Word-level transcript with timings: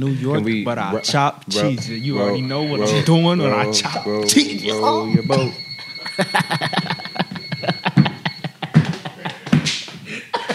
New 0.00 0.08
York, 0.12 0.42
we 0.44 0.64
but 0.64 0.78
I 0.78 0.94
ro- 0.94 1.00
chop 1.00 1.44
ro- 1.54 1.62
cheese. 1.62 1.88
You 1.90 2.16
roll- 2.18 2.24
already 2.28 2.42
know 2.42 2.62
what 2.62 2.80
I'm 2.88 3.04
doing 3.04 3.38
when 3.38 3.52
I 3.52 3.70
chop 3.70 4.04
cheese. 4.28 4.70
roll 4.72 5.08
your 5.14 5.22
boat. 5.22 5.52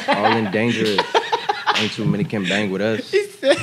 All 0.07 0.37
in 0.37 0.51
dangerous. 0.51 0.99
Ain't 1.77 1.91
too 1.91 2.05
many 2.05 2.23
can 2.23 2.43
bang 2.43 2.71
with 2.71 2.81
us. 2.81 3.05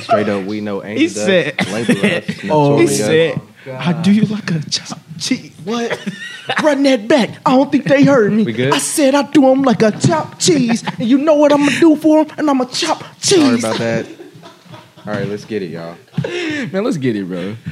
Straight 0.03 0.29
up, 0.29 0.45
we 0.45 0.61
know 0.61 0.83
ain't 0.83 0.99
He 0.99 1.05
us. 1.07 1.13
said- 1.15 1.55
us. 1.59 2.43
Oh, 2.49 2.77
he 2.79 2.87
said, 2.87 3.41
I 3.67 3.93
do 4.01 4.11
you 4.11 4.23
like 4.25 4.51
a 4.51 4.59
chop 4.69 4.99
cheese. 5.19 5.51
What? 5.63 5.97
Run 6.61 6.83
that 6.83 7.07
back. 7.07 7.29
I 7.45 7.51
don't 7.51 7.71
think 7.71 7.85
they 7.85 8.03
heard 8.03 8.31
me. 8.33 8.43
We 8.43 8.51
good? 8.53 8.73
I 8.73 8.77
said 8.79 9.15
I 9.15 9.23
do 9.31 9.41
them 9.41 9.61
like 9.63 9.81
a 9.81 9.91
chopped 9.91 10.39
cheese. 10.41 10.83
and 10.99 11.07
you 11.07 11.17
know 11.17 11.35
what 11.35 11.51
I'm 11.53 11.59
going 11.59 11.71
to 11.71 11.79
do 11.79 11.95
for 11.95 12.25
them? 12.25 12.35
And 12.37 12.49
I'm 12.49 12.57
going 12.57 12.69
to 12.69 12.75
chop 12.75 13.01
cheese. 13.21 13.39
Sorry 13.39 13.59
about 13.59 13.77
that. 13.77 14.05
All 15.05 15.11
right, 15.13 15.27
let's 15.27 15.43
get 15.45 15.61
it, 15.61 15.71
y'all. 15.71 15.97
Man, 16.71 16.83
let's 16.83 16.97
get 16.97 17.15
it, 17.15 17.25
bro. 17.27 17.55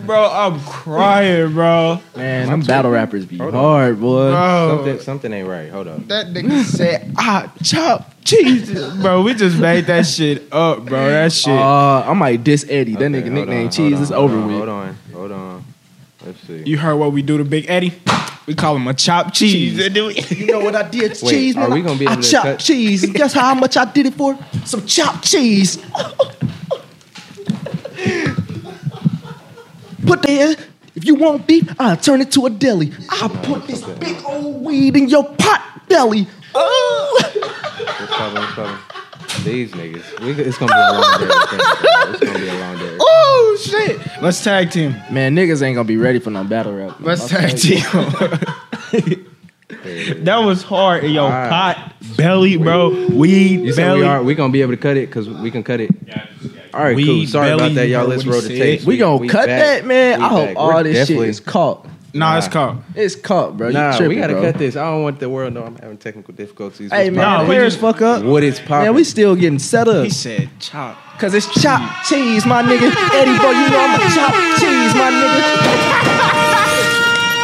Bro, 0.00 0.30
I'm 0.32 0.58
crying, 0.60 1.52
bro. 1.52 2.00
Man, 2.16 2.48
them 2.48 2.62
battle 2.62 2.90
rappers 2.90 3.26
be 3.26 3.36
Hold 3.36 3.54
on. 3.54 3.60
hard, 3.62 4.00
boy. 4.00 4.30
Bro, 4.32 4.76
Something, 4.76 5.00
something 5.00 5.32
ain't 5.32 5.46
right. 5.46 5.70
Hold 5.70 5.86
up. 5.86 6.08
that 6.08 6.28
nigga 6.28 6.64
said, 6.64 7.12
I 7.16 7.48
chop 7.62 8.12
cheese. 8.24 8.70
Bro, 9.00 9.22
we 9.22 9.34
just 9.34 9.58
made 9.58 9.84
that 9.86 10.06
shit 10.06 10.50
up, 10.52 10.84
bro. 10.86 11.08
That 11.10 11.30
shit. 11.32 11.52
Uh, 11.52 12.00
I 12.10 12.12
might 12.14 12.42
diss 12.42 12.64
Eddie. 12.68 12.94
That 12.94 13.02
Okay, 13.02 13.08
nigga 13.12 13.22
hold 13.24 13.34
nickname 13.34 13.66
on, 13.66 13.70
Cheese 13.70 13.92
hold 13.92 14.02
is 14.02 14.10
on, 14.10 14.18
over 14.18 14.40
hold 14.40 14.44
on, 14.44 14.48
with. 14.48 14.56
Hold 14.56 14.68
on, 14.70 14.96
hold 15.12 15.32
on. 15.32 15.64
Let's 16.26 16.40
see. 16.46 16.62
you 16.64 16.78
heard 16.78 16.96
what 16.96 17.12
we 17.12 17.22
do 17.22 17.38
to 17.38 17.44
Big 17.44 17.66
Eddie? 17.68 17.92
We 18.48 18.54
call 18.54 18.76
him 18.76 18.88
a 18.88 18.94
chop 18.94 19.34
cheese. 19.34 19.76
You 19.76 20.46
know 20.46 20.60
what 20.60 20.74
I 20.74 20.88
did? 20.88 21.10
Wait, 21.22 21.30
cheese, 21.30 21.54
are 21.54 21.68
man. 21.68 21.72
we 21.72 21.82
gonna 21.82 21.98
be 21.98 22.06
I 22.06 22.12
able 22.14 22.22
to 22.22 22.30
chopped 22.30 22.44
cut- 22.46 22.60
cheese. 22.60 23.04
Guess 23.12 23.34
how 23.34 23.54
much 23.54 23.76
I 23.76 23.84
did 23.84 24.06
it 24.06 24.14
for? 24.14 24.38
Some 24.64 24.86
chopped 24.86 25.22
cheese. 25.22 25.76
Put 30.06 30.22
there. 30.22 30.56
If 30.94 31.04
you 31.04 31.16
want 31.16 31.46
beef, 31.46 31.70
I'll 31.78 31.98
turn 31.98 32.22
it 32.22 32.32
to 32.32 32.46
a 32.46 32.50
deli. 32.50 32.90
I'll 33.10 33.28
put 33.28 33.66
this 33.66 33.84
big 33.84 34.16
old 34.24 34.64
weed 34.64 34.96
in 34.96 35.10
your 35.10 35.24
pot 35.34 35.82
belly. 35.86 36.26
Oh. 36.54 37.04
What's 39.28 39.36
up, 39.36 39.36
what's 39.36 39.38
up? 39.38 39.44
These 39.44 39.72
niggas. 39.72 40.20
We, 40.20 40.32
it's 40.42 40.58
gonna 40.58 40.72
be 40.72 40.78
a 40.78 40.92
long 40.92 41.20
day. 41.20 41.28
I 41.30 41.46
think, 41.48 41.62
bro. 41.80 42.12
It's 42.12 42.20
gonna 42.24 42.38
be 42.38 42.48
a 42.48 42.60
long 42.60 42.78
day. 42.78 42.96
Oh, 43.00 43.58
shit. 43.62 44.22
Let's 44.22 44.42
tag 44.42 44.70
team. 44.70 44.94
Man, 45.10 45.34
niggas 45.34 45.62
ain't 45.62 45.74
gonna 45.74 45.86
be 45.86 45.96
ready 45.96 46.18
for 46.18 46.30
no 46.30 46.44
battle 46.44 46.74
rap. 46.74 46.96
Let's 47.00 47.22
I'll 47.22 47.28
tag 47.28 47.56
tell 47.56 48.10
team. 48.10 49.26
that 50.24 50.38
was 50.38 50.62
hard 50.62 51.04
in 51.04 51.12
your 51.12 51.24
Alright. 51.24 51.50
pot 51.50 51.92
belly, 52.16 52.56
bro. 52.56 53.06
Weed 53.10 53.60
You 53.60 53.72
said 53.72 53.82
belly. 53.86 54.00
we 54.00 54.06
are. 54.06 54.22
We 54.22 54.34
gonna 54.34 54.52
be 54.52 54.62
able 54.62 54.72
to 54.72 54.76
cut 54.78 54.96
it 54.96 55.08
because 55.08 55.28
we 55.28 55.50
can 55.50 55.62
cut 55.62 55.80
it. 55.80 55.90
All 56.74 56.82
right, 56.84 56.94
cool. 56.96 56.96
Weed 56.96 57.28
Sorry 57.28 57.48
belly, 57.50 57.62
about 57.66 57.74
that, 57.76 57.86
you 57.86 57.92
y'all. 57.94 58.06
Let's 58.06 58.24
what 58.24 58.32
roll 58.32 58.42
he 58.42 58.48
the 58.48 58.56
said. 58.56 58.62
tape. 58.78 58.82
We 58.86 58.96
gonna 58.98 59.28
cut 59.28 59.46
back. 59.46 59.60
that, 59.82 59.86
man. 59.86 60.18
We 60.20 60.24
I 60.24 60.28
hope 60.28 60.46
back. 60.48 60.56
all 60.56 60.68
We're 60.74 60.82
this 60.84 61.08
shit 61.08 61.18
is 61.18 61.40
caught. 61.40 61.86
Nah, 62.14 62.38
it's 62.38 62.46
Nah. 62.46 62.52
called. 62.52 62.76
It's 62.94 63.14
caught, 63.14 63.56
bro. 63.56 63.68
You 63.68 63.74
Nah, 63.74 63.90
tripping, 63.96 64.08
we 64.08 64.14
gotta 64.16 64.32
bro. 64.34 64.42
cut 64.42 64.58
this. 64.58 64.76
I 64.76 64.84
don't 64.90 65.02
want 65.02 65.20
the 65.20 65.28
world 65.28 65.52
to 65.54 65.60
know 65.60 65.66
I'm 65.66 65.76
having 65.76 65.98
technical 65.98 66.32
difficulties. 66.34 66.90
Hey 66.90 67.10
man, 67.10 67.22
Nah, 67.22 67.40
we 67.40 67.46
players 67.46 67.74
just- 67.74 67.80
fuck 67.82 68.00
up. 68.02 68.22
What 68.22 68.42
is 68.42 68.58
popping? 68.60 68.84
Man, 68.86 68.94
we 68.94 69.04
still 69.04 69.34
getting 69.36 69.58
set 69.58 69.88
up. 69.88 70.04
He 70.04 70.10
said 70.10 70.48
chop. 70.58 70.96
Cause 71.18 71.34
it's 71.34 71.46
Chop 71.60 71.82
cheese, 72.08 72.46
my 72.46 72.62
nigga. 72.62 72.94
Eddie, 73.12 73.36
bro, 73.38 73.50
you 73.50 73.68
know 73.70 73.80
I'm 73.80 74.00
a 74.00 74.04
chop 74.14 74.32
cheese, 74.60 74.94
my 74.94 75.10
nigga. 75.10 75.97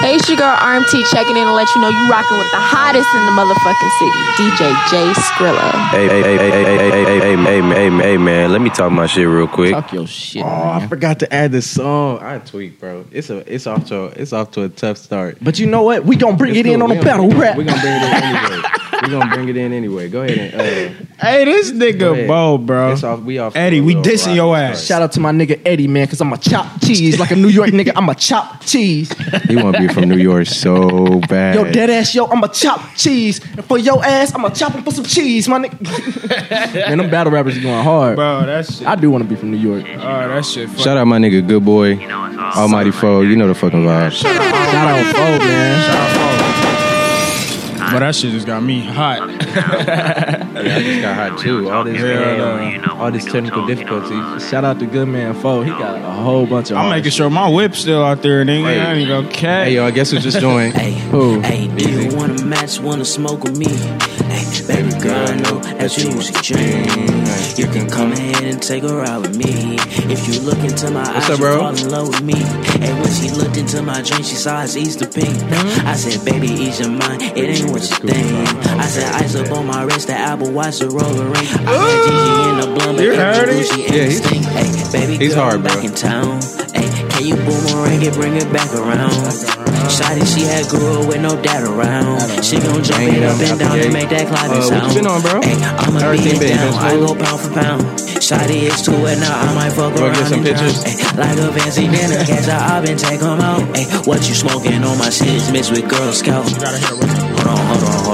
Hey, 0.04 0.16
it's 0.16 0.28
your 0.28 0.36
girl 0.36 0.54
RMT 0.54 1.10
checking 1.10 1.34
in 1.34 1.46
to 1.46 1.54
let 1.54 1.66
you 1.74 1.80
know 1.80 1.88
you 1.88 2.10
rocking 2.10 2.36
with 2.36 2.50
the 2.50 2.60
hottest 2.60 3.08
in 3.14 3.24
the 3.24 3.32
motherfucking 3.32 3.90
city, 3.98 4.20
DJ 4.36 4.76
J 4.90 5.12
Skrilla. 5.18 5.70
Hey, 5.88 6.06
hey, 6.06 6.22
hey, 6.22 6.36
hey, 6.36 6.50
hey, 6.50 6.62
hey, 6.62 6.76
hey, 6.76 7.04
hey, 7.04 7.36
hey, 7.36 7.36
hey, 7.36 7.72
hey, 7.72 7.90
hey, 8.02 8.16
man. 8.18 8.52
Let 8.52 8.60
me 8.60 8.68
talk 8.68 8.92
my 8.92 9.06
shit 9.06 9.26
real 9.26 9.48
quick. 9.48 9.70
talk 9.70 9.90
your 9.94 10.06
shit. 10.06 10.44
Oh, 10.44 10.46
I 10.46 10.86
forgot 10.88 11.20
to 11.20 11.32
add 11.32 11.52
the 11.52 11.62
song. 11.62 12.18
I 12.20 12.38
tweak, 12.38 12.78
bro. 12.78 13.06
It's 13.12 13.30
a. 13.30 13.50
It's 13.50 13.66
off 13.66 13.86
to. 13.86 13.96
A, 13.96 14.06
it's 14.08 14.34
off 14.34 14.50
to 14.50 14.64
a 14.64 14.68
tough 14.68 14.98
start. 14.98 15.38
But 15.40 15.58
you 15.58 15.64
know 15.64 15.80
what? 15.84 16.04
We 16.04 16.16
gonna 16.16 16.36
bring 16.36 16.50
It's 16.50 16.60
it 16.60 16.66
in 16.66 16.82
on 16.82 16.90
We 16.90 16.98
the 16.98 17.02
battle 17.02 17.30
rap. 17.30 17.56
We 17.56 17.64
gonna 17.64 17.80
bring 17.80 17.94
it 17.94 18.02
in 18.02 18.12
anyway. 18.12 18.68
We 19.04 19.10
gonna 19.10 19.34
bring 19.34 19.48
it 19.48 19.56
in 19.56 19.72
anyway. 19.72 20.08
Go 20.08 20.22
ahead 20.22 20.38
and. 20.38 20.54
Uh, 21.00 21.04
Hey, 21.16 21.44
this 21.44 21.70
nigga 21.70 22.12
ahead. 22.12 22.26
bold, 22.28 22.66
bro. 22.66 22.92
it's 22.92 23.04
off. 23.04 23.20
We 23.20 23.38
off. 23.38 23.54
Eddie, 23.56 23.78
a 23.78 23.82
we 23.82 23.94
little 23.94 24.12
dissing 24.12 24.26
rocky 24.26 24.34
your 24.36 24.56
ass. 24.56 24.84
Shout 24.84 25.00
out 25.00 25.12
to 25.12 25.20
my 25.20 25.30
nigga 25.30 25.60
Eddie, 25.64 25.86
man, 25.86 26.06
cause 26.08 26.20
I'm 26.20 26.32
a 26.32 26.36
chop 26.38 26.66
cheese 26.82 27.18
like 27.20 27.30
a 27.30 27.36
New 27.36 27.48
York 27.48 27.70
nigga. 27.70 27.92
I'm 27.94 28.08
a 28.08 28.14
chop 28.14 28.60
cheese. 28.64 29.12
He 29.44 29.56
want 29.56 29.76
to 29.76 29.80
be 29.86 29.88
from 29.94 30.08
New 30.08 30.18
York 30.18 30.46
so 30.46 31.20
bad. 31.28 31.54
Yo, 31.54 31.70
dead 31.70 31.88
ass, 31.90 32.14
yo, 32.14 32.26
I'm 32.26 32.42
a 32.42 32.48
chop 32.48 32.80
cheese. 32.96 33.40
And 33.52 33.64
for 33.64 33.78
your 33.78 34.04
ass, 34.04 34.34
I'm 34.34 34.44
a 34.44 34.50
chop 34.50 34.72
him 34.72 34.82
for 34.82 34.90
some 34.90 35.04
cheese, 35.04 35.48
my 35.48 35.60
nigga. 35.60 36.74
Man, 36.88 36.98
them 36.98 37.10
battle 37.10 37.32
rappers 37.32 37.56
is 37.56 37.62
going 37.62 37.82
hard. 37.84 38.16
Bro, 38.16 38.46
that 38.46 38.66
shit. 38.66 38.86
I 38.86 38.96
do 38.96 39.10
want 39.10 39.22
to 39.22 39.28
be 39.28 39.36
from 39.36 39.52
New 39.52 39.56
York. 39.58 39.84
Oh, 39.96 39.98
that 40.00 40.44
shit. 40.44 40.68
fuck- 40.68 40.78
Shout 40.80 40.96
out 40.96 41.06
my 41.06 41.18
nigga, 41.18 41.46
good 41.46 41.64
boy, 41.64 41.96
Almighty 42.04 42.90
Foe. 42.90 43.20
You 43.22 43.36
know 43.36 43.46
the 43.48 43.54
fucking 43.54 43.84
vibe. 43.84 44.12
Shout 44.12 44.34
out 44.36 45.14
Fo, 45.14 45.38
man. 45.46 46.33
But 47.92 48.00
that 48.00 48.14
shit 48.14 48.32
just 48.32 48.46
got 48.46 48.62
me 48.62 48.84
hot. 48.84 49.20
Yeah, 50.54 50.76
I 50.76 50.82
just 50.82 51.00
got 51.02 51.14
hot 51.16 51.38
too. 51.40 51.70
All 51.70 51.84
this, 51.84 52.00
Yeah, 52.00 52.82
uh, 52.86 52.94
all 52.96 53.10
this 53.10 53.24
technical 53.24 53.66
difficulties. 53.66 54.48
Shout 54.48 54.64
out 54.64 54.78
to 54.78 54.86
good 54.86 55.08
man 55.08 55.34
Fo. 55.34 55.62
He 55.62 55.70
got 55.70 55.96
a 55.96 56.10
whole 56.10 56.46
bunch 56.46 56.70
of. 56.70 56.76
I'm 56.76 56.90
making 56.90 57.10
sure 57.10 57.28
my 57.30 57.48
whip's 57.48 57.78
still 57.80 58.02
out 58.04 58.22
there, 58.22 58.44
nigga. 58.44 58.64
Hey. 58.64 58.80
I 58.80 58.94
ain't 58.94 59.08
gonna 59.08 59.28
cat. 59.30 59.66
Hey, 59.66 59.74
yo, 59.74 59.84
I 59.84 59.90
guess 59.90 60.10
who 60.10 60.18
just 60.18 60.40
joined? 60.40 60.74
Who? 61.14 61.40
Hey, 61.40 61.68
do 61.68 61.88
you 61.90 62.16
wanna 62.16 62.42
match, 62.44 62.80
wanna 62.80 63.04
smoke 63.04 63.44
with 63.44 63.56
me? 63.56 63.66
Hey, 63.66 64.44
baby 64.66 64.90
girl, 65.00 65.28
I 65.28 65.36
know 65.36 65.58
that 65.78 65.96
you 65.98 66.16
was 66.16 66.30
a 66.30 66.42
dream. 66.42 66.84
You 67.56 67.66
can 67.72 67.88
come 67.88 68.12
ahead 68.12 68.42
and 68.44 68.60
take 68.60 68.82
a 68.82 68.88
ride 68.94 69.18
with 69.18 69.36
me. 69.36 69.76
If 70.10 70.26
you 70.26 70.40
look 70.40 70.58
into 70.58 70.90
my 70.90 71.02
What's 71.02 71.30
eyes, 71.30 71.30
up, 71.30 71.38
you 71.38 71.58
fall 71.58 71.76
in 71.76 71.88
love 71.88 72.08
with 72.08 72.22
me. 72.22 72.34
And 72.82 73.00
when 73.00 73.12
she 73.12 73.30
looked 73.30 73.56
into 73.56 73.82
my 73.82 74.02
drink, 74.02 74.24
she 74.24 74.34
saw 74.34 74.62
it's 74.64 74.76
Easter 74.76 75.06
pink. 75.06 75.30
I 75.86 75.94
said, 75.94 76.24
baby, 76.24 76.48
ease 76.48 76.80
your 76.80 76.90
mind, 76.90 77.22
it 77.22 77.36
ain't 77.38 77.70
what 77.70 77.82
you 77.82 77.96
think. 78.08 78.58
I 78.66 78.86
said, 78.86 79.12
ice 79.14 79.36
up 79.36 79.52
on 79.52 79.66
my 79.66 79.84
wrist, 79.84 80.08
the 80.08 80.14
Apple 80.14 80.43
Watch, 80.52 80.78
the 80.78 80.88
roller 80.88 81.24
ring. 81.24 81.48
I 81.66 81.74
had 81.74 81.98
Gigi 82.04 82.42
in 82.50 82.56
the 82.60 82.68
blunt, 82.74 82.96
but 82.98 83.04
You 83.04 83.14
heard 83.16 83.48
it? 83.48 83.66
Yeah, 83.76 84.04
he's-. 84.06 84.24
Hey, 84.24 84.70
baby 84.92 85.16
he's 85.18 85.34
girl, 85.34 85.44
hard, 85.44 85.54
I'm 85.56 85.62
back 85.62 85.78
bro. 85.82 85.84
in 85.90 85.94
town. 85.94 86.40
Hey, 86.74 86.86
can 87.10 87.26
you 87.26 87.34
boomerang 87.36 88.02
it, 88.02 88.14
bring 88.14 88.36
it 88.36 88.46
back 88.52 88.70
around? 88.74 89.10
Shotty, 89.90 90.24
she 90.26 90.42
had 90.46 90.66
girl 90.70 91.06
with 91.06 91.20
no 91.20 91.34
dad 91.42 91.64
around. 91.64 92.20
She 92.44 92.56
gon' 92.58 92.82
jump 92.82 93.00
Ain't 93.00 93.16
it 93.18 93.22
up 93.24 93.38
and 93.40 93.58
down 93.58 93.78
and 93.78 93.92
make 93.92 94.08
that 94.10 94.26
climb 94.28 94.50
Uh, 94.50 94.54
what 94.56 94.68
sound. 94.68 94.92
you 94.94 94.98
been 95.02 95.06
on, 95.10 95.20
bro? 95.22 95.42
Hey, 95.42 95.54
I'ma 95.60 95.98
Everything 96.00 96.38
beat 96.40 96.50
it 96.50 96.56
down. 96.56 96.74
I 96.74 96.96
go 96.96 97.14
pound 97.14 97.40
for 97.40 97.50
pound. 97.52 97.82
Shotty 98.24 98.62
is 98.70 98.80
too 98.82 98.96
wet 99.02 99.18
now. 99.20 99.34
I 99.36 99.54
might 99.54 99.70
fuck 99.72 99.92
Wanna 99.94 100.06
around 100.06 100.18
get 100.18 100.28
some 100.28 100.38
and 100.40 100.46
pictures? 100.46 100.82
Hey, 100.82 100.96
like 101.18 101.38
a 101.38 101.52
fancy 101.52 101.86
dinner, 101.88 102.24
catch 102.24 102.48
a 102.48 102.56
up 102.56 102.84
and 102.88 102.98
take 102.98 103.20
'em 103.22 103.40
out. 103.40 103.60
Hey, 103.76 103.84
what 104.08 104.26
you 104.28 104.34
smoking 104.34 104.82
on 104.82 104.96
my 104.98 105.10
shit 105.10 105.28
is 105.28 105.50
mixed 105.52 105.70
with 105.70 105.86
Girl 105.88 106.12
Scout. 106.12 106.44
Hold 106.48 106.64
on, 106.64 107.58
hold 107.58 107.82
on, 107.84 107.92
hold 107.92 108.08
on, 108.08 108.13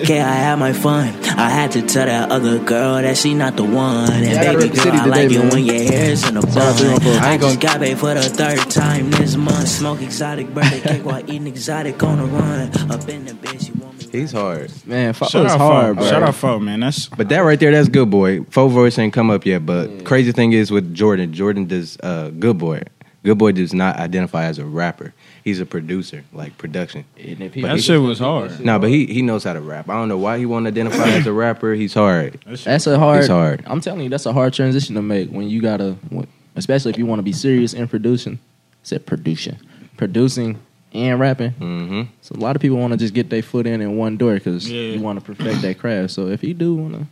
Okay, 0.00 0.20
I 0.20 0.32
had 0.34 0.56
my 0.56 0.72
fun. 0.72 1.08
I 1.38 1.48
had 1.50 1.72
to 1.72 1.82
tell 1.82 2.06
that 2.06 2.30
other 2.30 2.58
girl 2.58 2.94
that 3.02 3.16
she 3.16 3.34
not 3.34 3.56
the 3.56 3.64
one. 3.64 4.10
And 4.12 4.24
Yeah, 4.26 4.52
baby 4.54 4.68
girl, 4.68 4.84
city 4.84 4.96
I 4.98 5.04
like 5.06 5.30
man. 5.30 5.46
it 5.48 5.52
when 5.54 5.64
your 5.64 5.74
hair's 5.82 6.28
in 6.28 6.36
a 6.36 6.42
Shout 6.42 6.56
out 6.56 6.76
to 6.78 6.84
them 6.84 6.92
bun. 6.94 7.00
folks. 7.02 7.18
I 7.18 7.32
ain't 7.32 7.42
just 7.42 7.60
gonna- 7.60 7.72
got 7.78 7.80
paid 7.80 7.98
for 7.98 8.14
the 8.14 8.22
third 8.22 8.58
time 8.70 9.10
this 9.10 9.36
month. 9.36 9.68
Smoke 9.68 10.02
exotic 10.02 10.52
birthday 10.54 10.80
cake 10.80 11.04
while 11.04 11.20
eating 11.26 11.46
exotic 11.46 12.02
on 12.02 12.18
the 12.18 12.24
run. 12.24 12.70
Up 12.90 13.08
in 13.08 13.24
the 13.26 13.32
bitch, 13.32 13.68
you 13.68 13.74
want 13.82 13.98
me? 13.98 14.18
He's 14.20 14.32
hard. 14.32 14.70
Man, 14.86 15.12
Fo 15.14 15.26
Shout 15.26 15.46
is 15.46 15.52
out, 15.52 15.58
hard, 15.58 15.96
bro. 15.96 16.06
Shout 16.06 16.22
out, 16.22 16.34
Fo, 16.34 16.58
man. 16.58 16.80
That's 16.80 17.06
But 17.06 17.28
that 17.30 17.40
right 17.40 17.58
there, 17.58 17.70
that's 17.72 17.88
good 17.88 18.10
boy. 18.10 18.42
Full 18.50 18.68
voice 18.68 18.98
ain't 18.98 19.12
come 19.12 19.30
up 19.30 19.44
yet, 19.46 19.64
but 19.64 20.04
crazy 20.04 20.32
thing 20.32 20.52
is 20.52 20.70
with 20.70 20.94
Jordan, 20.94 21.32
Jordan 21.32 21.66
does 21.66 21.96
uh, 22.02 22.30
good 22.38 22.58
boy. 22.58 22.82
Good 23.24 23.38
boy 23.38 23.52
does 23.52 23.72
not 23.72 23.96
identify 24.00 24.44
as 24.44 24.58
a 24.58 24.64
rapper. 24.64 25.14
He's 25.44 25.58
a 25.60 25.66
producer, 25.66 26.22
like 26.32 26.56
production. 26.56 27.04
And 27.18 27.40
if 27.42 27.54
he- 27.54 27.62
that 27.62 27.80
shit 27.82 28.00
was 28.00 28.18
hard. 28.20 28.60
No, 28.64 28.78
but 28.78 28.90
he 28.90 29.06
he 29.06 29.22
knows 29.22 29.42
how 29.44 29.52
to 29.54 29.60
rap. 29.60 29.88
I 29.90 29.94
don't 29.94 30.08
know 30.08 30.16
why 30.18 30.38
he 30.38 30.46
want 30.46 30.64
to 30.66 30.68
identify 30.68 31.08
as 31.08 31.26
a 31.26 31.32
rapper. 31.32 31.74
He's 31.74 31.94
hard. 31.94 32.38
That's 32.64 32.86
a 32.86 32.98
hard. 32.98 33.20
It's 33.20 33.28
hard. 33.28 33.62
I'm 33.66 33.80
telling 33.80 34.02
you, 34.02 34.08
that's 34.08 34.26
a 34.26 34.32
hard 34.32 34.52
transition 34.54 34.94
to 34.94 35.02
make 35.02 35.30
when 35.30 35.48
you 35.48 35.60
gotta, 35.60 35.96
especially 36.54 36.90
if 36.92 36.98
you 36.98 37.06
want 37.06 37.18
to 37.18 37.24
be 37.24 37.32
serious 37.32 37.74
in 37.74 37.88
producing. 37.88 38.34
I 38.34 38.84
said 38.84 39.06
producing, 39.06 39.56
producing 39.96 40.58
and 40.94 41.18
rapping. 41.18 41.50
hmm 41.52 42.02
So 42.20 42.34
a 42.36 42.40
lot 42.40 42.54
of 42.54 42.62
people 42.62 42.76
want 42.78 42.92
to 42.92 42.96
just 42.98 43.14
get 43.14 43.30
their 43.30 43.42
foot 43.42 43.66
in 43.66 43.80
in 43.80 43.96
one 43.96 44.16
door 44.16 44.34
because 44.34 44.70
Yeah. 44.70 44.92
you 44.94 45.00
want 45.00 45.18
to 45.18 45.24
perfect 45.24 45.62
that 45.62 45.78
craft. 45.78 46.10
So 46.12 46.28
if 46.28 46.40
he 46.40 46.52
do 46.52 46.74
want 46.74 46.94
to, 46.94 47.06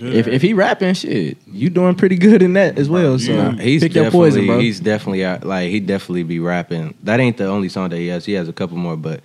if 0.00 0.26
if 0.26 0.42
he 0.42 0.54
rapping 0.54 0.94
shit, 0.94 1.36
you 1.50 1.70
doing 1.70 1.94
pretty 1.94 2.16
good 2.16 2.42
in 2.42 2.54
that 2.54 2.78
as 2.78 2.88
well. 2.88 3.18
So 3.18 3.32
Yeah. 3.32 3.52
He's 3.60 3.82
pick 3.82 3.94
your 3.94 4.04
definitely 4.04 4.30
poison, 4.30 4.46
bro. 4.46 4.58
he's 4.58 4.80
definitely 4.80 5.24
out, 5.24 5.44
like 5.44 5.70
he 5.70 5.80
definitely 5.80 6.22
be 6.24 6.38
rapping. 6.38 6.94
That 7.02 7.20
ain't 7.20 7.36
the 7.36 7.46
only 7.46 7.68
song 7.68 7.90
that 7.90 7.98
he 7.98 8.08
has. 8.08 8.24
He 8.24 8.32
has 8.32 8.48
a 8.48 8.52
couple 8.52 8.76
more, 8.76 8.96
but 8.96 9.20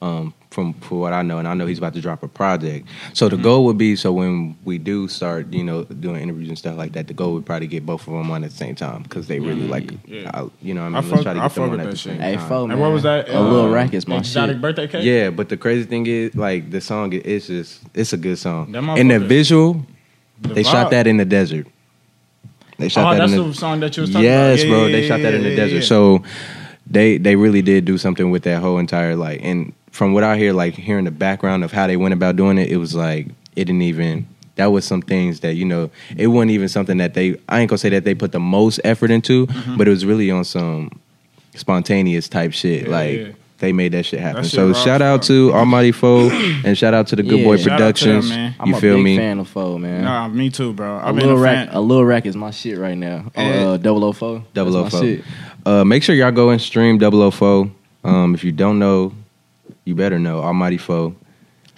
um, 0.00 0.34
from 0.50 0.74
for 0.74 1.00
what 1.00 1.12
I 1.12 1.22
know, 1.22 1.38
and 1.38 1.46
I 1.46 1.54
know 1.54 1.64
he's 1.66 1.78
about 1.78 1.94
to 1.94 2.00
drop 2.00 2.22
a 2.24 2.28
project. 2.28 2.88
So 3.14 3.26
Mm-hmm. 3.28 3.36
the 3.36 3.42
goal 3.42 3.64
would 3.66 3.78
be 3.78 3.94
so 3.96 4.12
when 4.12 4.56
we 4.64 4.76
do 4.78 5.06
start, 5.08 5.52
you 5.52 5.62
know, 5.64 5.84
doing 5.84 6.20
interviews 6.20 6.48
and 6.48 6.58
stuff 6.58 6.76
like 6.76 6.92
that, 6.92 7.06
the 7.06 7.14
goal 7.14 7.34
would 7.34 7.46
probably 7.46 7.68
get 7.68 7.86
both 7.86 8.06
of 8.08 8.12
them 8.12 8.30
on 8.30 8.42
at 8.44 8.50
the 8.50 8.56
same 8.56 8.74
time 8.74 9.04
because 9.04 9.28
they 9.28 9.38
really 9.38 9.66
like, 9.68 9.92
Yeah. 10.06 10.30
I- 10.34 10.48
you 10.60 10.74
know, 10.74 10.82
what 10.82 10.86
I 10.86 10.88
mean, 10.88 10.94
I 10.96 10.98
let's 10.98 11.08
fuck- 11.08 11.22
try 11.22 11.34
to 11.34 11.40
I 11.40 11.48
them 11.48 11.62
on 11.70 11.80
at 11.80 11.84
that 11.84 11.90
the 11.92 11.96
shit. 11.96 12.12
same 12.12 12.20
hey, 12.20 12.34
time. 12.34 12.48
fo, 12.48 12.60
And 12.62 12.68
man. 12.70 12.78
what 12.80 12.92
was 12.92 13.04
that? 13.04 13.28
A 13.28 13.40
little 13.40 13.66
Uh, 13.66 13.70
rack 13.70 13.94
is 13.94 14.06
my 14.08 14.16
exotic 14.18 14.54
shit. 14.54 14.60
birthday 14.60 14.88
cake. 14.88 15.04
Yeah, 15.04 15.30
but 15.30 15.48
the 15.48 15.56
crazy 15.56 15.84
thing 15.84 16.06
is, 16.06 16.34
like, 16.34 16.70
the 16.70 16.80
song 16.80 17.12
is 17.12 17.46
just, 17.46 17.80
it's 17.94 18.12
a 18.12 18.16
good 18.16 18.38
song. 18.38 18.74
And 18.74 19.08
the 19.10 19.14
motherfucker- 19.18 19.26
visual, 19.26 19.86
The 20.42 20.54
they 20.54 20.62
shot 20.62 20.90
that 20.90 21.06
in 21.06 21.16
the 21.16 21.24
desert. 21.24 21.66
They 22.78 22.88
shot 22.88 23.06
Oh, 23.06 23.10
that 23.14 23.18
that's 23.20 23.32
in 23.32 23.38
the, 23.38 23.44
the 23.48 23.54
song 23.54 23.80
that 23.80 23.96
you 23.96 24.00
was 24.02 24.10
talking 24.10 24.24
yes, 24.24 24.60
about. 24.62 24.68
Yeah, 24.68 24.74
bro. 24.74 24.86
yeah, 24.86 24.92
they 24.92 25.08
shot 25.08 25.20
that 25.22 25.34
in 25.34 25.42
the 25.42 25.54
desert. 25.56 25.82
So 25.82 26.22
they 26.86 27.16
they 27.18 27.36
really 27.36 27.62
did 27.62 27.84
do 27.84 27.96
something 27.98 28.30
with 28.30 28.42
that 28.44 28.60
whole 28.60 28.78
entire 28.78 29.14
like. 29.16 29.40
And 29.42 29.72
from 29.90 30.12
what 30.14 30.24
I 30.24 30.36
hear, 30.36 30.52
like 30.52 30.74
hearing 30.74 31.04
the 31.04 31.10
background 31.10 31.64
of 31.64 31.72
how 31.72 31.86
they 31.86 31.96
went 31.96 32.14
about 32.14 32.36
doing 32.36 32.58
it, 32.58 32.70
it 32.70 32.78
was 32.78 32.94
like 32.94 33.28
it 33.56 33.64
didn't 33.66 33.82
even. 33.82 34.26
That 34.56 34.66
was 34.66 34.84
some 34.84 35.00
things 35.00 35.40
that 35.40 35.54
you 35.54 35.64
know. 35.64 35.90
It 36.16 36.26
wasn't 36.26 36.50
even 36.52 36.68
something 36.68 36.98
that 36.98 37.14
they. 37.14 37.38
I 37.48 37.60
ain't 37.60 37.70
gonna 37.70 37.78
say 37.78 37.88
that 37.90 38.04
they 38.04 38.14
put 38.14 38.32
the 38.32 38.40
most 38.40 38.80
effort 38.84 39.10
into, 39.10 39.46
Mm-hmm. 39.46 39.76
but 39.78 39.86
it 39.86 39.90
was 39.90 40.04
really 40.04 40.30
on 40.30 40.44
some 40.44 40.90
spontaneous 41.54 42.28
type 42.28 42.52
shit. 42.52 42.84
Yeah, 42.84 42.90
like 42.90 43.18
yeah. 43.18 43.28
They 43.62 43.72
made 43.72 43.92
that 43.92 44.04
shit 44.04 44.18
happen. 44.20 44.42
That 44.42 44.48
shit 44.48 44.54
so 44.56 44.66
raw 44.66 44.72
shout 44.74 45.00
out 45.00 45.20
fuck. 45.20 45.28
to 45.28 45.52
Almighty 45.54 45.92
Foe 45.92 46.28
and 46.64 46.76
shout 46.76 46.92
out 46.94 47.06
to 47.06 47.16
the 47.16 47.22
Good 47.22 47.38
Yeah. 47.38 47.44
Boy 47.44 47.56
Shout 47.56 47.80
out 47.80 47.94
to 47.96 48.04
them, 48.04 48.14
Productions. 48.20 48.28
man. 48.30 48.54
I'm 48.60 48.68
you 48.68 48.74
a 48.76 48.80
feel 48.80 48.94
big 48.96 49.04
me? 49.04 49.16
fan 49.16 49.38
of 49.38 49.48
Foe, 49.48 49.78
man. 49.78 50.02
Nah, 50.04 50.28
me 50.28 50.50
too, 50.50 50.72
bro. 50.72 50.98
I've 50.98 51.14
been 51.14 51.24
little 51.24 51.38
a 51.38 51.40
rack, 51.40 51.68
a 51.70 51.80
little 51.80 52.04
rack 52.04 52.26
is 52.26 52.36
my 52.36 52.50
shit 52.50 52.76
right 52.76 52.98
now. 52.98 53.30
Yeah. 53.36 53.42
Uh, 53.42 53.76
double 53.78 54.04
O 54.04 54.12
four, 54.12 54.44
Double 54.52 54.76
O 54.76 54.88
Foe. 54.90 55.18
Uh, 55.64 55.84
make 55.84 56.02
sure 56.02 56.14
y'all 56.14 56.32
go 56.32 56.50
and 56.50 56.60
stream 56.60 56.98
Double 56.98 57.22
O 57.22 57.30
Foe. 57.30 57.70
Um, 58.04 58.34
if 58.34 58.42
you 58.42 58.50
don't 58.50 58.78
know, 58.80 59.14
you 59.84 59.94
better 59.94 60.18
know 60.18 60.40
Almighty 60.40 60.76
Foe. 60.78 61.14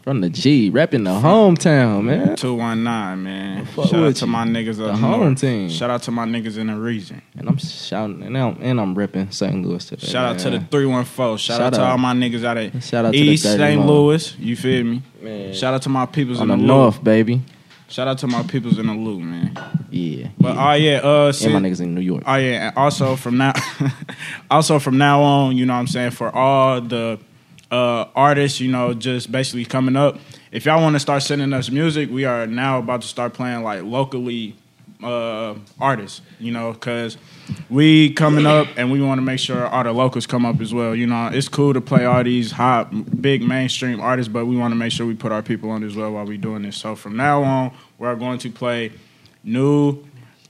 From 0.04 0.20
the 0.20 0.28
G, 0.28 0.70
repping 0.70 1.04
the 1.04 1.18
hometown, 1.18 2.04
man. 2.04 2.36
Two 2.36 2.52
one 2.56 2.84
nine, 2.84 3.22
man. 3.22 3.64
Fuck 3.64 3.86
Shout 3.86 3.94
out 3.94 4.02
with 4.02 4.16
to 4.18 4.26
you. 4.26 4.32
my 4.32 4.44
niggas 4.44 4.76
The 4.76 4.88
up 4.90 4.98
home 4.98 5.20
north. 5.20 5.40
team. 5.40 5.70
Shout 5.70 5.88
out 5.88 6.02
to 6.02 6.10
my 6.10 6.26
niggas 6.26 6.58
in 6.58 6.66
the 6.66 6.76
region. 6.76 7.22
And 7.38 7.48
I'm 7.48 7.56
shouting, 7.56 8.22
and 8.22 8.36
I'm, 8.36 8.58
and 8.60 8.78
I'm 8.78 8.94
repping 8.94 9.32
St. 9.32 9.64
Louis 9.66 9.82
today. 9.82 10.06
Shout 10.06 10.26
out 10.26 10.38
to 10.40 10.50
the 10.50 10.58
man. 10.58 10.68
three 10.70 10.84
one 10.84 11.06
four. 11.06 11.38
Shout, 11.38 11.56
Shout 11.56 11.60
out 11.68 11.72
to 11.78 11.80
out. 11.82 11.92
all 11.92 11.96
my 11.98 12.12
niggas 12.12 12.44
out 12.44 12.58
of 12.58 12.84
Shout 12.84 13.06
out 13.06 13.12
to 13.14 13.18
East 13.18 13.44
the 13.44 13.48
St. 13.50 13.60
31. 13.60 13.86
Louis. 13.86 14.38
You 14.38 14.56
feel 14.56 14.84
me? 14.84 15.02
Man. 15.22 15.54
Shout 15.54 15.72
out 15.72 15.80
to 15.82 15.88
my 15.88 16.04
peoples 16.04 16.38
on 16.38 16.50
in 16.50 16.58
the 16.58 16.62
the, 16.62 16.66
north, 16.66 16.96
loop. 16.96 17.04
baby. 17.04 17.40
Shout 17.88 18.06
out 18.06 18.18
to 18.18 18.26
my 18.26 18.42
peoples 18.42 18.78
in 18.78 18.86
the 18.88 18.92
loop, 18.94 19.20
man. 19.22 19.58
Yeah. 19.90 20.28
But 20.38 20.54
yeah. 20.56 20.68
oh 20.68 20.72
yeah, 20.74 20.96
uh, 20.98 21.06
and 21.06 21.26
my 21.26 21.30
since- 21.32 21.62
niggas 21.62 21.80
in 21.82 21.94
New 21.94 22.02
York. 22.02 22.24
Oh 22.26 22.34
yeah, 22.36 22.68
and 22.68 22.76
also 22.76 23.16
from 23.16 23.38
now, 23.38 23.54
also 24.50 24.78
from 24.78 24.98
now 24.98 25.22
on, 25.22 25.56
you 25.56 25.64
know 25.64 25.72
what 25.72 25.78
I'm 25.80 25.86
saying 25.86 26.10
for 26.10 26.30
all 26.34 26.82
the 26.82 27.18
uh, 27.70 28.06
artists, 28.14 28.61
you 28.61 28.70
know, 28.70 28.94
just 28.94 29.32
basically 29.32 29.64
coming 29.64 29.96
up. 29.96 30.19
If 30.52 30.66
y'all 30.66 30.81
want 30.81 30.94
to 30.94 31.00
start 31.00 31.22
sending 31.22 31.52
us 31.52 31.70
music, 31.70 32.11
we 32.11 32.25
are 32.25 32.46
now 32.46 32.78
about 32.78 33.02
to 33.02 33.08
start 33.08 33.34
playing 33.34 33.62
like 33.62 33.82
locally 33.82 34.56
uh, 35.02 35.55
artists, 35.81 36.20
you 36.38 36.52
know, 36.52 36.72
because 36.72 37.16
we 37.69 38.12
coming 38.14 38.46
up 38.46 38.69
and 38.76 38.90
we 38.90 39.02
want 39.02 39.19
to 39.19 39.22
make 39.22 39.38
sure 39.38 39.66
all 39.66 39.84
the 39.84 39.93
locals 39.93 40.26
come 40.26 40.46
up 40.46 40.61
as 40.61 40.72
well. 40.72 40.94
You 40.94 41.06
know, 41.06 41.28
it's 41.32 41.49
cool 41.49 41.75
to 41.75 41.81
play 41.81 42.05
all 42.05 42.25
these 42.25 42.52
hot, 42.52 43.20
big 43.20 43.43
mainstream 43.43 44.00
artists, 44.00 44.32
but 44.32 44.46
we 44.46 44.56
want 44.56 44.72
to 44.72 44.76
make 44.76 44.93
sure 44.93 45.06
we 45.06 45.14
put 45.14 45.32
our 45.32 45.43
people 45.43 45.70
on 45.70 45.84
as 45.84 45.94
well 45.94 46.12
while 46.12 46.25
we 46.25 46.37
doing 46.37 46.62
this. 46.62 46.76
So 46.76 46.96
from 46.96 47.16
now 47.16 47.43
on, 47.43 47.72
we're 47.99 48.16
going 48.16 48.38
to 48.38 48.50
play 48.50 48.93
new 49.43 50.05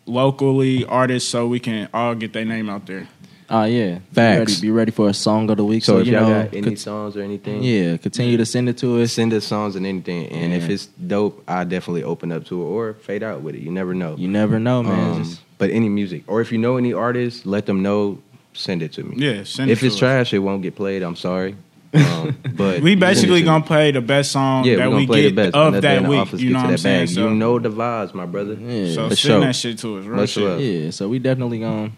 locally 0.07 0.85
artists 0.85 1.29
so 1.29 1.47
we 1.47 1.59
can 1.59 1.89
all 1.93 2.15
get 2.15 2.33
their 2.33 2.45
name 2.45 2.69
out 2.69 2.87
there. 2.87 3.09
Oh 3.51 3.65
yeah. 3.65 3.99
Facts. 4.13 4.61
Be 4.61 4.61
ready, 4.61 4.61
be 4.63 4.71
ready 4.71 4.91
for 4.91 5.09
a 5.09 5.15
song 5.15 5.51
of 5.51 5.57
the 5.57 5.65
week. 5.65 5.85
So, 5.85 5.95
So, 5.95 5.99
if 6.01 6.07
you 6.07 6.13
y'all 6.15 6.29
know, 6.29 6.43
got 6.45 6.55
any 6.55 6.63
cont- 6.63 6.79
songs 6.79 7.17
or 7.17 7.23
anything, 7.23 7.63
yeah, 7.63 7.97
continue 7.99 8.37
to 8.39 8.47
send 8.47 8.69
it 8.69 8.79
to 8.79 9.01
us. 9.03 9.13
send 9.13 9.33
us 9.35 9.45
songs 9.45 9.77
and 9.77 9.85
anything. 9.87 10.27
And 10.29 10.53
if 10.53 10.69
it's 10.69 10.87
dope, 10.87 11.43
I 11.47 11.65
definitely 11.65 12.05
open 12.05 12.33
up 12.33 12.45
to 12.47 12.61
it 12.63 12.65
or 12.65 12.95
fade 12.95 13.23
out 13.23 13.43
with 13.43 13.55
it. 13.55 13.61
You 13.63 13.71
never 13.71 13.95
know. 13.95 14.17
You 14.17 14.29
never 14.29 14.59
know, 14.59 14.83
man. 14.83 15.11
Um, 15.17 15.25
Just- 15.25 15.41
but 15.59 15.71
any 15.71 15.89
music, 15.89 16.25
or 16.27 16.41
if 16.41 16.51
you 16.53 16.59
know 16.59 16.77
any 16.77 16.93
artists, 16.93 17.45
let 17.47 17.67
them 17.67 17.83
know. 17.83 18.19
Send 18.57 18.83
it 18.83 18.93
to 18.93 19.03
me. 19.03 19.17
Yeah, 19.19 19.43
send 19.45 19.69
if 19.71 19.83
it 19.83 19.87
it's 19.87 19.97
to 19.97 20.07
us. 20.07 20.13
trash, 20.29 20.33
it 20.33 20.39
won't 20.39 20.63
get 20.63 20.77
played. 20.77 21.03
I'm 21.03 21.17
sorry. 21.17 21.57
Um, 21.95 22.37
but 22.57 22.83
We 22.83 22.97
basically 22.97 23.43
gonna 23.43 23.61
me. 23.61 23.67
play 23.69 23.91
the 23.93 24.01
best 24.01 24.33
song 24.33 24.65
yeah, 24.65 24.77
that 24.77 24.87
we're 24.87 24.91
gonna 24.91 24.97
we 24.97 25.07
play 25.07 25.23
get 25.23 25.29
the 25.31 25.35
best. 25.37 25.55
of 25.55 25.67
Another 25.75 25.81
that 25.81 26.09
week. 26.09 26.41
You 26.41 26.51
know 26.51 26.59
what 26.63 26.71
I'm 26.71 26.77
saying? 26.77 27.07
So, 27.07 27.29
you 27.29 27.35
know 27.37 27.61
the 27.61 27.69
vibes, 27.69 28.15
my 28.15 28.27
brother. 28.27 28.55
Yeah. 28.55 28.93
so 28.95 29.09
for 29.11 29.15
send 29.15 29.19
sure. 29.19 29.41
that 29.41 29.55
shit 29.55 29.79
to 29.79 29.99
us. 29.99 30.05
Real 30.05 30.17
Much 30.17 30.31
shit. 30.31 30.43
love. 30.43 30.61
yeah, 30.61 30.91
so 30.91 31.09
we 31.09 31.21
definitely 31.21 31.61
gonna 31.61 31.93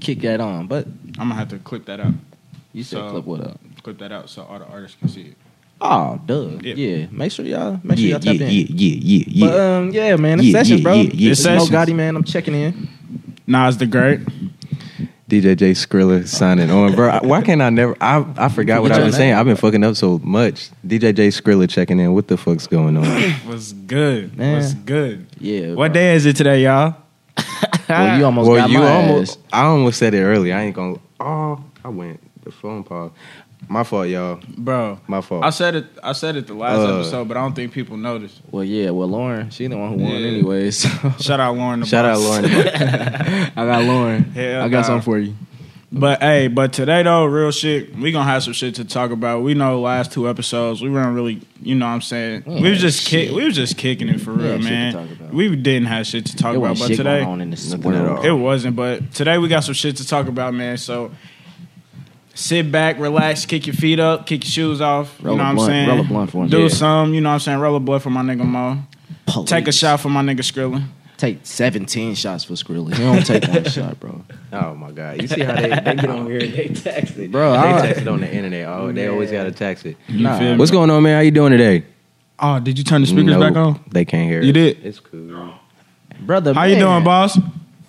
kick 0.00 0.20
that 0.22 0.40
on. 0.40 0.66
But 0.66 0.86
I'm 1.18 1.28
gonna 1.28 1.34
have 1.34 1.48
to 1.50 1.58
clip 1.58 1.86
that 1.86 2.00
out. 2.00 2.14
you 2.72 2.82
said 2.82 2.98
So- 2.98 3.10
clip 3.10 3.24
what 3.24 3.40
up? 3.40 3.60
Clip 3.82 3.98
that 3.98 4.12
out 4.12 4.28
so 4.28 4.42
all 4.42 4.58
the 4.58 4.66
artists 4.66 4.96
can 4.98 5.08
see 5.08 5.22
it. 5.22 5.36
Oh, 5.80 6.20
duh. 6.26 6.48
Yeah. 6.60 6.74
Yeah. 6.74 7.06
Make 7.12 7.30
sure 7.30 7.44
y'all 7.44 7.78
make 7.84 7.98
sure 7.98 8.06
Yeah, 8.08 8.12
y'all 8.14 8.20
tap 8.20 8.34
in. 8.34 8.40
yeah, 8.40 8.46
in. 8.48 8.50
yeah, 8.50 8.96
yeah, 9.00 9.24
yeah, 9.28 9.46
But 9.46 9.54
yeah. 9.54 9.76
um, 9.76 9.90
yeah, 9.92 10.16
man, 10.16 10.38
it's 10.40 10.48
Yeah, 10.48 10.52
sessions, 10.58 10.80
yeah, 10.80 10.84
bro. 10.84 10.94
yeah, 10.94 11.10
yeah. 11.14 11.30
It's 11.30 11.40
Sessions. 11.42 11.70
Mo 11.70 11.76
Gotti, 11.78 11.94
man. 11.94 12.16
I'm 12.16 12.24
checking 12.24 12.54
in. 12.54 12.88
Nas 13.46 13.76
the 13.78 13.86
Great. 13.86 14.20
DJ 15.30 15.54
J 15.56 15.72
Skrilla 15.72 16.26
signing 16.26 16.70
on, 16.70 16.94
bro. 16.94 17.20
Why 17.22 17.42
can't 17.42 17.60
I 17.62 17.68
never? 17.70 17.94
I 18.00 18.24
I 18.36 18.48
forgot 18.48 18.80
what 18.82 18.88
Forget 18.88 18.92
I 18.92 18.98
your 19.00 19.06
was 19.06 19.16
saying. 19.16 19.34
I've 19.34 19.44
been 19.46 19.56
fucking 19.56 19.84
up 19.84 19.94
so 19.94 20.18
much. 20.24 20.70
DJ 20.86 21.14
J 21.14 21.28
Skrilla 21.28 21.68
checking 21.68 22.00
in. 22.00 22.12
What 22.14 22.28
the 22.28 22.36
fuck's 22.38 22.66
going 22.66 22.96
on? 22.96 23.34
Was 23.46 23.72
good. 23.74 24.36
Man. 24.36 24.56
Was 24.56 24.74
good. 24.74 25.26
Yeah. 25.38 25.74
What 25.74 25.92
bro. 25.92 26.00
day 26.00 26.14
is 26.16 26.24
it 26.26 26.34
today, 26.34 26.64
y'all? 26.64 26.96
Well, 27.88 28.18
you 28.18 28.24
almost 28.26 28.48
well, 28.48 28.56
got 28.56 28.70
you 28.70 28.78
my 28.78 28.92
almost. 28.92 29.38
ass. 29.38 29.44
I 29.52 29.62
almost 29.64 29.98
said 29.98 30.14
it 30.14 30.22
earlier. 30.22 30.54
I 30.54 30.62
ain't 30.62 30.74
gonna. 30.76 30.96
Oh, 31.20 31.62
I 31.84 31.88
went 31.88 32.20
the 32.44 32.50
phone 32.52 32.84
pause. 32.84 33.10
My 33.68 33.82
fault, 33.82 34.08
y'all. 34.08 34.40
Bro. 34.56 35.00
My 35.08 35.20
fault. 35.20 35.44
I 35.44 35.50
said 35.50 35.74
it 35.74 35.86
I 36.02 36.12
said 36.12 36.36
it 36.36 36.46
the 36.46 36.54
last 36.54 36.78
Uh. 36.78 36.94
episode, 37.00 37.28
but 37.28 37.36
I 37.36 37.40
don't 37.40 37.54
think 37.54 37.72
people 37.72 37.96
noticed. 37.96 38.40
Well, 38.50 38.62
yeah. 38.64 38.90
Well, 38.90 39.08
Lauren, 39.08 39.50
she 39.50 39.66
the 39.66 39.76
one 39.76 39.90
who 39.98 40.04
won 40.04 40.12
Yeah. 40.12 40.28
anyway. 40.28 40.70
So 40.70 40.88
Shout 41.18 41.40
out 41.40 41.56
Lauren 41.56 41.80
the 41.80 41.86
Shout 41.86 42.04
out 42.04 42.14
boss. 42.14 42.24
Lauren. 42.42 42.44
I 43.56 43.66
got 43.66 43.84
Lauren. 43.84 44.24
Hell 44.30 44.62
I 44.62 44.68
got 44.68 44.78
nah. 44.78 44.82
something 44.84 45.02
for 45.02 45.18
you. 45.18 45.34
But 45.90 46.20
hey, 46.20 46.48
but 46.48 46.74
today 46.74 47.02
though, 47.02 47.24
real 47.24 47.50
shit, 47.50 47.96
we 47.96 48.12
gonna 48.12 48.28
have 48.30 48.42
some 48.42 48.52
shit 48.52 48.74
to 48.74 48.84
talk 48.84 49.10
about. 49.10 49.42
We 49.42 49.54
know 49.54 49.80
last 49.80 50.12
two 50.12 50.28
episodes 50.28 50.82
we 50.82 50.90
weren't 50.90 51.14
really, 51.14 51.40
you 51.62 51.74
know 51.74 51.86
what 51.86 51.92
I'm 51.92 52.02
saying? 52.02 52.42
We 52.46 52.60
We, 52.60 52.70
was 52.70 52.80
just 52.80 53.06
kick, 53.06 53.30
we 53.32 53.44
was 53.46 53.54
just 53.56 53.78
kicking 53.78 54.10
it 54.10 54.20
for 54.20 54.32
real, 54.32 54.60
had 54.60 54.64
man. 54.64 55.30
We 55.32 55.56
didn't 55.56 55.86
have 55.86 56.06
shit 56.06 56.26
to 56.26 56.36
talk 56.36 56.52
There 56.52 56.58
about, 56.58 56.70
wasn't 56.70 56.78
but 56.80 56.88
shit 56.88 56.96
today 56.98 57.18
going 57.20 57.28
on 57.32 57.40
in 57.40 57.50
this 57.50 57.70
Nothing 57.72 57.94
at 57.94 58.04
world. 58.04 58.18
all. 58.18 58.24
it 58.26 58.32
wasn't. 58.38 58.76
But 58.76 59.14
today 59.14 59.38
we 59.38 59.48
got 59.48 59.60
some 59.64 59.72
shit 59.74 59.96
to 59.96 60.06
talk 60.06 60.26
about, 60.28 60.52
man. 60.52 60.76
So 60.76 61.10
sit 62.34 62.70
back, 62.70 62.98
relax, 62.98 63.46
kick 63.46 63.66
your 63.66 63.74
feet 63.74 63.98
up, 63.98 64.26
kick 64.26 64.44
your 64.44 64.50
shoes 64.50 64.82
off. 64.82 65.16
Roll 65.22 65.36
you 65.36 65.42
know 65.42 65.50
a 65.50 65.54
what 65.54 65.62
I'm 65.62 65.66
saying? 65.66 65.88
roll 65.88 66.00
a 66.00 66.04
blunt 66.04 66.30
for 66.30 66.44
him. 66.44 66.50
Do 66.50 66.62
Yeah. 66.64 66.68
some, 66.68 67.14
you 67.14 67.22
know 67.22 67.30
what 67.30 67.34
I'm 67.34 67.40
saying? 67.40 67.58
Roll 67.60 67.76
a 67.76 67.80
blunt 67.80 68.02
for 68.02 68.10
my 68.10 68.20
nigga 68.22 68.44
Mo. 68.44 68.78
Take 69.46 69.68
a 69.68 69.72
shot 69.72 70.00
for 70.00 70.10
my 70.10 70.22
nigga 70.22 70.40
Skrilla. 70.40 70.82
Take 71.18 71.40
17 71.44 72.14
shots 72.14 72.44
for 72.44 72.54
Skrilla. 72.54 72.94
He 72.94 73.02
don't 73.02 73.26
take 73.26 73.46
one 73.48 73.64
shot, 73.70 73.98
bro. 74.00 74.24
Oh 74.52 74.74
my 74.76 74.92
god! 74.92 75.20
You 75.20 75.26
see 75.28 75.40
how 75.42 75.54
they, 75.56 75.68
they 75.68 75.94
get 75.96 76.06
on 76.08 76.26
here 76.26 76.38
and 76.40 76.52
they 76.54 76.68
text 76.74 77.18
it, 77.18 77.30
Bro, 77.32 77.52
They 77.52 77.58
I- 77.58 77.80
text 77.82 78.02
it 78.02 78.08
on 78.08 78.20
the 78.20 78.32
internet. 78.32 78.68
Oh, 78.68 78.92
they 78.92 79.08
always 79.08 79.30
gotta 79.32 79.50
text 79.52 79.84
it. 79.84 79.96
Nah. 80.08 80.38
feel? 80.38 80.56
What's 80.56 80.70
going 80.70 80.88
on, 80.90 81.02
man? 81.02 81.16
How 81.16 81.20
you 81.22 81.32
doing 81.32 81.50
today? 81.50 81.84
Oh, 82.38 82.60
did 82.60 82.78
you 82.78 82.84
turn 82.84 83.00
the 83.00 83.08
speakers 83.08 83.36
Nope, 83.36 83.40
back 83.40 83.56
on? 83.56 83.80
They 83.90 84.04
can't 84.04 84.30
hear. 84.30 84.40
You 84.42 84.50
it. 84.50 84.52
did? 84.52 84.86
It's 84.86 85.00
cool. 85.00 85.54
Brother, 86.20 86.54
How 86.54 86.64
you 86.64 86.76
man. 86.76 86.84
doing, 86.84 87.04
boss? 87.04 87.36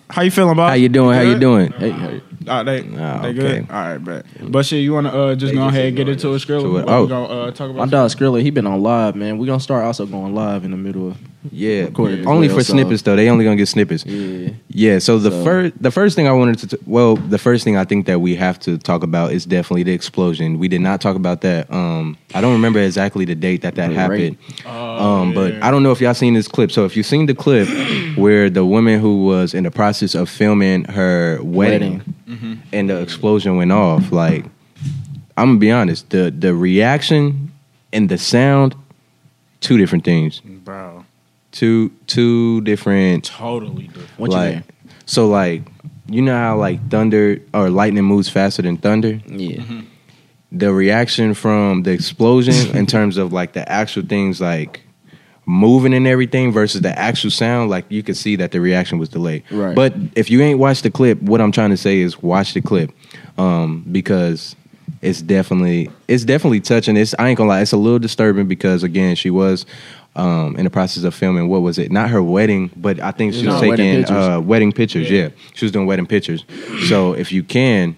How 0.08 0.22
you 0.22 0.30
feeling, 0.32 0.56
boss? 0.56 0.70
How 0.70 0.74
you 0.74 0.88
doing? 0.88 1.14
How 1.16 1.22
you 1.22 1.34
good? 1.34 1.40
doing? 1.40 1.70
Hey, 1.72 1.90
hey. 1.92 2.20
Oh, 2.48 2.64
they, 2.64 2.80
Oh, 2.80 3.22
they 3.22 3.32
good. 3.32 3.44
okay. 3.44 3.72
All 3.72 3.80
right, 3.80 3.98
bet. 3.98 4.24
But 4.42 4.66
shit, 4.66 4.82
you 4.82 4.92
want 4.92 5.06
to 5.06 5.12
uh, 5.16 5.34
just 5.36 5.52
They 5.52 5.56
go 5.56 5.66
just 5.66 5.76
ahead 5.76 5.86
and 5.88 5.96
get 5.96 6.08
ignoring 6.08 6.18
into 6.18 6.28
a 6.30 6.34
us. 6.34 6.44
skrill? 6.44 6.62
To 6.62 6.72
What 6.72 6.80
it. 6.80 6.86
we 6.86 6.92
Oh. 6.92 7.06
gonna 7.06 7.26
uh, 7.26 7.50
talk 7.52 7.68
My 7.70 7.84
about? 7.84 7.90
dog 7.90 8.10
Skrilla, 8.10 8.42
he 8.42 8.50
been 8.50 8.66
on 8.66 8.82
live, 8.82 9.14
man. 9.14 9.38
We 9.38 9.46
gonna 9.46 9.60
start 9.60 9.84
also 9.84 10.04
going 10.06 10.34
live 10.34 10.64
in 10.64 10.72
the 10.72 10.76
middle 10.76 11.08
of 11.10 11.18
Yeah, 11.50 11.84
Recorded 11.84 12.20
as 12.20 12.26
only 12.26 12.48
well, 12.48 12.58
for 12.58 12.64
so- 12.64 12.72
snippets 12.74 13.00
though. 13.02 13.16
They 13.16 13.30
only 13.30 13.44
gonna 13.44 13.56
get 13.56 13.66
snippets. 13.68 14.04
yeah. 14.04 14.50
Yeah. 14.68 14.98
So 14.98 15.18
the 15.18 15.30
So- 15.30 15.42
first, 15.44 15.82
the 15.82 15.90
first 15.90 16.14
thing 16.14 16.28
I 16.28 16.32
wanted 16.32 16.58
to, 16.58 16.66
t- 16.76 16.76
well, 16.86 17.16
the 17.16 17.38
first 17.38 17.64
thing 17.64 17.78
I 17.78 17.84
think 17.84 18.04
that 18.06 18.20
we 18.20 18.34
have 18.34 18.58
to 18.60 18.76
talk 18.76 19.02
about 19.02 19.32
is 19.32 19.46
definitely 19.46 19.84
the 19.84 19.92
explosion. 19.92 20.58
We 20.58 20.68
did 20.68 20.82
not 20.82 21.00
talk 21.00 21.16
about 21.16 21.40
that. 21.40 21.72
Um, 21.72 22.18
I 22.34 22.42
don't 22.42 22.52
remember 22.52 22.78
exactly 22.80 23.24
the 23.24 23.34
date 23.34 23.62
that 23.62 23.74
that 23.76 23.88
The 23.88 23.94
happened. 23.94 24.36
rape. 24.64 24.66
um, 24.68 25.32
but 25.32 25.54
I 25.62 25.70
don't 25.70 25.82
know 25.82 25.92
if 25.92 26.00
y'all 26.02 26.12
seen 26.12 26.34
this 26.34 26.46
clip. 26.46 26.70
So 26.70 26.84
if 26.84 26.94
you 26.96 27.02
seen 27.02 27.24
the 27.24 27.34
clip 27.34 27.68
where 28.16 28.50
the 28.50 28.64
woman 28.66 29.00
who 29.00 29.24
was 29.24 29.54
in 29.54 29.64
the 29.64 29.70
process 29.70 30.14
of 30.14 30.28
filming 30.28 30.84
her 30.84 31.38
wedding, 31.42 32.02
and 32.72 32.90
the 32.90 33.00
explosion 33.00 33.56
went 33.56 33.72
off, 33.72 34.12
like 34.12 34.44
I'm 35.38 35.48
gonna 35.48 35.58
be 35.58 35.70
honest, 35.70 36.10
the 36.10 36.30
the 36.30 36.54
reaction 36.54 37.50
and 37.94 38.08
the 38.10 38.18
sound, 38.18 38.74
two 39.60 39.78
different 39.78 40.04
things. 40.04 40.40
bro, 40.64 40.89
Two 41.52 41.90
two 42.06 42.60
different 42.62 43.24
totally 43.24 43.88
different. 43.88 44.08
What 44.18 44.30
like, 44.30 44.48
you 44.48 44.54
mean? 44.54 44.64
So 45.06 45.28
like, 45.28 45.62
you 46.06 46.22
know 46.22 46.36
how 46.36 46.56
like 46.56 46.88
thunder 46.90 47.40
or 47.52 47.70
lightning 47.70 48.04
moves 48.04 48.28
faster 48.28 48.62
than 48.62 48.76
thunder. 48.76 49.20
Yeah. 49.26 49.82
The 50.52 50.72
reaction 50.72 51.34
from 51.34 51.84
the 51.84 51.92
explosion 51.92 52.76
in 52.76 52.86
terms 52.86 53.16
of 53.16 53.32
like 53.32 53.52
the 53.52 53.68
actual 53.70 54.04
things 54.04 54.40
like 54.40 54.82
moving 55.46 55.92
and 55.92 56.06
everything 56.06 56.52
versus 56.52 56.80
the 56.80 56.96
actual 56.96 57.30
sound, 57.30 57.70
like 57.70 57.84
you 57.88 58.02
could 58.02 58.16
see 58.16 58.36
that 58.36 58.52
the 58.52 58.60
reaction 58.60 58.98
was 58.98 59.08
delayed. 59.08 59.42
Right. 59.50 59.74
But 59.74 59.94
if 60.14 60.30
you 60.30 60.40
ain't 60.42 60.58
watched 60.58 60.84
the 60.84 60.90
clip, 60.90 61.20
what 61.22 61.40
I'm 61.40 61.52
trying 61.52 61.70
to 61.70 61.76
say 61.76 61.98
is 61.98 62.22
watch 62.22 62.54
the 62.54 62.60
clip, 62.60 62.92
um, 63.36 63.84
because 63.90 64.54
it's 65.02 65.22
definitely 65.22 65.90
it's 66.08 66.24
definitely 66.24 66.60
touching. 66.60 66.96
It's 66.96 67.14
I 67.18 67.28
ain't 67.28 67.38
gonna 67.38 67.48
lie, 67.50 67.60
it's 67.62 67.72
a 67.72 67.76
little 67.76 67.98
disturbing 67.98 68.46
because 68.48 68.82
again 68.82 69.14
she 69.16 69.30
was. 69.30 69.66
Um, 70.16 70.56
in 70.56 70.64
the 70.64 70.70
process 70.70 71.04
of 71.04 71.14
filming, 71.14 71.48
what 71.48 71.62
was 71.62 71.78
it? 71.78 71.92
Not 71.92 72.10
her 72.10 72.20
wedding, 72.20 72.72
but 72.76 72.98
I 72.98 73.12
think 73.12 73.32
she 73.32 73.42
No, 73.42 73.52
was 73.52 73.60
wedding 73.62 73.76
taking 73.76 74.00
pictures. 74.02 74.16
uh, 74.16 74.40
wedding 74.40 74.72
pictures. 74.72 75.08
Yeah. 75.08 75.28
she 75.54 75.64
was 75.64 75.70
doing 75.70 75.86
wedding 75.86 76.06
pictures. 76.06 76.44
So 76.88 77.12
if 77.12 77.30
you 77.30 77.44
can, 77.44 77.96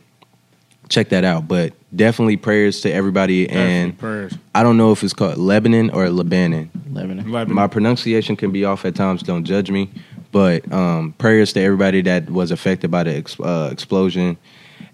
check 0.91 1.09
that 1.09 1.25
out. 1.25 1.49
But 1.49 1.73
definitely 1.97 2.37
prayers 2.37 2.83
to 2.83 2.93
everybody. 2.93 3.49
And 3.49 3.99
prayers. 3.99 4.35
I 4.55 4.63
don't 4.63 4.77
know 4.77 4.93
if 4.93 5.03
it's 5.03 5.15
called 5.15 5.39
Lebanon 5.39 5.89
or 5.89 6.11
Lebanon. 6.11 6.71
Lebanon. 6.93 7.33
Lebanon. 7.33 7.55
My 7.57 7.67
pronunciation 7.67 8.37
can 8.37 8.51
be 8.53 8.67
off 8.67 8.85
at 8.85 8.95
times. 8.95 9.23
Don't 9.23 9.45
judge 9.45 9.71
me. 9.71 9.91
But 10.33 10.71
um, 10.71 11.15
prayers 11.17 11.55
to 11.55 11.61
everybody 11.63 12.03
that 12.03 12.29
was 12.29 12.51
affected 12.51 12.91
by 12.91 13.05
the 13.05 13.17
ex- 13.17 13.41
uh, 13.41 13.71
explosion, 13.73 14.37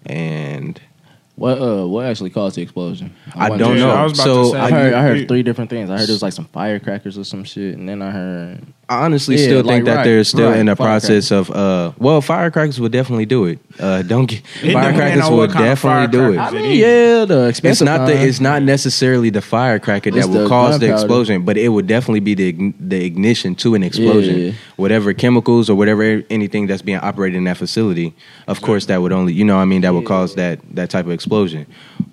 and 0.05 0.79
What 1.39 1.61
uh 1.61 1.87
what 1.87 2.05
actually 2.05 2.29
caused 2.31 2.57
the 2.57 2.61
explosion? 2.61 3.15
I 3.33 3.49
wasn't 3.49 3.59
don't 3.59 3.75
know. 3.75 3.81
sure. 3.89 3.91
I 3.97 4.03
was 4.03 4.13
about 4.13 4.23
So, 4.25 4.43
to 4.43 4.49
say, 4.51 4.59
I 4.59 4.69
heard 4.71 4.93
I 4.93 5.01
heard 5.03 5.27
three 5.27 5.41
different 5.43 5.69
things. 5.69 5.89
I 5.89 5.97
heard 5.97 6.09
it 6.09 6.11
was 6.11 6.21
like 6.21 6.33
some 6.33 6.45
firecrackers 6.45 7.17
or 7.17 7.23
some 7.23 7.43
shit, 7.45 7.77
and 7.77 7.87
then 7.87 8.01
I 8.01 8.11
heard 8.11 8.61
I 8.89 9.05
honestly 9.05 9.35
Yeah, 9.35 9.43
still 9.43 9.57
like, 9.57 9.67
think 9.67 9.85
that 9.85 9.95
right, 9.97 10.03
they're 10.03 10.23
still 10.23 10.49
right, 10.49 10.59
in 10.59 10.65
the 10.65 10.75
process 10.75 11.29
of. 11.29 11.51
Uh, 11.51 11.91
well, 11.99 12.21
firecrackers 12.21 12.79
would 12.79 12.91
definitely 12.91 13.27
do 13.27 13.45
it. 13.45 13.59
Uh, 13.79 14.01
don't 14.01 14.25
get 14.25 14.41
It 14.63 14.73
firecrackers 14.73 15.29
would 15.29 15.37
what 15.37 15.51
kind 15.51 15.65
of 15.65 15.71
definitely 15.71 16.07
do 16.07 16.33
it. 16.33 16.37
I 16.39 16.49
mean, 16.49 16.79
yeah, 16.79 17.25
the 17.25 17.61
It's 17.63 17.81
not 17.81 18.07
the. 18.07 18.19
It's 18.19 18.39
not 18.39 18.63
necessarily 18.63 19.29
the 19.29 19.43
firecracker 19.43 20.09
that 20.09 20.27
will 20.27 20.43
the 20.43 20.49
cause 20.49 20.79
the 20.79 20.91
explosion, 20.91 21.45
but 21.45 21.55
it 21.55 21.69
would 21.69 21.85
definitely 21.85 22.19
be 22.21 22.33
the 22.33 22.73
the 22.79 23.05
ignition 23.05 23.53
to 23.55 23.75
an 23.75 23.83
explosion. 23.83 24.39
Yeah. 24.39 24.51
Whatever 24.77 25.13
chemicals 25.13 25.69
or 25.69 25.75
whatever 25.75 26.23
anything 26.31 26.65
that's 26.65 26.81
being 26.81 26.97
operated 26.97 27.37
in 27.37 27.43
that 27.43 27.57
facility, 27.57 28.15
of 28.47 28.61
course, 28.61 28.87
that 28.87 29.03
would 29.03 29.11
only 29.11 29.33
you 29.33 29.45
know 29.45 29.57
what 29.57 29.61
I 29.61 29.65
mean 29.65 29.81
that 29.81 29.93
would 29.93 30.05
cause 30.05 30.33
that 30.35 30.59
that 30.73 30.89
type 30.89 31.05
of 31.05 31.11
explosion. 31.11 31.67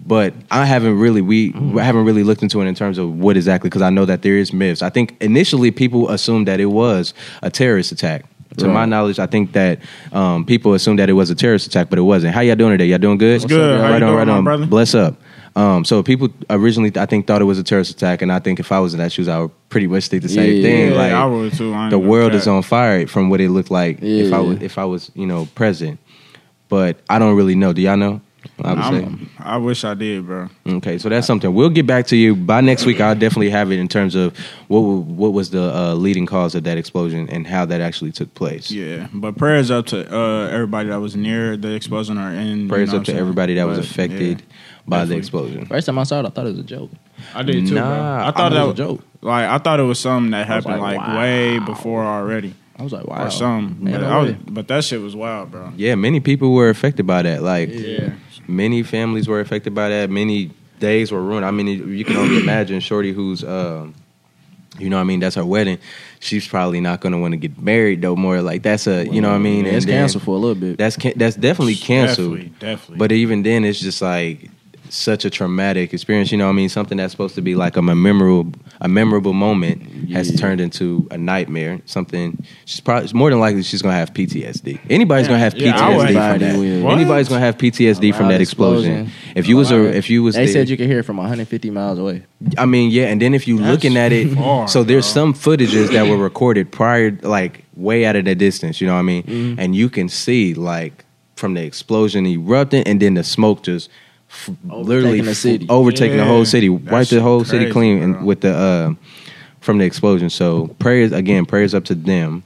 But 0.06 0.34
I 0.50 0.66
haven't 0.66 0.98
really 0.98 1.22
we 1.22 1.54
I 1.78 1.82
haven't 1.82 2.04
really 2.04 2.22
looked 2.22 2.42
into 2.42 2.60
it 2.60 2.66
in 2.66 2.74
terms 2.74 2.98
of 2.98 3.18
what 3.18 3.36
exactly 3.36 3.70
because 3.70 3.82
I 3.82 3.90
know 3.90 4.04
that 4.04 4.20
there 4.22 4.36
is 4.36 4.52
myths. 4.52 4.82
I 4.82 4.90
think 4.90 5.16
initially 5.20 5.70
people 5.70 6.10
assumed 6.10 6.46
that 6.46 6.60
it 6.60 6.65
was 6.66 7.14
a 7.42 7.50
terrorist 7.50 7.92
attack. 7.92 8.24
To 8.58 8.68
my 8.68 8.86
knowledge, 8.86 9.18
I 9.18 9.26
think 9.26 9.52
that 9.52 9.80
um, 10.12 10.46
people 10.46 10.72
assumed 10.72 10.98
that 10.98 11.10
it 11.10 11.12
was 11.12 11.28
a 11.28 11.34
terrorist 11.34 11.66
attack, 11.66 11.90
but 11.90 11.98
it 11.98 12.02
wasn't. 12.02 12.34
How 12.34 12.40
y'all 12.40 12.56
doing 12.56 12.70
today? 12.72 12.86
Y'all 12.86 12.96
doing 12.98 13.18
good? 13.18 13.46
good. 13.46 13.80
Right 13.80 13.88
you 13.88 13.94
on, 13.96 14.00
doing, 14.00 14.14
right 14.14 14.28
on. 14.28 14.44
brother? 14.44 14.64
Bless 14.66 14.94
up. 14.94 15.16
Um, 15.54 15.84
so 15.84 16.02
people 16.02 16.28
originally, 16.48 16.90
I 16.96 17.04
think, 17.04 17.26
thought 17.26 17.42
it 17.42 17.44
was 17.46 17.58
a 17.58 17.62
terrorist 17.62 17.90
attack, 17.90 18.22
and 18.22 18.32
I 18.32 18.38
think 18.38 18.58
if 18.58 18.72
I 18.72 18.78
was 18.80 18.94
in 18.94 18.98
that 19.00 19.12
shoes, 19.12 19.28
I 19.28 19.40
would 19.40 19.50
pretty 19.68 19.86
much 19.88 20.08
think 20.08 20.22
the 20.22 20.30
same 20.30 20.56
Yeah, 20.56 20.62
thing. 20.62 20.88
Yeah, 20.92 20.96
like 20.96 21.12
I 21.12 21.26
would 21.26 21.52
too. 21.52 21.74
I 21.74 21.90
the 21.90 21.98
world 21.98 22.34
is 22.34 22.46
on 22.46 22.62
fire 22.62 23.06
from 23.06 23.28
what 23.28 23.42
it 23.42 23.50
looked 23.50 23.70
like 23.70 23.98
if 24.02 24.32
I 24.32 24.36
Yeah. 24.36 24.40
was 24.40 24.62
if 24.62 24.78
I 24.78 24.84
was 24.86 25.10
you 25.14 25.26
know 25.26 25.48
present. 25.54 25.98
But 26.68 26.98
I 27.10 27.18
don't 27.18 27.36
really 27.36 27.54
know. 27.56 27.72
Do 27.74 27.82
y'all 27.82 27.96
know? 27.98 28.20
I 28.62 28.72
would 28.74 28.82
say. 28.84 29.04
I'm- 29.04 29.30
I 29.38 29.58
wish 29.58 29.84
I 29.84 29.94
did, 29.94 30.26
bro. 30.26 30.48
Okay, 30.66 30.98
so 30.98 31.08
that's 31.08 31.26
something. 31.26 31.54
We'll 31.54 31.70
get 31.70 31.86
back 31.86 32.06
to 32.08 32.16
you 32.16 32.34
by 32.34 32.60
next 32.60 32.84
week. 32.84 33.00
I'll 33.00 33.14
definitely 33.14 33.50
have 33.50 33.70
it 33.70 33.78
in 33.78 33.86
terms 33.86 34.14
of 34.14 34.36
what 34.68 34.80
what 34.80 35.32
was 35.32 35.50
the 35.50 35.74
uh, 35.74 35.94
leading 35.94 36.26
cause 36.26 36.54
of 36.54 36.64
that 36.64 36.76
explosion 36.78 37.28
and 37.28 37.46
how 37.46 37.64
that 37.66 37.80
actually 37.80 38.12
took 38.12 38.34
place. 38.34 38.70
Yeah, 38.70 39.06
but 39.12 39.36
prayers 39.36 39.70
up 39.70 39.86
to 39.86 39.98
uh, 40.12 40.48
everybody 40.48 40.88
that 40.88 41.00
was 41.00 41.14
near 41.14 41.56
the 41.56 41.74
explosion 41.74 42.18
or 42.18 42.30
in. 42.30 42.62
you 42.62 42.68
Prayers 42.68 42.92
know 42.92 42.98
up 42.98 43.04
to 43.04 43.12
what 43.12 43.16
I'm 43.18 43.20
everybody 43.22 43.54
that 43.54 43.66
was 43.66 43.78
affected 43.78 44.40
yeah, 44.40 44.56
by 44.88 45.04
the 45.04 45.16
explosion. 45.16 45.66
First 45.66 45.86
time 45.86 45.98
I 45.98 46.02
saw 46.04 46.20
it, 46.20 46.26
I 46.26 46.30
thought 46.30 46.46
it 46.46 46.50
was 46.50 46.58
a 46.58 46.64
joke. 46.64 46.90
I 47.34 47.42
did 47.42 47.66
too, 47.66 47.74
bro. 47.74 47.82
I 47.84 48.32
thought 48.32 48.52
I 48.52 48.56
that 48.56 48.56
it 48.56 48.60
was 48.60 48.66
was 48.68 48.80
a 48.80 48.82
joke. 48.82 49.04
Like 49.20 49.48
I 49.48 49.58
thought 49.58 49.80
it 49.80 49.84
was 49.84 50.00
something 50.00 50.30
that 50.32 50.46
happened 50.46 50.80
like, 50.80 50.98
like, 50.98 51.18
way 51.18 51.58
before 51.58 52.04
already 52.04 52.54
I 52.78 52.82
was 52.82 52.92
like, 52.92 53.06
wow, 53.06 53.26
or 53.26 53.30
something. 53.30 53.84
Man, 53.84 53.94
But, 53.94 54.00
no 54.02 54.08
I 54.08 54.22
was, 54.22 54.32
but 54.48 54.68
that 54.68 54.84
shit 54.84 55.00
was 55.00 55.16
wild, 55.16 55.50
bro. 55.50 55.72
Yeah, 55.76 55.94
many 55.94 56.20
people 56.20 56.52
were 56.52 56.68
affected 56.68 57.06
by 57.06 57.22
that. 57.22 57.42
Like 57.42 57.70
Yeah. 57.72 58.10
Many 58.48 58.82
families 58.82 59.28
were 59.28 59.40
affected 59.40 59.74
by 59.74 59.88
that. 59.88 60.10
Many 60.10 60.50
days 60.80 61.10
were 61.12 61.22
ruined. 61.22 61.44
I 61.46 61.50
mean, 61.50 61.66
you 61.66 62.04
can 62.04 62.16
only 62.16 62.38
imagine 62.40 62.80
Shorty, 62.80 63.12
who's, 63.12 63.42
um, 63.44 63.94
you 64.78 64.90
know, 64.90 64.96
what 64.96 65.02
I 65.02 65.04
mean, 65.04 65.20
that's 65.20 65.36
her 65.36 65.44
wedding. 65.44 65.78
She's 66.20 66.46
probably 66.46 66.80
not 66.80 67.00
going 67.00 67.12
to 67.12 67.18
want 67.18 67.32
to 67.32 67.38
get 67.38 67.58
married 67.60 68.02
though. 68.02 68.14
More 68.16 68.42
like 68.42 68.62
that's 68.62 68.86
a, 68.86 69.06
you 69.06 69.20
know, 69.20 69.30
what 69.30 69.36
I 69.36 69.38
mean, 69.38 69.64
it's 69.66 69.86
canceled 69.86 70.24
for 70.24 70.34
a 70.34 70.38
little 70.38 70.54
bit. 70.54 70.76
That's 70.76 70.96
can- 70.96 71.14
that's 71.16 71.36
definitely 71.36 71.76
canceled. 71.76 72.32
Definitely, 72.36 72.58
definitely. 72.58 72.96
But 72.98 73.12
even 73.12 73.42
then, 73.42 73.64
it's 73.64 73.80
just 73.80 74.02
like 74.02 74.50
such 74.90 75.24
a 75.24 75.30
traumatic 75.30 75.92
experience. 75.94 76.30
You 76.32 76.38
know, 76.38 76.46
what 76.46 76.52
I 76.52 76.56
mean, 76.56 76.68
something 76.68 76.98
that's 76.98 77.12
supposed 77.12 77.34
to 77.36 77.42
be 77.42 77.54
like 77.54 77.76
a 77.76 77.82
memorable, 77.82 78.52
a 78.80 78.88
memorable 78.88 79.32
moment 79.32 80.10
has 80.10 80.30
Yeah. 80.30 80.36
turned 80.36 80.60
into 80.60 81.06
a 81.10 81.18
nightmare. 81.18 81.80
Something 81.86 82.42
she's 82.64 82.80
probably 82.80 83.10
more 83.14 83.30
than 83.30 83.40
likely 83.40 83.62
she's 83.62 83.82
gonna 83.82 83.94
have 83.96 84.12
PTSD. 84.14 84.78
Anybody's 84.90 85.26
Yeah, 85.26 85.28
gonna 85.30 85.38
have 85.40 85.54
PTSD 85.54 85.96
would- 85.96 86.06
from 86.06 86.14
that. 86.14 86.82
What? 86.84 86.94
Anybody's 86.94 87.28
gonna 87.28 87.40
have 87.40 87.58
PTSD 87.58 88.12
from 88.12 88.28
that 88.28 88.40
explosion. 88.40 89.10
If 89.34 89.48
you 89.48 89.56
was 89.56 89.70
a, 89.70 89.96
if 89.96 90.08
you 90.10 90.22
was, 90.22 90.34
they 90.34 90.46
the- 90.46 90.52
said 90.52 90.68
you 90.68 90.76
could 90.76 90.86
hear 90.88 91.00
it 91.00 91.04
from 91.04 91.16
150 91.18 91.70
miles 91.70 91.98
away. 91.98 92.22
I 92.58 92.66
mean, 92.66 92.90
yeah, 92.90 93.04
and 93.06 93.20
then 93.20 93.34
if 93.34 93.48
you 93.48 93.58
That's 93.58 93.70
looking 93.70 93.96
at 93.96 94.12
it, 94.12 94.34
far, 94.34 94.68
so 94.68 94.82
there's 94.84 95.06
bro. 95.12 95.32
some 95.32 95.34
footages 95.34 95.90
that 95.92 96.08
were 96.08 96.16
recorded 96.30 96.70
prior, 96.70 97.16
like 97.22 97.64
way 97.76 98.04
out 98.06 98.16
of 98.16 98.24
the 98.24 98.34
distance. 98.34 98.80
You 98.80 98.86
know 98.86 98.94
what 98.94 99.00
I 99.00 99.02
mean? 99.02 99.22
Mm-hmm. 99.22 99.60
And 99.60 99.74
you 99.76 99.88
can 99.88 100.08
see 100.08 100.54
like 100.54 101.04
from 101.34 101.54
the 101.54 101.62
explosion 101.62 102.26
erupting, 102.26 102.82
and 102.84 103.00
then 103.00 103.14
the 103.14 103.24
smoke 103.24 103.62
just 103.62 103.88
f- 104.48 104.50
literally 104.64 105.20
the 105.20 105.30
f- 105.30 105.36
city. 105.36 105.66
overtaking 105.68 106.16
the 106.16 106.24
whole 106.24 106.44
city, 106.44 106.68
that 106.68 106.92
wipe 106.92 107.08
the 107.08 107.16
shit 107.16 107.22
whole 107.22 107.44
city 107.44 107.70
clean, 107.70 107.98
bro. 107.98 108.04
and 108.04 108.26
with 108.26 108.40
the 108.40 108.54
uh, 108.54 108.94
from 109.60 109.78
the 109.78 109.84
explosion. 109.84 110.30
So 110.30 110.68
prayers 110.78 111.12
again, 111.12 111.46
prayers 111.46 111.74
up 111.74 111.84
to 111.86 111.94
them. 111.94 112.42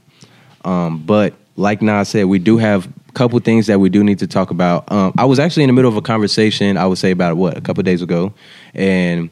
Um, 0.63 1.03
but 1.03 1.33
like 1.55 1.81
Nas 1.81 2.09
said, 2.09 2.25
we 2.25 2.39
do 2.39 2.57
have 2.57 2.87
a 3.09 3.11
couple 3.13 3.39
things 3.39 3.67
that 3.67 3.79
we 3.79 3.89
do 3.89 4.03
need 4.03 4.19
to 4.19 4.27
talk 4.27 4.51
about. 4.51 4.91
Um, 4.91 5.13
I 5.17 5.25
was 5.25 5.39
actually 5.39 5.63
in 5.63 5.67
the 5.67 5.73
middle 5.73 5.89
of 5.89 5.97
a 5.97 6.01
conversation. 6.01 6.77
I 6.77 6.85
would 6.87 6.97
say 6.97 7.11
about 7.11 7.37
what 7.37 7.57
a 7.57 7.61
couple 7.61 7.83
days 7.83 8.01
ago, 8.01 8.33
and 8.73 9.29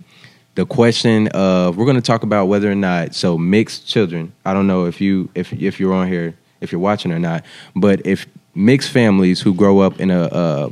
the 0.55 0.65
question 0.65 1.27
of 1.29 1.77
we're 1.77 1.85
going 1.85 1.95
to 1.95 2.01
talk 2.01 2.23
about 2.23 2.45
whether 2.45 2.69
or 2.69 2.75
not 2.75 3.15
so 3.15 3.37
mixed 3.37 3.87
children. 3.87 4.33
I 4.45 4.53
don't 4.53 4.67
know 4.67 4.85
if 4.85 4.99
you 4.99 5.29
if 5.35 5.53
if 5.53 5.79
you're 5.79 5.93
on 5.93 6.07
here 6.07 6.35
if 6.61 6.71
you're 6.71 6.81
watching 6.81 7.11
or 7.11 7.19
not, 7.19 7.43
but 7.75 8.05
if 8.05 8.25
mixed 8.55 8.91
families 8.91 9.39
who 9.39 9.53
grow 9.53 9.79
up 9.79 9.99
in 9.99 10.11
a 10.11 10.23
uh, 10.23 10.69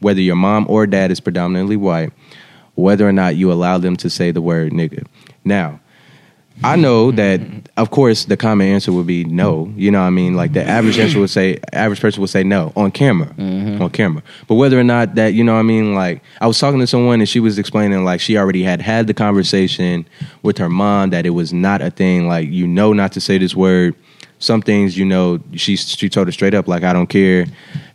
whether 0.00 0.20
your 0.20 0.36
mom 0.36 0.66
or 0.68 0.86
dad 0.86 1.10
is 1.10 1.20
predominantly 1.20 1.76
white, 1.76 2.12
whether 2.74 3.08
or 3.08 3.12
not 3.12 3.36
you 3.36 3.52
allow 3.52 3.78
them 3.78 3.96
to 3.96 4.10
say 4.10 4.30
the 4.30 4.42
word 4.42 4.72
nigga. 4.72 5.06
Now, 5.44 5.80
I 6.64 6.74
know 6.76 7.12
that, 7.12 7.40
of 7.76 7.90
course, 7.90 8.24
the 8.24 8.36
common 8.36 8.66
answer 8.66 8.92
would 8.92 9.06
be 9.06 9.24
no. 9.24 9.72
You 9.76 9.90
know 9.90 10.00
what 10.00 10.08
I 10.08 10.10
mean? 10.10 10.34
Like 10.34 10.52
the 10.52 10.64
average 10.64 10.98
answer 10.98 11.20
would 11.20 11.30
say, 11.30 11.60
average 11.72 12.00
person 12.00 12.20
would 12.20 12.30
say 12.30 12.42
no 12.42 12.72
on 12.74 12.90
camera, 12.90 13.28
mm-hmm. 13.28 13.80
on 13.80 13.90
camera. 13.90 14.22
But 14.48 14.56
whether 14.56 14.78
or 14.78 14.84
not 14.84 15.14
that, 15.14 15.34
you 15.34 15.44
know 15.44 15.54
what 15.54 15.60
I 15.60 15.62
mean? 15.62 15.94
Like 15.94 16.22
I 16.40 16.46
was 16.46 16.58
talking 16.58 16.80
to 16.80 16.86
someone 16.86 17.20
and 17.20 17.28
she 17.28 17.40
was 17.40 17.58
explaining 17.58 18.04
like 18.04 18.20
she 18.20 18.36
already 18.36 18.62
had 18.62 18.80
had 18.80 19.06
the 19.06 19.14
conversation 19.14 20.06
with 20.42 20.58
her 20.58 20.68
mom 20.68 21.10
that 21.10 21.26
it 21.26 21.30
was 21.30 21.52
not 21.52 21.80
a 21.80 21.90
thing. 21.90 22.26
Like 22.26 22.48
you 22.48 22.66
know 22.66 22.92
not 22.92 23.12
to 23.12 23.20
say 23.20 23.38
this 23.38 23.54
word. 23.54 23.94
Some 24.40 24.62
things 24.62 24.96
you 24.96 25.04
know 25.04 25.40
she 25.54 25.76
she 25.76 26.08
told 26.08 26.28
her 26.28 26.32
straight 26.32 26.54
up 26.54 26.68
like 26.68 26.84
I 26.84 26.92
don't 26.92 27.08
care 27.08 27.46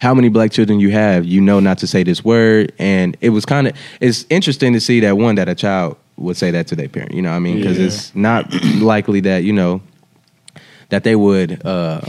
how 0.01 0.13
many 0.13 0.29
black 0.29 0.51
children 0.51 0.79
you 0.79 0.91
have. 0.91 1.25
You 1.25 1.39
know 1.41 1.59
not 1.62 1.77
to 1.79 1.88
say 1.88 2.03
this 2.03 2.23
word. 2.25 2.73
And 2.79 3.15
it 3.21 3.29
was 3.29 3.45
kind 3.45 3.67
of 3.67 3.75
it's 4.01 4.25
interesting 4.29 4.73
to 4.73 4.79
see 4.81 5.00
that 5.01 5.17
one 5.17 5.35
that 5.35 5.47
a 5.47 5.55
child 5.55 5.97
would 6.17 6.35
say 6.38 6.51
that 6.51 6.67
to 6.67 6.75
their 6.75 6.89
parent. 6.89 7.13
You 7.13 7.21
know 7.21 7.29
what 7.31 7.38
I 7.38 7.39
mean? 7.39 7.57
Because 7.57 7.79
Yeah. 7.79 7.85
it's 7.85 8.13
not 8.15 8.53
likely 8.75 9.21
that 9.21 9.43
you 9.43 9.53
know 9.53 9.81
that 10.89 11.03
they 11.03 11.15
would. 11.15 11.65
Uh, 11.65 12.01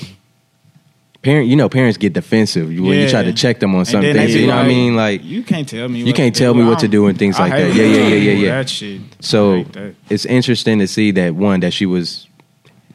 parent, 1.22 1.48
you 1.48 1.56
know, 1.56 1.68
parents 1.70 1.96
get 1.96 2.12
defensive 2.12 2.66
when 2.66 2.98
you 3.00 3.08
try 3.08 3.22
to 3.22 3.32
check 3.32 3.58
them 3.60 3.72
on 3.74 3.78
And 3.80 3.88
some 3.88 4.02
then 4.02 4.14
they 4.16 4.22
things. 4.26 4.34
be 4.34 4.40
You 4.42 4.46
know 4.48 4.56
what 4.56 4.64
I 4.66 4.68
mean? 4.68 4.94
Like, 4.94 5.24
you 5.24 5.42
can't 5.42 5.66
tell 5.66 5.88
me. 5.88 6.02
You 6.02 6.12
can't 6.12 6.34
tell 6.36 6.52
do. 6.52 6.60
me 6.62 6.68
what 6.68 6.80
to 6.80 6.88
do 6.88 7.06
and 7.06 7.18
things 7.18 7.36
I 7.38 7.48
like 7.48 7.52
that. 7.52 7.74
Yeah, 7.74 7.84
yeah, 7.84 8.06
yeah, 8.08 8.14
yeah, 8.16 8.32
yeah. 8.32 8.48
That 8.58 8.68
shit. 8.68 9.00
so 9.20 9.64
it's 10.10 10.26
interesting 10.26 10.80
to 10.80 10.86
see 10.86 11.12
that 11.12 11.34
one 11.34 11.60
that 11.60 11.72
she 11.72 11.86
was 11.86 12.28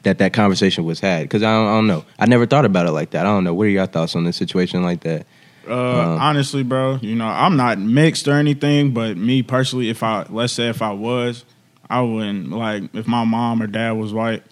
that 0.02 0.18
that 0.18 0.32
conversation 0.32 0.84
was 0.84 1.00
had 1.00 1.22
because 1.24 1.42
I, 1.42 1.52
don't- 1.52 1.66
I 1.68 1.70
don't 1.72 1.86
know. 1.86 2.04
I 2.18 2.26
never 2.26 2.46
thought 2.46 2.64
about 2.64 2.86
it 2.86 2.92
like 2.92 3.10
that. 3.10 3.26
I 3.26 3.30
don't 3.30 3.44
know. 3.44 3.54
What 3.54 3.64
are 3.66 3.70
your 3.70 3.86
thoughts 3.86 4.16
on 4.16 4.24
this 4.24 4.36
situation 4.36 4.82
like 4.82 5.00
that? 5.00 5.26
Uh, 5.68 6.16
honestly, 6.20 6.62
bro, 6.62 6.96
you 7.02 7.14
know, 7.14 7.26
I'm 7.26 7.56
not 7.56 7.78
mixed 7.78 8.26
or 8.26 8.32
anything, 8.32 8.92
but 8.92 9.16
me 9.16 9.42
personally, 9.42 9.88
if 9.90 10.02
I 10.02 10.24
let's 10.28 10.52
say 10.54 10.68
if 10.68 10.80
I 10.82 10.92
was, 10.92 11.44
I 11.88 12.00
wouldn't 12.00 12.50
like 12.50 12.94
if 12.94 13.06
my 13.06 13.24
mom 13.24 13.62
or 13.62 13.66
dad 13.66 13.92
was 13.92 14.12
white, 14.12 14.42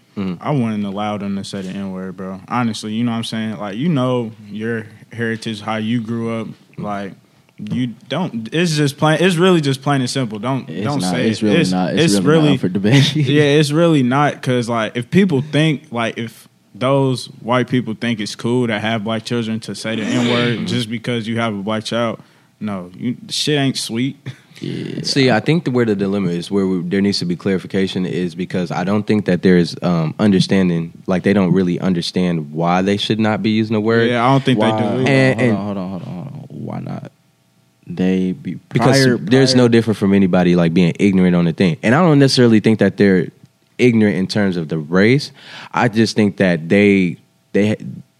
I 0.40 0.50
wouldn't 0.50 0.84
allow 0.84 1.16
them 1.16 1.36
to 1.36 1.44
say 1.44 1.62
the 1.62 1.70
N 1.70 1.92
word, 1.92 2.16
bro. 2.16 2.40
Honestly, 2.48 2.92
you 2.92 3.04
know 3.04 3.12
what 3.12 3.18
I'm 3.18 3.24
saying? 3.24 3.56
Like, 3.58 3.76
you 3.76 3.88
know 3.88 4.32
your 4.48 4.86
heritage, 5.12 5.60
how 5.60 5.76
you 5.76 6.00
grew 6.02 6.40
up, 6.40 6.48
like 6.76 7.12
you 7.58 7.88
don't. 8.08 8.48
It's 8.52 8.76
just 8.76 8.96
plain. 8.98 9.18
It's 9.20 9.36
really 9.36 9.60
just 9.60 9.82
plain 9.82 10.00
and 10.00 10.08
simple. 10.10 10.38
Don't 10.38 10.68
It's 10.68 10.84
don't 10.84 11.00
not. 11.00 11.10
say 11.10 11.28
it's 11.28 11.42
it. 11.42 11.46
really 11.46 11.70
not. 11.70 11.94
It's, 11.94 12.14
really, 12.14 12.26
really 12.26 12.50
not 12.52 12.60
for 12.60 12.68
debate. 12.68 13.16
yeah, 13.16 13.42
it's 13.42 13.72
really 13.72 14.02
not 14.02 14.34
because 14.34 14.68
like 14.68 14.96
if 14.96 15.10
people 15.10 15.42
think 15.42 15.90
like 15.90 16.16
if 16.18 16.48
those 16.74 17.26
white 17.42 17.68
people 17.68 17.94
think 17.94 18.20
it's 18.20 18.36
cool 18.36 18.66
to 18.68 18.78
have 18.78 19.02
black 19.02 19.24
children 19.24 19.58
to 19.60 19.74
say 19.74 19.96
the 19.96 20.02
n 20.02 20.30
word 20.32 20.66
just 20.68 20.88
because 20.88 21.26
you 21.26 21.38
have 21.40 21.52
a 21.52 21.58
black 21.62 21.82
child, 21.84 22.20
no, 22.60 22.90
you 22.96 23.16
shit 23.28 23.58
ain't 23.58 23.76
sweet. 23.76 24.16
See, 25.04 25.30
I 25.30 25.38
think 25.38 25.64
the, 25.66 25.70
where 25.70 25.84
the 25.84 25.94
dilemma 25.94 26.30
is, 26.30 26.50
where 26.50 26.66
we, 26.66 26.82
there 26.82 27.00
needs 27.00 27.20
to 27.20 27.24
be 27.24 27.36
clarification, 27.36 28.04
is 28.04 28.34
because 28.34 28.72
I 28.72 28.82
don't 28.82 29.06
think 29.06 29.26
that 29.26 29.42
there's 29.42 29.76
um, 29.82 30.16
understanding. 30.18 30.92
Like 31.06 31.22
they 31.22 31.32
don't 31.32 31.52
really 31.52 31.78
understand 31.78 32.52
why 32.52 32.82
they 32.82 32.96
should 32.96 33.20
not 33.20 33.40
be 33.40 33.50
using 33.50 33.74
the 33.74 33.80
word. 33.80 34.10
Yeah, 34.10 34.26
I 34.26 34.32
don't 34.32 34.44
think 34.44 34.58
Why, 34.58 34.72
they 34.72 34.78
do. 34.78 34.84
hold. 34.88 35.08
And- 35.08 35.40
on, 35.40 35.46
and- 35.46 35.56
hold 35.58 35.76
on, 35.78 35.90
hold 35.90 36.02
on, 36.02 36.08
hold 36.08 36.26
on, 36.26 36.32
hold 36.32 36.50
on. 36.50 36.56
Why 36.64 36.80
not? 36.80 37.12
They 37.88 38.32
be 38.32 38.54
because 38.68 39.02
prior- 39.02 39.16
there's 39.16 39.54
prior- 39.54 39.64
no 39.64 39.68
different 39.68 39.96
from 39.96 40.12
anybody 40.12 40.54
like 40.56 40.74
being 40.74 40.92
ignorant 40.98 41.34
on 41.34 41.46
the 41.46 41.52
thing. 41.52 41.78
And 41.82 41.94
I 41.94 42.02
don't 42.02 42.18
necessarily 42.18 42.60
think 42.60 42.80
that 42.80 42.98
they're 42.98 43.28
ignorant 43.78 44.16
in 44.16 44.26
terms 44.26 44.56
of 44.56 44.68
the 44.68 44.76
race. 44.78 45.32
I 45.72 45.88
just 45.88 46.14
think 46.14 46.36
that 46.36 46.68
they 46.68 47.16
they 47.52 47.76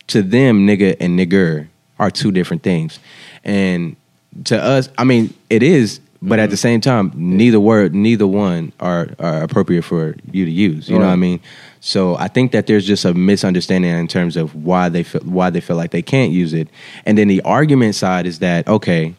to 0.07 0.23
them 0.23 0.67
nigga 0.67 0.97
and 1.01 1.19
nigger 1.19 1.69
are 1.99 2.11
two 2.11 2.33
different 2.33 2.63
things. 2.63 2.99
And 3.45 3.97
to 4.45 4.57
us, 4.57 4.89
I 4.97 5.05
mean, 5.05 5.35
it 5.51 5.63
is 5.63 6.01
But 6.21 6.39
at 6.39 6.45
mm-hmm. 6.45 6.51
the 6.51 6.57
same 6.57 6.81
time, 6.81 7.13
neither 7.15 7.61
word, 7.61 7.95
neither 7.95 8.27
one 8.27 8.73
are, 8.81 9.09
are 9.21 9.43
appropriate 9.43 9.83
for 9.83 10.17
you 10.33 10.45
to 10.45 10.51
use. 10.51 10.89
You 10.89 10.99
know 10.99 11.07
what 11.07 11.13
I 11.13 11.17
mean? 11.17 11.41
So 11.81 12.17
I 12.17 12.27
think 12.27 12.51
that 12.53 12.67
there's 12.67 12.85
just 12.85 13.05
a 13.05 13.15
misunderstanding 13.15 13.91
in 13.93 14.09
terms 14.09 14.37
of 14.37 14.55
why 14.55 14.89
they 14.89 15.05
feel 15.05 15.21
why 15.21 15.51
they 15.51 15.61
feel 15.61 15.77
like 15.77 15.93
they 15.93 16.03
can't 16.03 16.33
use 16.33 16.53
it. 16.55 16.69
And 17.07 17.17
then 17.17 17.29
the 17.29 17.41
argument 17.43 17.95
side 17.95 18.27
is 18.27 18.41
that 18.41 18.67
okay, 18.67 19.15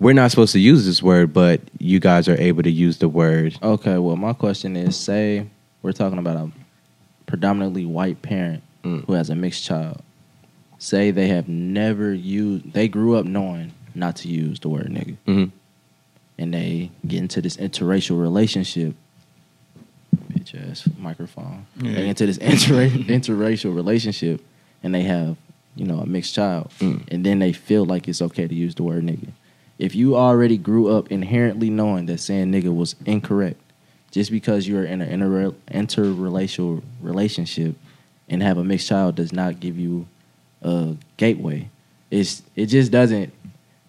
we're 0.00 0.12
not 0.14 0.30
supposed 0.30 0.52
to 0.52 0.60
use 0.60 0.84
this 0.86 1.02
word, 1.02 1.32
but 1.32 1.60
you 1.78 1.98
guys 2.00 2.28
are 2.28 2.40
able 2.40 2.62
to 2.62 2.70
use 2.70 2.98
the 2.98 3.08
word. 3.08 3.58
Okay, 3.62 3.98
well, 3.98 4.16
my 4.16 4.32
question 4.32 4.76
is: 4.76 4.96
Say 4.96 5.46
we're 5.82 5.92
talking 5.92 6.18
about 6.18 6.36
a 6.36 6.50
predominantly 7.26 7.84
white 7.84 8.22
parent 8.22 8.62
Mm. 8.84 9.04
who 9.06 9.14
has 9.14 9.28
a 9.28 9.34
mixed 9.34 9.64
child. 9.64 10.00
Say 10.78 11.10
they 11.10 11.26
have 11.28 11.48
never 11.48 12.14
used, 12.14 12.72
they 12.72 12.86
grew 12.86 13.16
up 13.16 13.26
knowing 13.26 13.72
not 13.96 14.14
to 14.16 14.28
use 14.28 14.60
the 14.60 14.68
word 14.68 14.86
nigga, 14.86 15.16
Mhm. 15.26 15.50
and 16.38 16.54
they 16.54 16.90
get 17.06 17.18
into 17.18 17.40
this 17.42 17.56
interracial 17.56 18.20
relationship. 18.20 18.94
Bitch 20.32 20.54
ass 20.70 20.88
microphone. 20.98 21.66
Yeah. 21.80 21.90
They 21.90 21.96
get 21.96 22.04
into 22.06 22.26
this 22.26 22.36
inter- 22.52 22.88
interracial 22.88 23.74
relationship, 23.74 24.40
and 24.82 24.94
they 24.94 25.02
have 25.02 25.36
you 25.74 25.84
know 25.84 25.98
a 26.00 26.06
mixed 26.06 26.34
child, 26.34 26.70
Mm. 26.78 27.02
and 27.10 27.26
then 27.26 27.40
they 27.40 27.52
feel 27.52 27.84
like 27.84 28.06
it's 28.08 28.22
okay 28.22 28.46
to 28.46 28.54
use 28.54 28.74
the 28.76 28.82
word 28.84 29.04
nigga. 29.04 29.28
If 29.78 29.94
you 29.94 30.16
already 30.16 30.56
grew 30.58 30.88
up 30.88 31.10
inherently 31.12 31.70
knowing 31.70 32.06
that 32.06 32.18
saying 32.18 32.50
nigga 32.52 32.74
was 32.74 32.96
incorrect, 33.06 33.60
just 34.10 34.30
because 34.30 34.66
you're 34.66 34.84
in 34.84 35.00
an 35.00 35.08
inter- 35.22 35.54
interrelational 35.70 36.82
relationship 37.00 37.74
and 38.28 38.42
have 38.42 38.58
a 38.58 38.64
mixed 38.64 38.88
child 38.88 39.14
does 39.16 39.32
not 39.32 39.60
give 39.60 39.78
you 39.78 40.06
a 40.62 40.96
gateway. 41.16 41.68
It's 42.10 42.42
it 42.56 42.66
just 42.66 42.90
doesn't. 42.90 43.32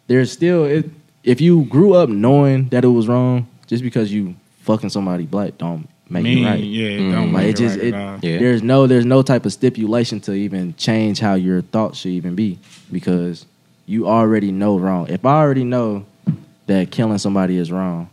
There's 0.07 0.31
still 0.31 0.65
it, 0.65 0.89
if 1.23 1.41
you 1.41 1.65
grew 1.65 1.93
up 1.93 2.09
knowing 2.09 2.69
that 2.69 2.83
it 2.83 2.87
was 2.89 3.07
wrong, 3.07 3.47
just 3.67 3.83
because 3.83 4.11
you 4.11 4.35
fucking 4.61 4.89
somebody 4.89 5.25
black 5.25 5.57
don't 5.57 5.87
make 6.09 6.23
Me, 6.23 6.43
it 6.43 6.45
right. 6.45 6.59
yeah, 6.63 6.87
it 6.87 6.99
Mm. 7.01 7.11
don't 7.11 7.33
Like 7.33 7.43
make 7.45 7.49
it 7.55 7.57
just 7.57 7.77
right 7.77 7.85
it. 7.85 8.23
Yeah. 8.23 8.39
there's 8.39 8.61
no 8.63 8.87
there's 8.87 9.05
no 9.05 9.21
type 9.21 9.45
of 9.45 9.53
stipulation 9.53 10.19
to 10.21 10.33
even 10.33 10.75
change 10.75 11.19
how 11.19 11.35
your 11.35 11.61
thoughts 11.61 11.99
should 11.99 12.11
even 12.11 12.35
be 12.35 12.59
because 12.91 13.45
you 13.89 14.07
already 14.07 14.51
know 14.51 14.77
wrong. 14.77 15.07
If 15.09 15.25
I 15.25 15.39
already 15.41 15.63
know 15.63 16.05
that 16.67 16.91
killing 16.91 17.17
somebody 17.17 17.57
is 17.57 17.71
wrong, 17.71 18.07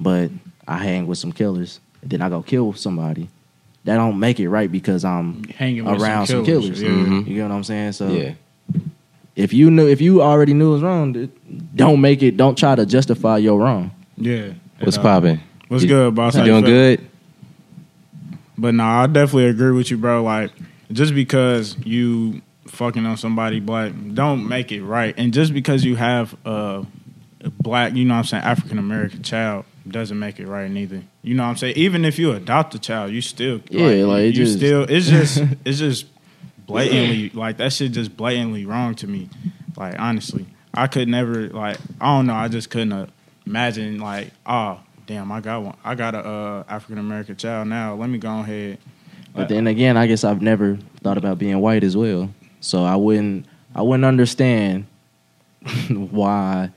but 0.00 0.30
I 0.66 0.78
hang 0.78 1.06
with 1.06 1.18
some 1.18 1.30
killers, 1.30 1.78
and 2.00 2.10
then 2.10 2.22
I 2.22 2.30
go 2.30 2.40
kill 2.42 2.72
somebody, 2.72 3.28
that 3.84 3.96
don't 3.96 4.18
make 4.18 4.40
it 4.40 4.48
right 4.48 4.72
because 4.72 5.04
I'm 5.04 5.44
Hanging 5.44 5.86
around 5.86 6.26
some 6.26 6.44
killers. 6.44 6.80
Yeah. 6.80 6.88
Mhm. 6.88 7.26
You 7.26 7.34
get 7.34 7.42
what 7.48 7.52
I'm 7.54 7.64
saying? 7.64 7.92
So 7.92 8.08
Yeah. 8.08 8.32
if 9.36 9.52
you 9.52 9.70
knew 9.70 9.86
if 9.86 10.00
you 10.00 10.22
already 10.22 10.54
knew 10.54 10.70
it 10.70 10.72
was 10.74 10.82
wrong, 10.82 11.28
don't 11.74 12.00
make 12.00 12.22
it. 12.22 12.36
Don't 12.38 12.56
try 12.56 12.74
to 12.74 12.86
justify 12.86 13.36
your 13.38 13.58
wrong. 13.60 13.90
Yeah. 14.16 14.48
What's 14.80 14.96
Uh, 14.96 15.02
popping? 15.02 15.40
What's 15.68 15.82
You- 15.82 15.88
good, 15.90 16.14
boss? 16.14 16.34
You 16.36 16.44
doing 16.44 16.64
good? 16.64 17.00
But 18.56 18.74
no, 18.74 18.84
I 18.84 19.06
definitely 19.06 19.46
agree 19.50 19.72
with 19.72 19.90
you, 19.90 19.96
bro. 19.98 20.22
Like, 20.22 20.50
just 20.92 21.14
because 21.14 21.76
you 21.84 22.40
fucking 22.68 23.04
on 23.06 23.16
somebody 23.16 23.60
black, 23.60 23.92
don't 24.14 24.48
make 24.48 24.72
it 24.72 24.82
right. 24.82 25.14
And 25.16 25.32
just 25.32 25.52
because 25.54 25.84
you 25.84 25.96
have 25.96 26.36
a, 26.44 26.84
a 27.42 27.50
black, 27.50 27.94
you 27.94 28.04
know 28.04 28.14
what 28.14 28.18
I'm 28.20 28.24
saying, 28.24 28.44
African 28.44 28.78
American 28.78 29.22
child, 29.22 29.64
doesn't 29.88 30.18
make 30.18 30.38
it 30.38 30.46
right 30.46 30.70
neither. 30.70 31.02
You 31.22 31.34
know 31.34 31.42
what 31.44 31.50
I'm 31.50 31.56
saying? 31.56 31.76
Even 31.76 32.04
if 32.04 32.18
you 32.18 32.32
adopt 32.32 32.74
a 32.74 32.78
child, 32.78 33.12
you 33.12 33.22
still 33.22 33.60
Yeah, 33.70 34.04
like, 34.04 34.22
it 34.22 34.26
you 34.26 34.32
just- 34.44 34.56
still 34.58 34.82
it's 34.88 35.06
just 35.10 35.42
it's 35.64 35.78
just 35.78 36.06
blatantly 36.66 37.30
like 37.30 37.56
that 37.56 37.72
shit 37.72 37.92
just 37.92 38.16
blatantly 38.16 38.66
wrong 38.66 38.94
to 38.96 39.06
me. 39.06 39.28
Like 39.76 39.98
honestly, 39.98 40.46
I 40.74 40.86
could 40.86 41.08
never 41.08 41.48
like 41.48 41.78
I 42.00 42.16
don't 42.16 42.26
know. 42.26 42.34
I 42.34 42.48
just 42.48 42.70
couldn't 42.70 43.10
imagine 43.46 43.98
like 43.98 44.30
oh 44.46 44.80
damn 45.06 45.32
I 45.32 45.40
got 45.40 45.62
one 45.62 45.76
I 45.82 45.94
got 45.94 46.14
a 46.14 46.18
uh, 46.24 46.64
African 46.68 46.98
American 46.98 47.36
child 47.36 47.68
now. 47.68 47.94
Let 47.94 48.10
me 48.10 48.18
go 48.18 48.40
ahead. 48.40 48.78
But 49.34 49.48
then 49.48 49.66
again, 49.68 49.96
I 49.96 50.06
guess 50.06 50.24
I've 50.24 50.42
never 50.42 50.76
thought 51.02 51.16
about 51.16 51.38
being 51.38 51.58
white 51.60 51.84
as 51.84 51.96
well. 51.96 52.30
So 52.60 52.84
I 52.84 52.96
wouldn't 52.96 53.46
I 53.74 53.82
wouldn't 53.82 54.04
understand 54.04 54.86
why 55.90 56.70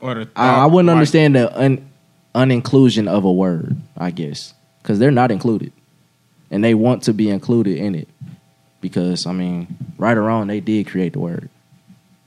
Or 0.00 0.14
the 0.14 0.28
I, 0.36 0.62
I 0.62 0.66
wouldn't 0.66 0.90
understand 0.90 1.36
the 1.36 1.58
un, 1.58 1.88
uninclusion 2.34 3.08
of 3.08 3.24
a 3.24 3.32
word. 3.32 3.76
I 3.96 4.10
guess 4.10 4.54
because 4.82 4.98
they're 4.98 5.10
not 5.10 5.30
included, 5.30 5.72
and 6.50 6.62
they 6.62 6.74
want 6.74 7.02
to 7.04 7.12
be 7.12 7.30
included 7.30 7.78
in 7.78 7.94
it. 7.94 8.08
Because 8.80 9.26
I 9.26 9.32
mean, 9.32 9.76
right 9.98 10.16
or 10.16 10.22
wrong, 10.22 10.46
they 10.46 10.60
did 10.60 10.86
create 10.86 11.14
the 11.14 11.18
word. 11.18 11.48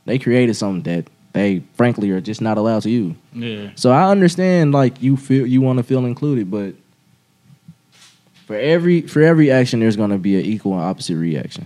They 0.06 0.19
created 0.19 0.56
something 0.56 0.84
that 0.84 1.10
they 1.34 1.63
frankly 1.75 2.12
are 2.12 2.19
just 2.19 2.41
not 2.41 2.58
allowed 2.58 2.84
to 2.84 2.89
use. 2.89 3.15
Yeah, 3.34 3.69
So 3.75 3.91
I 3.91 4.10
understand 4.12 4.73
like 4.73 5.01
you 5.01 5.15
feel 5.15 5.45
you 5.47 5.62
want 5.62 5.77
to 5.77 5.84
feel 5.84 6.06
included, 6.06 6.51
but 6.51 6.75
for 8.45 8.56
every 8.56 9.01
for 9.01 9.21
every 9.21 9.49
action 9.49 9.80
there's 9.80 9.95
going 9.95 10.10
to 10.10 10.17
be 10.17 10.36
an 10.38 10.45
equal 10.45 10.73
and 10.73 10.82
opposite 10.82 11.15
reaction. 11.15 11.65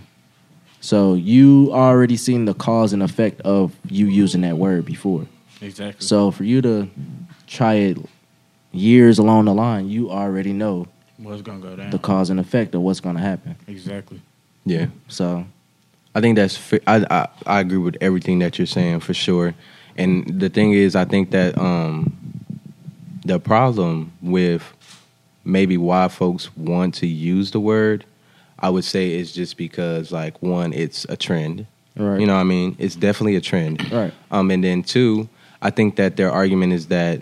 So 0.80 1.14
you 1.14 1.70
already 1.72 2.16
seen 2.16 2.44
the 2.44 2.54
cause 2.54 2.92
and 2.92 3.02
effect 3.02 3.40
of 3.42 3.74
you 3.88 4.06
using 4.06 4.42
that 4.42 4.56
word 4.56 4.84
before. 4.84 5.26
exactly. 5.60 6.06
So 6.06 6.30
for 6.30 6.44
you 6.44 6.62
to 6.62 6.88
try 7.46 7.74
it 7.74 7.98
years 8.72 9.18
along 9.18 9.46
the 9.46 9.54
line, 9.54 9.88
you 9.88 10.10
already 10.10 10.52
know 10.52 10.86
what's 11.18 11.42
gonna 11.42 11.60
go 11.60 11.74
down? 11.76 11.90
the 11.90 11.98
cause 11.98 12.30
and 12.30 12.38
effect 12.38 12.74
of 12.74 12.82
what's 12.82 13.00
going 13.00 13.16
to 13.16 13.22
happen. 13.22 13.56
exactly. 13.66 14.20
Yeah. 14.64 14.86
So 15.08 15.46
I 16.14 16.20
think 16.20 16.36
that's. 16.36 16.56
fa- 16.56 16.80
I, 16.88 17.06
I 17.10 17.28
I 17.46 17.60
agree 17.60 17.78
with 17.78 17.96
everything 18.00 18.38
that 18.40 18.58
you're 18.58 18.66
saying 18.66 19.00
for 19.00 19.14
sure. 19.14 19.54
And 19.96 20.40
the 20.40 20.48
thing 20.50 20.72
is, 20.72 20.94
I 20.94 21.04
think 21.04 21.30
that 21.30 21.56
um, 21.56 22.16
the 23.24 23.38
problem 23.40 24.12
with 24.20 24.62
maybe 25.44 25.78
why 25.78 26.08
folks 26.08 26.54
want 26.56 26.94
to 26.96 27.06
use 27.06 27.52
the 27.52 27.60
word, 27.60 28.04
I 28.58 28.70
would 28.70 28.84
say, 28.84 29.14
is 29.14 29.32
just 29.32 29.56
because 29.56 30.12
like 30.12 30.40
one, 30.42 30.72
it's 30.72 31.04
a 31.08 31.16
trend. 31.16 31.66
right, 31.96 32.20
You 32.20 32.26
know 32.26 32.34
what 32.34 32.40
I 32.40 32.44
mean? 32.44 32.76
It's 32.78 32.96
definitely 32.96 33.36
a 33.36 33.40
trend. 33.40 33.90
right, 33.92 34.12
Um, 34.30 34.50
and 34.50 34.64
then 34.64 34.82
two, 34.82 35.28
I 35.62 35.70
think 35.70 35.96
that 35.96 36.16
their 36.16 36.30
argument 36.30 36.72
is 36.72 36.86
that 36.88 37.20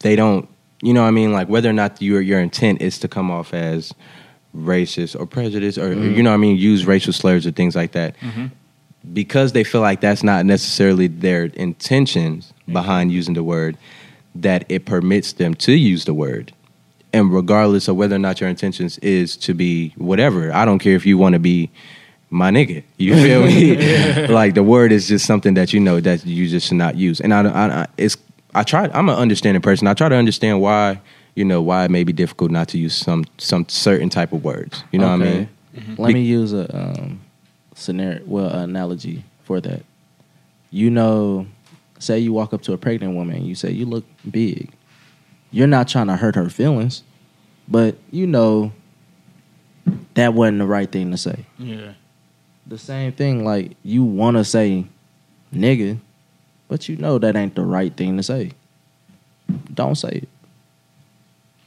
they 0.00 0.16
don't, 0.16 0.48
you 0.82 0.92
know 0.92 1.02
what 1.02 1.08
I 1.08 1.12
mean? 1.12 1.32
Like 1.32 1.48
whether 1.48 1.68
or 1.68 1.72
not 1.72 2.00
your 2.00 2.20
your 2.20 2.40
intent 2.40 2.82
is 2.82 2.98
to 3.00 3.08
come 3.08 3.30
off 3.30 3.54
as 3.54 3.94
racist 4.54 5.18
or 5.18 5.26
prejudiced 5.26 5.78
or 5.78 5.94
mm-hmm. 5.94 6.14
you 6.14 6.22
know 6.22 6.30
what 6.30 6.34
I 6.34 6.38
mean, 6.38 6.56
use 6.56 6.86
racial 6.86 7.12
slurs 7.12 7.46
or 7.46 7.50
things 7.50 7.74
like 7.74 7.92
that. 7.92 8.16
Mm-hmm. 8.18 8.46
Because 9.12 9.52
they 9.52 9.64
feel 9.64 9.82
like 9.82 10.00
that's 10.00 10.22
not 10.22 10.46
necessarily 10.46 11.08
their 11.08 11.44
intentions 11.44 12.52
mm-hmm. 12.62 12.72
behind 12.72 13.12
using 13.12 13.34
the 13.34 13.42
word, 13.42 13.76
that 14.34 14.64
it 14.68 14.86
permits 14.86 15.34
them 15.34 15.54
to 15.54 15.72
use 15.72 16.04
the 16.04 16.14
word. 16.14 16.52
And 17.14 17.32
regardless 17.32 17.86
of 17.88 17.94
whether 17.96 18.16
or 18.16 18.18
not 18.18 18.40
your 18.40 18.50
intentions 18.50 18.98
is 18.98 19.36
to 19.38 19.54
be 19.54 19.94
whatever, 19.96 20.52
I 20.52 20.64
don't 20.64 20.80
care 20.80 20.96
if 20.96 21.06
you 21.06 21.16
want 21.16 21.34
to 21.34 21.38
be 21.38 21.70
my 22.28 22.50
nigga. 22.50 22.82
You 22.98 23.14
feel 23.22 23.44
me? 23.46 24.26
Like 24.26 24.54
the 24.54 24.64
word 24.64 24.90
is 24.90 25.06
just 25.06 25.24
something 25.24 25.54
that 25.54 25.72
you 25.72 25.78
know 25.78 26.00
that 26.00 26.26
you 26.26 26.48
just 26.48 26.66
should 26.68 26.76
not 26.76 26.96
use. 26.96 27.20
And 27.20 27.32
I, 27.32 27.42
I, 27.48 27.82
I 27.82 27.86
it's 27.96 28.16
I 28.54 28.64
try. 28.64 28.90
I'm 28.92 29.08
an 29.08 29.16
understanding 29.16 29.62
person. 29.62 29.86
I 29.86 29.94
try 29.94 30.08
to 30.08 30.16
understand 30.16 30.60
why 30.60 31.00
you 31.36 31.44
know 31.44 31.62
why 31.62 31.84
it 31.84 31.90
may 31.90 32.02
be 32.04 32.12
difficult 32.12 32.50
not 32.50 32.66
to 32.68 32.78
use 32.78 32.94
some 32.96 33.24
some 33.38 33.64
certain 33.68 34.08
type 34.10 34.32
of 34.32 34.42
words. 34.44 34.82
You 34.90 34.98
know 34.98 35.06
what 35.08 35.22
I 35.22 35.24
Okay. 35.24 35.48
mean? 35.76 35.96
Let 35.96 36.14
me 36.14 36.22
use 36.22 36.52
a 36.52 36.66
um, 36.76 37.20
scenario, 37.74 38.22
well, 38.26 38.48
an 38.48 38.70
analogy 38.70 39.24
for 39.44 39.60
that. 39.60 39.82
You 40.70 40.90
know, 40.90 41.46
say 42.00 42.18
you 42.18 42.32
walk 42.32 42.52
up 42.52 42.62
to 42.62 42.72
a 42.72 42.78
pregnant 42.78 43.14
woman 43.14 43.36
and 43.36 43.46
you 43.46 43.54
say, 43.54 43.70
You 43.70 43.86
look 43.86 44.04
big. 44.28 44.70
You're 45.54 45.68
not 45.68 45.86
trying 45.86 46.08
to 46.08 46.16
hurt 46.16 46.34
her 46.34 46.50
feelings, 46.50 47.04
but 47.68 47.94
you 48.10 48.26
know 48.26 48.72
that 50.14 50.34
wasn't 50.34 50.58
the 50.58 50.66
right 50.66 50.90
thing 50.90 51.12
to 51.12 51.16
say. 51.16 51.44
Yeah, 51.58 51.92
The 52.66 52.76
same 52.76 53.12
thing, 53.12 53.44
like 53.44 53.76
you 53.84 54.02
want 54.02 54.36
to 54.36 54.44
say 54.44 54.86
nigga, 55.54 56.00
but 56.66 56.88
you 56.88 56.96
know 56.96 57.18
that 57.20 57.36
ain't 57.36 57.54
the 57.54 57.62
right 57.62 57.96
thing 57.96 58.16
to 58.16 58.24
say. 58.24 58.50
Don't 59.72 59.94
say 59.94 60.22
it. 60.24 60.28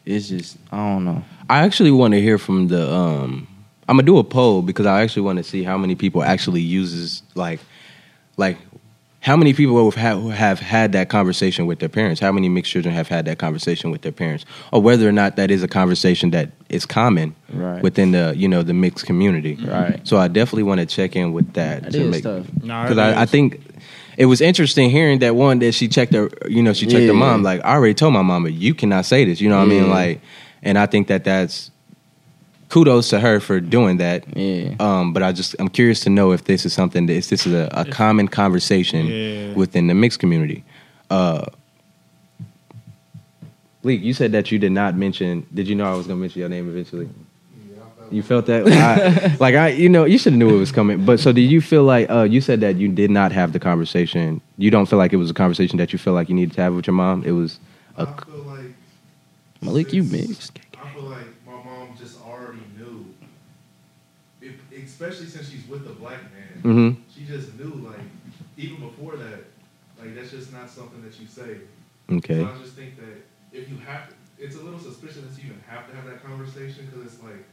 It's 0.06 0.28
just, 0.28 0.58
I 0.70 0.76
don't 0.78 1.06
know. 1.06 1.24
I 1.50 1.60
actually 1.60 1.92
want 1.92 2.14
to 2.14 2.22
hear 2.22 2.38
from 2.38 2.68
the. 2.68 2.92
um 2.94 3.48
I'm 3.88 3.96
gonna 3.96 4.06
do 4.06 4.18
a 4.18 4.24
poll 4.26 4.64
because 4.64 4.86
I 4.86 5.02
actually 5.02 5.22
want 5.22 5.38
to 5.38 5.44
see 5.44 5.64
how 5.64 5.78
many 5.78 5.96
people 5.96 6.22
actually 6.24 6.60
uses 6.60 7.24
like, 7.36 7.62
like, 8.36 8.58
how 9.20 9.36
many 9.36 9.54
people 9.54 9.84
have 9.90 9.96
had, 9.96 10.18
have 10.36 10.60
had 10.60 10.92
that 10.94 11.10
conversation 11.10 11.66
with 11.66 11.80
their 11.80 11.90
parents? 11.90 12.22
How 12.22 12.32
many 12.32 12.50
mixed 12.50 12.72
children 12.72 12.94
have 12.94 13.08
had 13.08 13.26
that 13.26 13.40
conversation 13.40 13.90
with 13.92 14.02
their 14.04 14.12
parents, 14.12 14.46
or 14.72 14.82
whether 14.82 15.08
or 15.10 15.12
not 15.12 15.36
that 15.38 15.50
is 15.52 15.64
a 15.64 15.68
conversation 15.68 16.30
that 16.32 16.52
is 16.70 16.86
common 16.86 17.36
Right. 17.52 17.82
within 17.82 18.12
the 18.12 18.34
you 18.38 18.48
know 18.48 18.62
the 18.64 18.74
mixed 18.74 19.06
community. 19.06 19.56
Right. 19.56 20.00
So 20.08 20.18
I 20.18 20.28
definitely 20.28 20.64
want 20.64 20.80
to 20.82 20.86
check 20.86 21.16
in 21.16 21.34
with 21.34 21.54
that 21.54 21.88
It 21.88 21.92
to 21.92 22.02
is 22.02 22.12
make 22.12 22.24
tough. 22.24 22.46
no, 22.64 22.84
because 22.84 22.98
it 22.98 23.02
I, 23.02 23.22
I 23.24 23.26
think 23.26 23.62
it 24.18 24.26
was 24.26 24.40
interesting 24.42 24.90
hearing 24.90 25.20
that 25.20 25.36
one 25.36 25.60
that 25.60 25.74
she 25.74 25.88
checked 25.88 26.14
her, 26.14 26.30
you 26.48 26.62
know, 26.64 26.74
she 26.74 26.86
checked 26.86 27.02
Yeah. 27.04 27.08
her 27.10 27.14
mom. 27.14 27.44
Like 27.44 27.62
I 27.66 27.74
already 27.76 27.94
told 27.96 28.14
my 28.14 28.22
mama, 28.22 28.50
you 28.50 28.74
cannot 28.76 29.06
say 29.06 29.26
this. 29.26 29.42
You 29.42 29.50
know 29.50 29.58
what 29.58 29.64
I 29.66 29.68
mean? 29.68 29.90
Like, 29.90 30.22
and 30.64 30.78
I 30.78 30.86
think 30.88 31.08
that 31.08 31.24
that's 31.24 31.72
kudos 32.70 33.10
to 33.10 33.20
her 33.20 33.40
for 33.40 33.60
doing 33.60 33.98
that. 33.98 34.26
Yeah. 34.38 34.76
Um, 34.80 35.14
but 35.14 35.24
I 35.24 35.32
just 35.32 35.56
I'm 35.60 35.70
curious 35.70 36.02
to 36.02 36.10
know 36.10 36.32
if 36.32 36.44
this 36.46 36.66
is 36.66 36.74
something 36.74 37.06
that 37.08 37.14
if 37.14 37.30
this 37.30 37.48
is 37.48 37.54
a, 37.54 37.70
a 37.72 37.86
common 37.86 38.28
conversation 38.28 39.06
Yeah. 39.08 39.54
within 39.54 39.88
the 39.88 39.94
mixed 39.94 40.20
community. 40.20 40.64
Uh, 41.10 41.46
Leek, 43.84 44.02
you 44.02 44.14
said 44.14 44.32
that 44.34 44.52
you 44.52 44.60
did 44.60 44.72
not 44.72 44.96
mention. 44.96 45.46
Did 45.54 45.68
you 45.68 45.76
know 45.76 45.86
I 45.86 45.96
was 45.96 46.08
going 46.08 46.18
to 46.18 46.22
mention 46.22 46.40
your 46.42 46.50
name 46.50 46.70
eventually? 46.70 47.10
You 48.10 48.24
felt 48.24 48.46
that, 48.48 48.66
I, 48.68 49.36
like 49.40 49.56
I, 49.56 49.70
you 49.70 49.90
know, 49.90 50.06
you 50.06 50.18
should 50.18 50.34
have 50.34 50.40
knew 50.40 50.50
it 50.56 50.58
was 50.60 50.72
coming. 50.72 51.06
But 51.06 51.20
so, 51.20 51.32
did 51.34 51.42
you 51.52 51.60
feel 51.62 51.84
like 51.84 52.10
uh, 52.10 52.24
you 52.24 52.40
said 52.42 52.62
that 52.62 52.78
you 52.78 52.88
did 52.88 53.12
not 53.12 53.32
have 53.34 53.52
the 53.54 53.60
conversation? 53.60 54.40
You 54.58 54.72
don't 54.72 54.86
feel 54.88 54.98
like 54.98 55.12
it 55.14 55.18
was 55.18 55.30
a 55.30 55.34
conversation 55.34 55.78
that 55.78 55.92
you 55.94 56.00
feel 56.00 56.14
like 56.14 56.30
you 56.30 56.36
needed 56.36 56.56
to 56.56 56.62
have 56.62 56.74
with 56.74 56.88
your 56.88 56.94
mom. 56.94 57.24
It 57.26 57.32
was 57.32 57.60
I 57.98 58.04
a 58.04 58.06
feel 58.06 58.38
like 58.44 58.66
Malik, 59.62 59.92
you 59.94 60.04
since- 60.04 60.28
mixed. 60.30 60.60
I 60.82 60.90
feel 60.94 61.04
like 61.04 61.26
my 61.46 61.52
mom 61.64 61.90
just 62.00 62.18
already 62.26 62.60
knew, 62.78 63.06
if, 64.42 64.54
especially 65.00 65.28
since 65.28 65.50
she's 65.50 65.66
with 65.70 65.86
a 65.86 65.90
black 66.02 66.22
man. 66.64 66.74
Mhm. 66.76 66.98
She 67.16 67.26
just 67.26 67.54
knew, 67.54 67.86
like 67.88 68.08
even 68.58 68.80
before 68.80 69.16
that, 69.18 69.46
like 70.00 70.16
that's 70.16 70.32
just 70.32 70.52
not 70.52 70.70
something 70.70 71.02
that 71.04 71.20
you 71.20 71.28
say. 71.28 71.62
okay. 72.18 72.46
So 72.46 72.58
I 72.58 72.64
just 72.66 72.76
think 72.76 72.98
that 72.98 73.26
if 73.54 73.70
you 73.70 73.78
have, 73.78 74.02
it's 74.42 74.56
a 74.56 74.60
little 74.60 74.80
suspicious 74.80 75.22
that 75.24 75.38
you 75.44 75.50
even 75.52 75.62
have 75.72 75.88
to 75.88 75.94
have 75.96 76.06
that 76.06 76.26
conversation 76.26 76.86
because 76.90 77.06
it's 77.06 77.22
like 77.24 77.46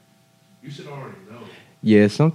you 0.63 0.71
should 0.71 0.87
already 0.87 1.19
know. 1.31 1.37
Yeah, 1.83 2.09
some 2.09 2.33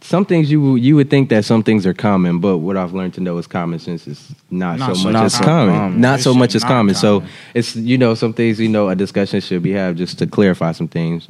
some 0.00 0.24
things 0.24 0.50
you 0.50 0.76
you 0.76 0.94
would 0.96 1.10
think 1.10 1.28
that 1.30 1.44
some 1.44 1.62
things 1.62 1.84
are 1.86 1.94
common, 1.94 2.38
but 2.38 2.58
what 2.58 2.76
I've 2.76 2.92
learned 2.94 3.14
to 3.14 3.20
know 3.20 3.38
is 3.38 3.46
common 3.48 3.78
sense 3.80 4.06
is 4.06 4.32
not, 4.50 4.78
Not 4.78 4.86
so 4.90 4.94
so 4.94 5.10
much 5.10 5.22
as 5.22 5.36
common. 5.38 5.74
common. 5.74 6.00
Not 6.00 6.20
It 6.20 6.22
so 6.22 6.34
much 6.34 6.54
as 6.54 6.62
not 6.62 6.68
common. 6.68 6.94
So 6.94 7.24
it's 7.54 7.74
you 7.74 7.98
know 7.98 8.14
some 8.14 8.32
things 8.32 8.60
you 8.60 8.68
know 8.68 8.88
a 8.88 8.94
discussion 8.94 9.40
should 9.40 9.62
be 9.62 9.72
had 9.72 9.96
just 9.96 10.18
to 10.20 10.26
clarify 10.26 10.70
some 10.72 10.88
things, 10.88 11.26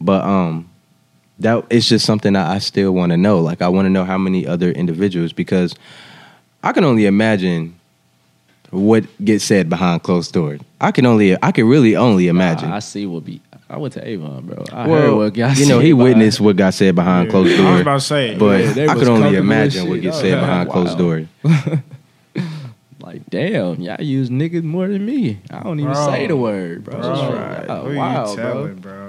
but 0.00 0.24
um 0.24 0.68
that 1.42 1.64
it's 1.70 1.88
just 1.88 2.06
something 2.06 2.32
that 2.32 2.50
I 2.50 2.58
still 2.58 2.92
want 2.92 3.10
to 3.10 3.16
know. 3.16 3.40
Like 3.40 3.62
I 3.62 3.68
want 3.68 3.86
to 3.86 3.90
know 3.90 4.04
how 4.04 4.18
many 4.18 4.46
other 4.46 4.70
individuals 4.70 5.32
because 5.32 5.74
I 6.62 6.72
can 6.72 6.84
only 6.84 7.06
imagine 7.06 7.78
what 8.70 9.04
gets 9.24 9.44
said 9.44 9.68
behind 9.68 10.02
closed 10.02 10.32
doors. 10.32 10.60
I 10.80 10.90
can 10.90 11.04
only 11.06 11.36
I 11.42 11.52
can 11.52 11.66
really 11.68 11.94
only 11.96 12.28
imagine. 12.28 12.72
I 12.72 12.78
see 12.78 13.06
what 13.06 13.24
be. 13.24 13.40
I 13.68 13.78
went 13.78 13.94
to 13.94 14.06
Avon, 14.06 14.46
bro. 14.46 14.64
I 14.70 14.82
heard 14.82 14.90
well, 14.90 15.16
what 15.18 15.34
got 15.34 15.56
you 15.58 15.66
know, 15.66 15.78
he 15.78 15.92
witnessed 15.94 16.40
what 16.40 16.56
got 16.56 16.74
said 16.74 16.94
behind 16.94 17.26
Yeah. 17.26 17.30
closed 17.30 17.56
doors. 17.56 17.66
I 17.68 17.72
was 17.72 17.80
about 17.80 17.94
to 17.94 18.00
say, 18.00 18.36
But 18.36 18.76
Yeah, 18.76 18.90
I 18.90 18.94
could 18.94 19.08
only 19.08 19.36
imagine 19.36 19.88
what 19.88 20.00
gets 20.00 20.20
said 20.20 20.40
behind 20.40 20.68
wow. 20.68 20.72
closed 20.74 20.98
doors. 20.98 21.26
Like, 23.32 23.50
damn, 23.52 23.80
y'all 23.80 24.00
use 24.00 24.28
niggas 24.30 24.62
more 24.62 24.88
than 24.88 25.04
me. 25.06 25.38
I 25.50 25.60
don't 25.62 25.80
even 25.80 25.92
Bro. 25.92 26.06
say 26.06 26.26
the 26.26 26.36
word, 26.36 26.84
bro. 26.84 27.00
Bro, 27.00 27.10
Like, 27.10 27.66
who 27.84 27.90
you 27.92 27.96
wow, 27.98 28.24
bro. 28.34 28.36
telling, 28.36 28.74
bro. 28.76 29.08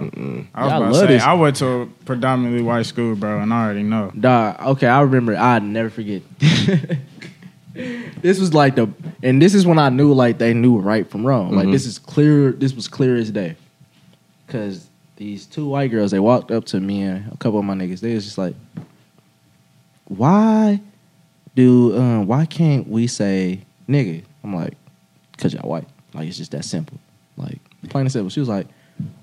I 0.55 0.63
was 0.63 0.71
Y'all 0.71 0.81
about 0.83 0.93
to 0.93 0.99
say, 0.99 1.07
this. 1.07 1.23
I 1.23 1.33
went 1.33 1.55
to 1.57 1.67
a 1.81 1.85
predominantly 2.05 2.61
white 2.63 2.85
school, 2.85 3.15
bro, 3.15 3.39
and 3.41 3.53
I 3.53 3.65
already 3.65 3.83
know. 3.83 4.11
Dog, 4.17 4.61
okay, 4.77 4.87
I 4.87 5.01
remember. 5.01 5.35
I'd 5.35 5.63
never 5.63 5.89
forget. 5.89 6.21
this 7.73 8.39
was 8.39 8.53
like 8.53 8.75
the, 8.75 8.87
and 9.21 9.41
this 9.41 9.53
is 9.53 9.65
when 9.65 9.79
I 9.79 9.89
knew 9.89 10.13
like 10.13 10.37
they 10.37 10.53
knew 10.53 10.77
right 10.79 11.09
from 11.09 11.25
wrong. 11.25 11.55
Like 11.55 11.67
Mhm. 11.67 11.71
this 11.73 11.85
is 11.85 11.99
clear. 11.99 12.51
This 12.53 12.73
was 12.73 12.87
clear 12.87 13.15
as 13.15 13.29
day. 13.31 13.55
Cause 14.47 14.87
these 15.17 15.45
two 15.45 15.67
white 15.67 15.89
girls, 15.91 16.11
they 16.11 16.19
walked 16.19 16.51
up 16.51 16.65
to 16.65 16.79
me 16.79 17.01
and 17.01 17.31
a 17.31 17.37
couple 17.37 17.59
of 17.59 17.65
my 17.65 17.73
niggas. 17.73 17.99
They 18.01 18.13
was 18.13 18.23
just 18.25 18.37
like, 18.37 18.55
"Why 20.07 20.79
do? 21.55 21.97
Um, 21.97 22.27
why 22.27 22.45
can't 22.45 22.87
we 22.87 23.07
say 23.07 23.61
nigga?" 23.87 24.23
I'm 24.43 24.55
like, 24.55 24.73
"Cause 25.37 25.53
y'all 25.53 25.69
white. 25.69 25.87
Like 26.13 26.27
it's 26.27 26.37
just 26.37 26.51
that 26.51 26.65
simple. 26.65 26.99
Like 27.37 27.59
plain 27.89 28.05
and 28.05 28.11
simple." 28.11 28.29
She 28.29 28.39
was 28.39 28.49
like, 28.49 28.67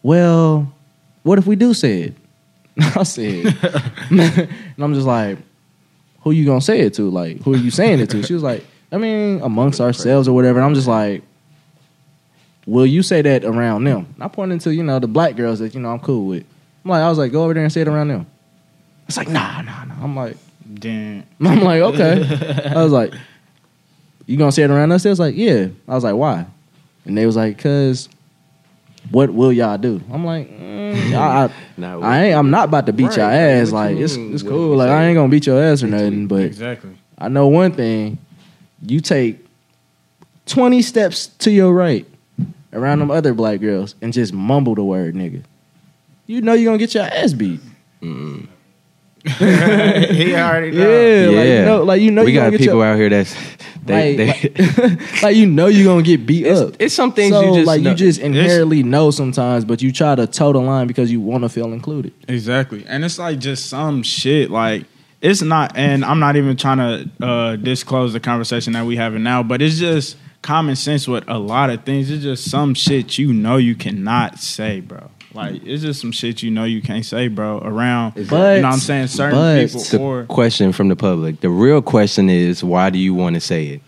"Well, 0.03 0.73
what 1.23 1.39
if 1.39 1.47
we 1.47 1.57
do 1.57 1.75
say 1.75 2.03
it?" 2.03 2.15
I 2.97 3.03
said, 3.03 3.47
and 4.11 4.49
I'm 4.79 4.95
just 4.95 5.07
like, 5.07 5.39
who 6.23 6.31
you 6.31 6.45
gonna 6.47 6.61
say 6.61 6.81
it 6.81 6.95
to? 6.95 7.11
Like, 7.11 7.43
who 7.43 7.55
are 7.55 7.59
you 7.59 7.71
saying 7.71 8.01
it 8.01 8.11
to? 8.11 8.23
She 8.23 8.35
was 8.35 8.43
like, 8.43 8.65
I 8.93 8.97
mean, 8.99 9.41
amongst 9.43 9.81
ourselves 9.81 10.29
or 10.29 10.35
whatever. 10.35 10.59
And 10.59 10.67
I'm 10.67 10.75
just 10.75 10.89
like, 10.89 11.23
will 12.67 12.87
you 12.87 13.03
say 13.03 13.23
that 13.23 13.45
around 13.45 13.85
them? 13.85 14.07
And 14.15 14.23
I 14.23 14.29
pointed 14.29 14.61
to, 14.63 14.75
you 14.75 14.83
know, 14.83 14.99
the 14.99 15.07
black 15.09 15.37
girls 15.37 15.59
that, 15.61 15.75
you 15.75 15.81
know, 15.81 15.91
I'm 15.91 16.01
cool 16.01 16.27
with. 16.27 16.45
I'm 16.85 16.91
like, 16.91 17.03
I 17.03 17.09
was 17.09 17.19
like, 17.19 17.33
go 17.33 17.45
over 17.45 17.55
there 17.55 17.63
and 17.63 17.73
say 17.73 17.83
it 17.83 17.89
around 17.89 18.09
them. 18.09 18.27
It's 19.09 19.17
like, 19.17 19.29
nah, 19.29 19.63
nah, 19.63 19.85
nah. 19.85 20.03
I'm 20.03 20.17
like, 20.17 20.37
Then 20.65 21.27
I'm 21.41 21.63
like, 21.63 21.83
okay. 21.83 22.73
I 22.75 22.83
was 22.83 22.93
like, 22.93 23.13
you 24.31 24.37
gonna 24.37 24.53
say 24.53 24.63
it 24.63 24.71
around 24.71 24.93
us? 24.93 25.03
They 25.03 25.11
was 25.11 25.19
like, 25.19 25.35
yeah. 25.37 25.67
I 25.89 25.95
was 25.97 26.05
like, 26.05 26.15
why? 26.15 26.47
And 27.05 27.19
they 27.19 27.27
was 27.27 27.35
like, 27.35 27.59
cause 27.59 28.09
what 29.11 29.31
will 29.31 29.53
y'all 29.53 29.77
do? 29.77 30.01
I'm 30.13 30.25
like, 30.25 30.49
mm, 30.49 31.13
I, 31.15 31.47
I, 31.47 31.51
Now, 31.77 32.01
I 32.01 32.25
ain't. 32.27 32.37
I'm 32.37 32.51
not 32.51 32.69
about 32.69 32.87
to 32.87 32.93
beat 32.93 33.09
Right, 33.09 33.17
your 33.17 33.27
like, 33.27 33.35
ass. 33.35 33.71
what 33.73 33.89
you 33.91 33.95
Like 33.97 34.05
it's 34.05 34.17
it's 34.17 34.43
cool. 34.45 34.71
you 34.71 34.77
Like 34.77 34.91
I 34.91 35.07
ain't 35.07 35.17
gonna 35.17 35.29
beat 35.29 35.47
your 35.47 35.61
ass 35.61 35.83
or 35.83 35.89
nothing. 35.89 36.29
But 36.29 36.43
exactly. 36.43 36.91
I 37.19 37.29
know 37.29 37.49
one 37.49 37.73
thing: 37.73 38.19
you 38.87 39.01
take 39.01 39.45
twenty 40.47 40.83
steps 40.83 41.27
to 41.39 41.51
your 41.51 41.75
right 41.75 42.07
around 42.73 43.01
them 43.01 43.11
other 43.11 43.35
black 43.35 43.61
girls 43.61 43.97
and 44.01 44.13
just 44.13 44.33
mumble 44.33 44.77
the 44.77 44.85
word 44.85 45.17
nigga. 45.17 45.43
You 46.27 46.41
know 46.41 46.53
you're 46.53 46.67
gonna 46.67 46.79
get 46.79 46.95
your 46.95 47.05
ass 47.05 47.33
beat. 47.33 47.61
he 48.01 50.35
already 50.37 50.71
know. 50.71 50.89
Yeah, 50.89 51.31
like 51.37 51.49
you 51.49 51.65
know, 51.65 51.83
like 51.83 52.01
you 52.01 52.11
know 52.13 52.25
we 52.25 52.31
you 52.33 52.39
got 52.39 52.45
gonna 52.45 52.51
get 52.53 52.61
people 52.61 52.77
your, 52.79 52.87
out 52.87 52.97
here 52.97 53.09
that's 53.09 53.35
they, 53.83 54.27
like, 54.27 54.55
they 54.55 54.65
like, 54.65 55.13
like 55.23 55.37
you 55.37 55.47
know 55.47 55.67
you're 55.67 55.85
gonna 55.85 56.03
get 56.03 56.27
beat 56.27 56.47
it's, 56.47 56.61
up. 56.61 56.75
it's 56.79 56.95
some 56.95 57.13
things 57.13 57.35
so 57.35 57.43
you 57.43 57.55
just 57.55 57.67
like 57.67 57.83
know. 57.83 57.91
you 57.91 57.97
just 57.97 58.21
inherently 58.21 58.83
know 58.83 59.11
sometimes, 59.11 59.65
but 59.65 59.83
you 59.83 59.93
try 59.93 60.15
to 60.15 60.27
toe 60.27 60.53
the 60.53 60.59
line 60.61 60.87
because 60.87 61.11
you 61.11 61.21
want 61.21 61.45
to 61.45 61.49
feel 61.49 61.73
included. 61.73 62.13
Exactly. 62.29 62.85
And 62.87 63.05
it's 63.05 63.19
like 63.19 63.39
just 63.39 63.69
some 63.69 64.03
shit 64.03 64.51
like 64.51 64.85
it's 65.21 65.43
not 65.43 65.77
and 65.77 66.05
I'm 66.05 66.19
not 66.19 66.37
even 66.37 66.57
trying 66.57 66.79
to 66.79 67.27
uh 67.27 67.57
disclose 67.57 68.13
the 68.13 68.21
conversation 68.21 68.73
that 68.75 68.87
we 68.87 68.97
having 68.97 69.23
now, 69.23 69.43
but 69.43 69.63
it's 69.63 69.79
just 69.79 70.17
common 70.43 70.77
sense 70.77 71.07
with 71.07 71.25
a 71.29 71.39
lot 71.39 71.71
of 71.71 71.85
things. 71.85 72.11
It's 72.11 72.23
just 72.23 72.51
some 72.51 72.75
shit 72.75 73.19
you 73.19 73.33
know 73.33 73.57
you 73.57 73.75
cannot 73.75 74.39
say, 74.39 74.81
bro. 74.81 75.11
Like 75.33 75.63
it's 75.65 75.83
just 75.83 76.01
some 76.01 76.13
shit 76.13 76.43
you 76.43 76.51
know 76.51 76.65
you 76.65 76.83
can't 76.83 77.05
say, 77.05 77.29
bro, 77.29 77.59
around 77.59 78.15
But- 78.15 78.57
you 78.57 78.63
know 78.63 78.69
what 78.69 78.75
I'm 78.75 78.79
saying 78.81 79.07
certain 79.09 79.39
but- 79.39 79.67
people 79.67 79.83
the 79.85 79.99
or 79.99 80.25
question 80.25 80.73
from 80.73 80.89
the 80.89 80.97
public. 80.97 81.41
The 81.41 81.51
real 81.51 81.83
question 81.83 82.29
is 82.29 82.65
why 82.65 82.91
do 82.91 82.99
you 82.99 83.15
want 83.15 83.35
to 83.35 83.41
say 83.41 83.67
it? 83.69 83.81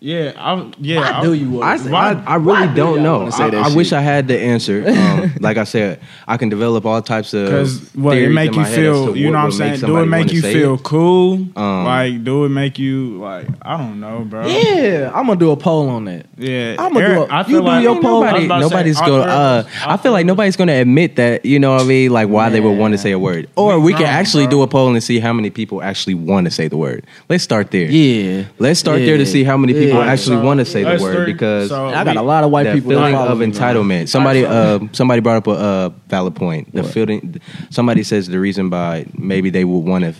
Yeah, 0.00 0.32
I 0.36 0.72
yeah, 0.78 1.00
I 1.00 1.22
knew 1.22 1.32
you 1.32 1.50
would. 1.50 1.62
I, 1.62 1.74
I, 1.76 2.12
I 2.26 2.34
really 2.36 2.68
do 2.68 2.74
don't 2.74 3.02
know. 3.02 3.18
wanna 3.18 3.32
say 3.32 3.44
I, 3.44 3.50
that 3.50 3.64
I 3.64 3.68
shit? 3.68 3.76
wish 3.76 3.92
I 3.92 4.00
had 4.00 4.28
the 4.28 4.38
answer. 4.38 4.88
Um, 4.88 5.32
like 5.40 5.58
I 5.58 5.64
said, 5.64 6.00
I 6.26 6.36
can 6.38 6.48
develop 6.48 6.86
all 6.86 7.02
types 7.02 7.34
of 7.34 7.48
Cause 7.50 7.94
what 7.94 8.16
it 8.16 8.30
make 8.30 8.52
you 8.52 8.60
my 8.62 8.66
head 8.66 8.78
as 8.78 8.84
feel, 8.96 9.16
you 9.16 9.30
know 9.30 9.38
what 9.38 9.44
I'm 9.44 9.52
saying? 9.52 9.80
Do 9.80 9.98
it 9.98 10.06
make 10.06 10.32
you 10.32 10.40
feel 10.40 10.74
it. 10.76 10.82
cool? 10.84 11.34
Um, 11.54 11.84
like, 11.84 12.24
do 12.24 12.44
it 12.46 12.48
make 12.48 12.78
you 12.78 13.18
like? 13.20 13.46
I 13.62 13.76
don't 13.76 14.00
know, 14.00 14.20
bro. 14.24 14.46
Yeah, 14.46 15.10
I'm 15.14 15.26
gonna 15.26 15.38
do 15.38 15.50
a 15.50 15.56
poll 15.56 15.88
on 15.90 16.06
that. 16.06 16.26
yeah. 16.38 16.76
I'ma 16.78 16.98
do 16.98 17.04
Eric, 17.04 17.28
a- 17.30 17.34
I 17.34 17.40
you 17.42 17.46
do 17.58 17.62
like 17.62 17.82
your 17.82 18.00
poll. 18.00 18.22
I 18.24 18.26
Nobody, 18.30 18.46
about 18.46 18.62
say, 18.62 18.68
nobody's 18.68 19.00
gonna. 19.00 19.22
Uh, 19.22 19.64
I 19.84 19.96
feel 19.98 20.12
like 20.12 20.24
nobody's 20.24 20.56
gonna 20.56 20.80
admit 20.80 21.16
that. 21.16 21.44
You 21.44 21.58
know 21.58 21.72
what 21.74 21.82
I 21.82 21.84
mean? 21.84 22.10
Like 22.10 22.28
why 22.28 22.48
they 22.48 22.60
would 22.60 22.78
want 22.78 22.92
to 22.92 22.98
say 22.98 23.10
a 23.12 23.18
word, 23.18 23.48
or 23.56 23.78
We 23.78 23.86
we 23.86 23.92
can 23.92 24.02
grown, 24.02 24.12
actually 24.12 24.44
bro. 24.44 24.50
do 24.52 24.62
a 24.62 24.66
poll 24.66 24.92
and 24.94 25.02
see 25.02 25.18
how 25.18 25.32
many 25.34 25.50
people 25.50 25.82
actually 25.82 26.14
want 26.14 26.46
to 26.46 26.50
say 26.50 26.68
the 26.68 26.76
word. 26.78 27.04
Let's 27.28 27.44
start 27.44 27.70
there. 27.70 27.84
Yeah, 27.90 28.44
Let's 28.58 28.80
start 28.80 29.00
there 29.00 29.18
to 29.18 29.26
see 29.26 29.44
how 29.44 29.56
many 29.58 29.74
people 29.74 29.89
Yeah. 29.94 30.00
actually 30.12 30.36
So, 30.38 30.44
want 30.44 30.58
to 30.58 30.64
say 30.64 30.82
the 30.82 30.90
word 31.02 31.12
start- 31.12 31.26
because 31.26 31.68
so 31.68 31.86
I 31.86 32.04
got 32.04 32.14
we- 32.14 32.16
a 32.16 32.22
lot 32.22 32.44
of 32.44 32.50
white 32.50 32.64
that 32.64 32.74
people. 32.74 32.90
feeling 32.90 33.14
of 33.14 33.38
me, 33.38 33.46
man. 33.46 33.54
entitlement. 33.54 34.08
Somebody, 34.08 34.44
uh, 34.44 34.78
somebody 34.92 35.20
brought 35.20 35.36
up 35.36 35.46
a 35.46 35.50
uh, 35.50 35.90
valid 36.08 36.34
point. 36.34 36.72
The 36.74 36.82
What? 36.82 36.92
feeling. 36.92 37.40
Somebody 37.70 38.02
says 38.02 38.26
the 38.28 38.38
reason 38.40 38.68
by 38.70 39.06
maybe 39.16 39.50
they 39.50 39.64
would 39.64 39.80
want 39.84 40.04
to 40.04 40.14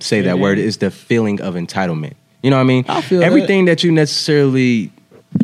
say 0.00 0.20
that 0.22 0.36
Yeah. 0.36 0.42
word 0.42 0.58
is 0.58 0.78
the 0.78 0.90
feeling 0.90 1.40
of 1.40 1.54
entitlement. 1.54 2.12
You 2.42 2.50
know 2.50 2.56
what 2.56 2.62
I 2.62 2.64
mean? 2.64 2.84
I 2.88 3.00
feel 3.02 3.22
Everything 3.22 3.66
that. 3.66 3.84
you 3.84 3.92
necessarily 3.92 4.90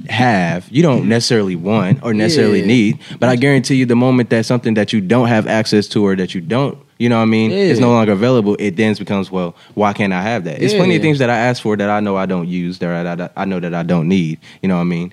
have, 0.09 0.67
you 0.71 0.83
don't 0.83 1.09
necessarily 1.09 1.57
want 1.57 2.01
or 2.03 2.12
necessarily 2.12 2.61
Yeah. 2.61 2.67
need. 2.67 2.99
But 3.21 3.29
I 3.29 3.37
guarantee 3.37 3.77
you, 3.77 3.87
the 3.87 3.97
moment 3.97 4.31
that 4.31 4.45
something 4.47 4.75
that 4.75 4.93
you 4.93 5.01
don't 5.01 5.29
have 5.29 5.47
access 5.47 5.87
to 5.88 6.05
or 6.05 6.17
that 6.17 6.35
you 6.35 6.41
don't, 6.41 6.77
you 6.99 7.09
know 7.09 7.17
what 7.17 7.23
I 7.23 7.27
mean, 7.27 7.51
is 7.53 7.79
Yeah. 7.79 7.85
no 7.87 7.91
longer 7.93 8.13
available, 8.13 8.57
it 8.59 8.77
then 8.77 8.95
becomes, 8.95 9.31
well, 9.31 9.55
why 9.75 9.93
can't 9.93 10.13
I 10.13 10.23
have 10.23 10.45
that? 10.45 10.61
It's 10.63 10.75
plenty 10.75 10.97
of 10.97 11.03
things 11.03 11.19
that 11.21 11.31
I 11.31 11.37
ask 11.37 11.63
for 11.63 11.77
that 11.77 11.89
I 11.91 12.01
know 12.01 12.17
I 12.17 12.27
don't 12.27 12.49
use, 12.49 12.79
that 12.79 13.07
I, 13.21 13.31
I 13.41 13.45
know 13.45 13.61
that 13.61 13.75
I 13.75 13.83
don't 13.83 14.09
need. 14.09 14.39
You 14.63 14.69
know 14.69 14.75
what 14.77 14.81
I 14.83 14.85
mean? 14.85 15.13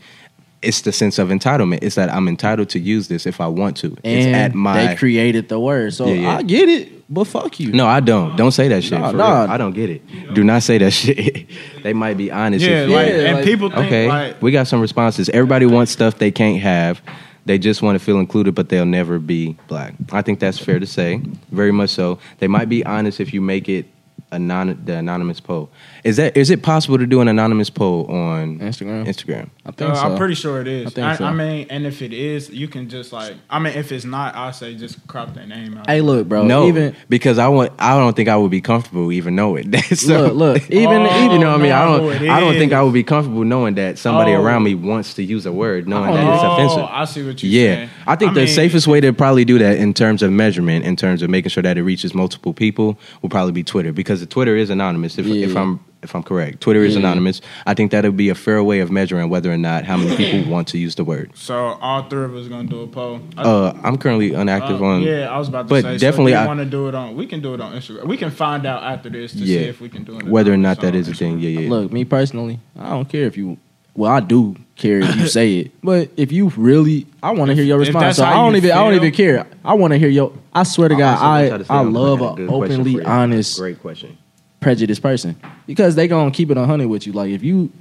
It's 0.62 0.82
the 0.82 0.92
sense 0.92 1.20
of 1.20 1.28
entitlement. 1.30 1.80
It's 1.84 1.94
that 1.96 2.12
I'm 2.12 2.28
entitled 2.28 2.70
to 2.70 2.80
use 2.80 3.08
this 3.08 3.28
if 3.28 3.40
I 3.40 3.46
want 3.48 3.78
to. 3.78 3.96
it's 4.04 4.26
And 4.26 4.36
at 4.36 4.56
my. 4.56 4.88
they 4.88 4.96
created 4.96 5.48
the 5.48 5.60
word, 5.60 5.94
so 5.94 6.08
Yeah, 6.08 6.14
yeah. 6.14 6.38
I 6.38 6.42
get 6.42 6.68
it. 6.70 6.92
But 7.08 7.26
fuck 7.26 7.60
you. 7.60 7.72
no, 7.72 7.86
I 7.86 8.00
don't. 8.00 8.36
Don't 8.36 8.52
say 8.52 8.68
that 8.70 8.84
shit. 8.84 9.00
Nah, 9.00 9.12
for 9.12 9.18
nah. 9.18 9.46
I 9.48 9.58
don't 9.58 9.74
get 9.76 9.92
it. 9.92 10.02
Do 10.34 10.44
not 10.44 10.64
say 10.64 10.80
that 10.80 10.90
shit. 11.02 11.46
they 11.84 11.94
might 11.94 12.18
be 12.18 12.32
honest. 12.32 12.66
Yeah, 12.66 12.86
if 12.86 12.90
like, 12.90 13.08
Yeah, 13.10 13.14
and 13.28 13.36
like- 13.36 13.46
people 13.46 13.70
think 13.70 13.86
okay, 13.86 14.08
like 14.08 14.42
we 14.42 14.50
got 14.50 14.66
some 14.66 14.82
responses. 14.82 15.30
Everybody 15.30 15.68
wants 15.68 15.92
stuff 15.92 16.18
they 16.18 16.32
can't 16.32 16.60
have. 16.62 17.00
They 17.46 17.60
just 17.60 17.82
want 17.82 17.98
to 17.98 18.04
feel 18.04 18.20
included, 18.20 18.56
but 18.56 18.70
they'll 18.70 18.86
never 18.86 19.20
be 19.20 19.56
black. 19.68 19.94
I 20.12 20.22
think 20.24 20.40
that's 20.40 20.58
fair 20.58 20.80
to 20.80 20.88
say. 20.88 21.22
Very 21.52 21.72
much 21.72 21.92
so. 21.92 22.20
They 22.40 22.48
might 22.48 22.70
be 22.70 22.84
honest 22.86 23.20
if 23.20 23.34
you 23.34 23.42
make 23.42 23.70
it 23.70 23.86
anon- 24.32 24.80
the 24.86 24.98
anonymous 24.98 25.40
poll. 25.40 25.70
Is 26.04 26.18
that 26.18 26.36
is 26.38 26.50
it 26.50 26.62
possible 26.62 26.98
to 26.98 27.06
do 27.06 27.22
an 27.22 27.28
anonymous 27.28 27.70
poll 27.70 28.06
on 28.12 28.60
Instagram. 28.60 29.06
Instagram? 29.08 29.50
I 29.66 29.72
think 29.72 29.92
Uh, 29.92 29.96
so. 29.96 30.02
I'm 30.02 30.18
pretty 30.18 30.36
sure 30.36 30.62
it 30.62 30.68
is. 30.68 30.98
I 30.98 31.12
I, 31.12 31.16
so. 31.16 31.26
I 31.26 31.34
mean, 31.34 31.68
and 31.70 31.86
if 31.86 32.02
it 32.02 32.14
is, 32.14 32.50
you 32.50 32.68
can 32.68 32.90
just 32.90 33.12
like. 33.14 33.36
I 33.50 33.60
mean, 33.60 33.74
if 33.74 33.92
it's 33.92 34.06
not, 34.06 34.36
I'll 34.36 34.54
say 34.54 34.76
just 34.76 35.06
crop 35.08 35.34
their 35.34 35.46
name 35.48 35.78
out. 35.78 35.90
Hey, 35.90 36.02
look, 36.02 36.28
bro. 36.28 36.44
no, 36.46 36.68
even 36.68 36.96
because 37.10 37.38
I 37.40 37.48
want. 37.48 37.72
I 37.80 37.98
don't 37.98 38.16
think 38.16 38.30
I 38.30 38.38
would 38.38 38.52
be 38.52 38.62
comfortable 38.62 39.12
even 39.12 39.36
knowing 39.36 39.72
that. 39.72 39.84
so, 39.98 40.28
Look, 40.28 40.34
look, 40.36 40.72
even- 40.72 41.06
Oh, 41.08 41.34
you 41.34 41.40
know 41.40 41.52
what 41.52 41.60
I 41.60 41.64
mean. 41.64 41.72
I 41.72 41.86
don't. 41.86 42.30
I 42.30 42.40
don't 42.40 42.54
think. 42.56 42.74
I 42.74 42.82
would 42.84 42.94
be 42.94 43.04
comfortable 43.04 43.44
knowing 43.44 43.76
that 43.76 43.98
somebody 43.98 44.32
Oh. 44.34 44.42
around 44.42 44.64
me 44.64 44.76
wants 44.76 45.14
to 45.16 45.24
use 45.24 45.46
a 45.46 45.52
word, 45.52 45.88
knowing 45.88 46.14
that 46.14 46.34
it's 46.36 46.44
Oh, 46.44 46.54
offensive. 46.54 46.88
I 46.92 47.06
see 47.06 47.26
what 47.26 47.42
you're 47.42 47.52
Yeah, 47.52 47.76
saying. 47.76 47.90
I 48.08 48.16
think 48.16 48.32
I 48.32 48.34
the 48.36 48.40
mean- 48.42 48.50
safest 48.50 48.88
way 48.88 49.02
to 49.02 49.14
probably 49.14 49.46
do 49.46 49.58
that 49.60 49.78
in 49.78 49.94
terms 49.94 50.22
of 50.24 50.32
measurement, 50.32 50.86
in 50.86 50.96
terms 50.96 51.22
of 51.22 51.30
making 51.30 51.50
sure 51.50 51.64
that 51.64 51.78
it 51.78 51.84
reaches 51.84 52.14
multiple 52.14 52.54
people, 52.54 52.98
will 53.22 53.30
probably 53.30 53.52
be 53.52 53.64
Twitter 53.64 53.92
because 53.92 54.15
the 54.20 54.26
Twitter 54.26 54.56
is 54.56 54.70
anonymous. 54.70 55.18
If, 55.18 55.26
Yeah. 55.26 55.46
if 55.48 55.56
I'm 55.58 55.80
if 56.04 56.14
I'm 56.14 56.22
correct, 56.22 56.62
Twitter 56.62 56.84
is 56.84 56.94
Yeah. 56.94 57.00
anonymous. 57.00 57.42
I 57.66 57.74
think 57.74 57.90
that 57.90 58.04
would 58.04 58.16
be 58.16 58.30
a 58.30 58.36
fair 58.36 58.64
way 58.64 58.80
of 58.80 58.92
measuring 58.92 59.28
whether 59.28 59.52
or 59.52 59.58
not 59.58 59.86
how 59.86 59.98
many 59.98 60.16
people 60.22 60.52
want 60.52 60.68
to 60.68 60.78
use 60.78 60.94
the 60.94 61.04
word. 61.04 61.32
So 61.34 61.56
all 61.82 62.04
three 62.04 62.26
of 62.26 62.36
us 62.36 62.48
gonna 62.48 62.68
do 62.70 62.82
a 62.82 62.88
poll. 62.88 63.22
I- 63.38 63.42
Uh, 63.42 63.74
I'm 63.84 63.98
currently 63.98 64.30
unactive 64.32 64.82
uh, 64.82 64.86
on. 64.86 65.02
yeah, 65.02 65.30
I 65.34 65.40
was 65.40 65.48
about 65.48 65.64
to 65.64 65.70
but 65.70 65.82
say. 65.84 65.98
definitely 65.98 66.34
so 66.34 66.40
I- 66.40 66.44
I 66.44 66.48
want 66.48 66.60
to 66.60 66.66
do 66.66 66.88
it 66.90 66.94
on. 66.94 67.16
We 67.16 67.26
can 67.26 67.42
do 67.42 67.56
it 67.56 67.62
on 67.62 67.74
Instagram. 67.74 68.06
We 68.08 68.18
can 68.18 68.30
find 68.30 68.68
out 68.68 68.84
after 68.84 69.10
this 69.10 69.32
to 69.32 69.40
see 69.40 69.56
if 69.56 69.82
we 69.82 69.90
can 69.90 70.04
do 70.04 70.18
it. 70.18 70.26
whether 70.28 70.54
or 70.54 70.58
not 70.58 70.80
that 70.82 70.94
on 70.94 71.02
a 71.02 71.04
thing. 71.06 71.40
Yeah, 71.40 71.62
yeah. 71.62 71.70
Look, 71.72 71.92
me 71.92 72.06
personally, 72.06 72.60
I 72.80 72.90
don't 72.92 73.10
care 73.10 73.26
if 73.26 73.36
you. 73.36 73.58
Well, 73.96 74.12
I 74.12 74.20
do 74.20 74.56
care 74.76 75.00
if 75.00 75.16
you 75.16 75.28
say 75.28 75.58
it, 75.60 75.72
but 75.84 76.10
if 76.18 76.32
you 76.32 76.50
really, 76.58 77.08
I 77.24 77.32
want 77.32 77.50
to 77.50 77.56
hear 77.56 77.64
your 77.64 77.80
response. 77.80 78.18
So 78.18 78.26
I 78.26 78.34
don't 78.34 78.52
you 78.52 78.58
even, 78.58 78.72
I 78.72 78.76
don't 78.76 78.94
even 78.94 79.14
care. 79.14 79.48
I 79.64 79.74
want 79.74 79.94
to 79.94 79.98
hear 79.98 80.10
your. 80.10 80.34
I 80.54 80.64
swear 80.64 80.90
to 80.90 80.96
God, 80.96 81.14
also 81.14 81.24
want 81.26 81.50
y'all 81.50 81.60
to 81.64 81.74
I 81.74 81.78
I 81.78 81.82
love 81.82 82.22
line. 82.22 82.34
a 82.34 82.36
Good 82.36 82.50
question 82.50 82.82
openly 82.82 83.04
honest, 83.06 83.58
Great 83.58 83.80
question. 83.82 84.18
prejudiced 84.60 85.02
person 85.02 85.36
because 85.66 85.96
they 85.96 86.08
gonna 86.08 86.32
keep 86.32 86.52
it 86.52 86.58
a 86.58 86.66
hundred 86.66 86.90
with 86.90 87.08
you. 87.08 87.14
Like 87.14 87.32
if 87.32 87.44
you. 87.44 87.72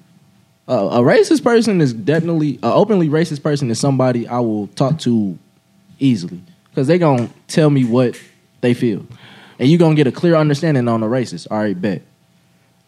Uh, 0.66 0.88
a 0.92 1.00
racist 1.00 1.44
person 1.44 1.83
is 1.83 1.92
definitely 1.92 2.59
a 2.62 2.72
openly 2.72 3.11
racist 3.11 3.42
person 3.42 3.70
is 3.70 3.79
somebody 3.79 4.27
I 4.27 4.40
will 4.40 4.68
talk 4.68 4.98
to 5.00 5.38
easily 5.98 6.40
because 6.70 6.87
they 6.87 6.96
gonna 6.98 7.29
tell 7.48 7.68
me 7.68 7.85
what 7.85 8.18
they 8.62 8.72
feel, 8.72 9.05
and 9.59 9.68
you 9.68 9.77
gonna 9.77 9.94
get 9.94 10.07
a 10.07 10.12
clear 10.12 10.37
understanding 10.37 10.88
on 10.88 11.03
a 11.03 11.07
racist. 11.07 11.48
All 11.50 11.59
right, 11.59 11.79
bet. 11.79 12.00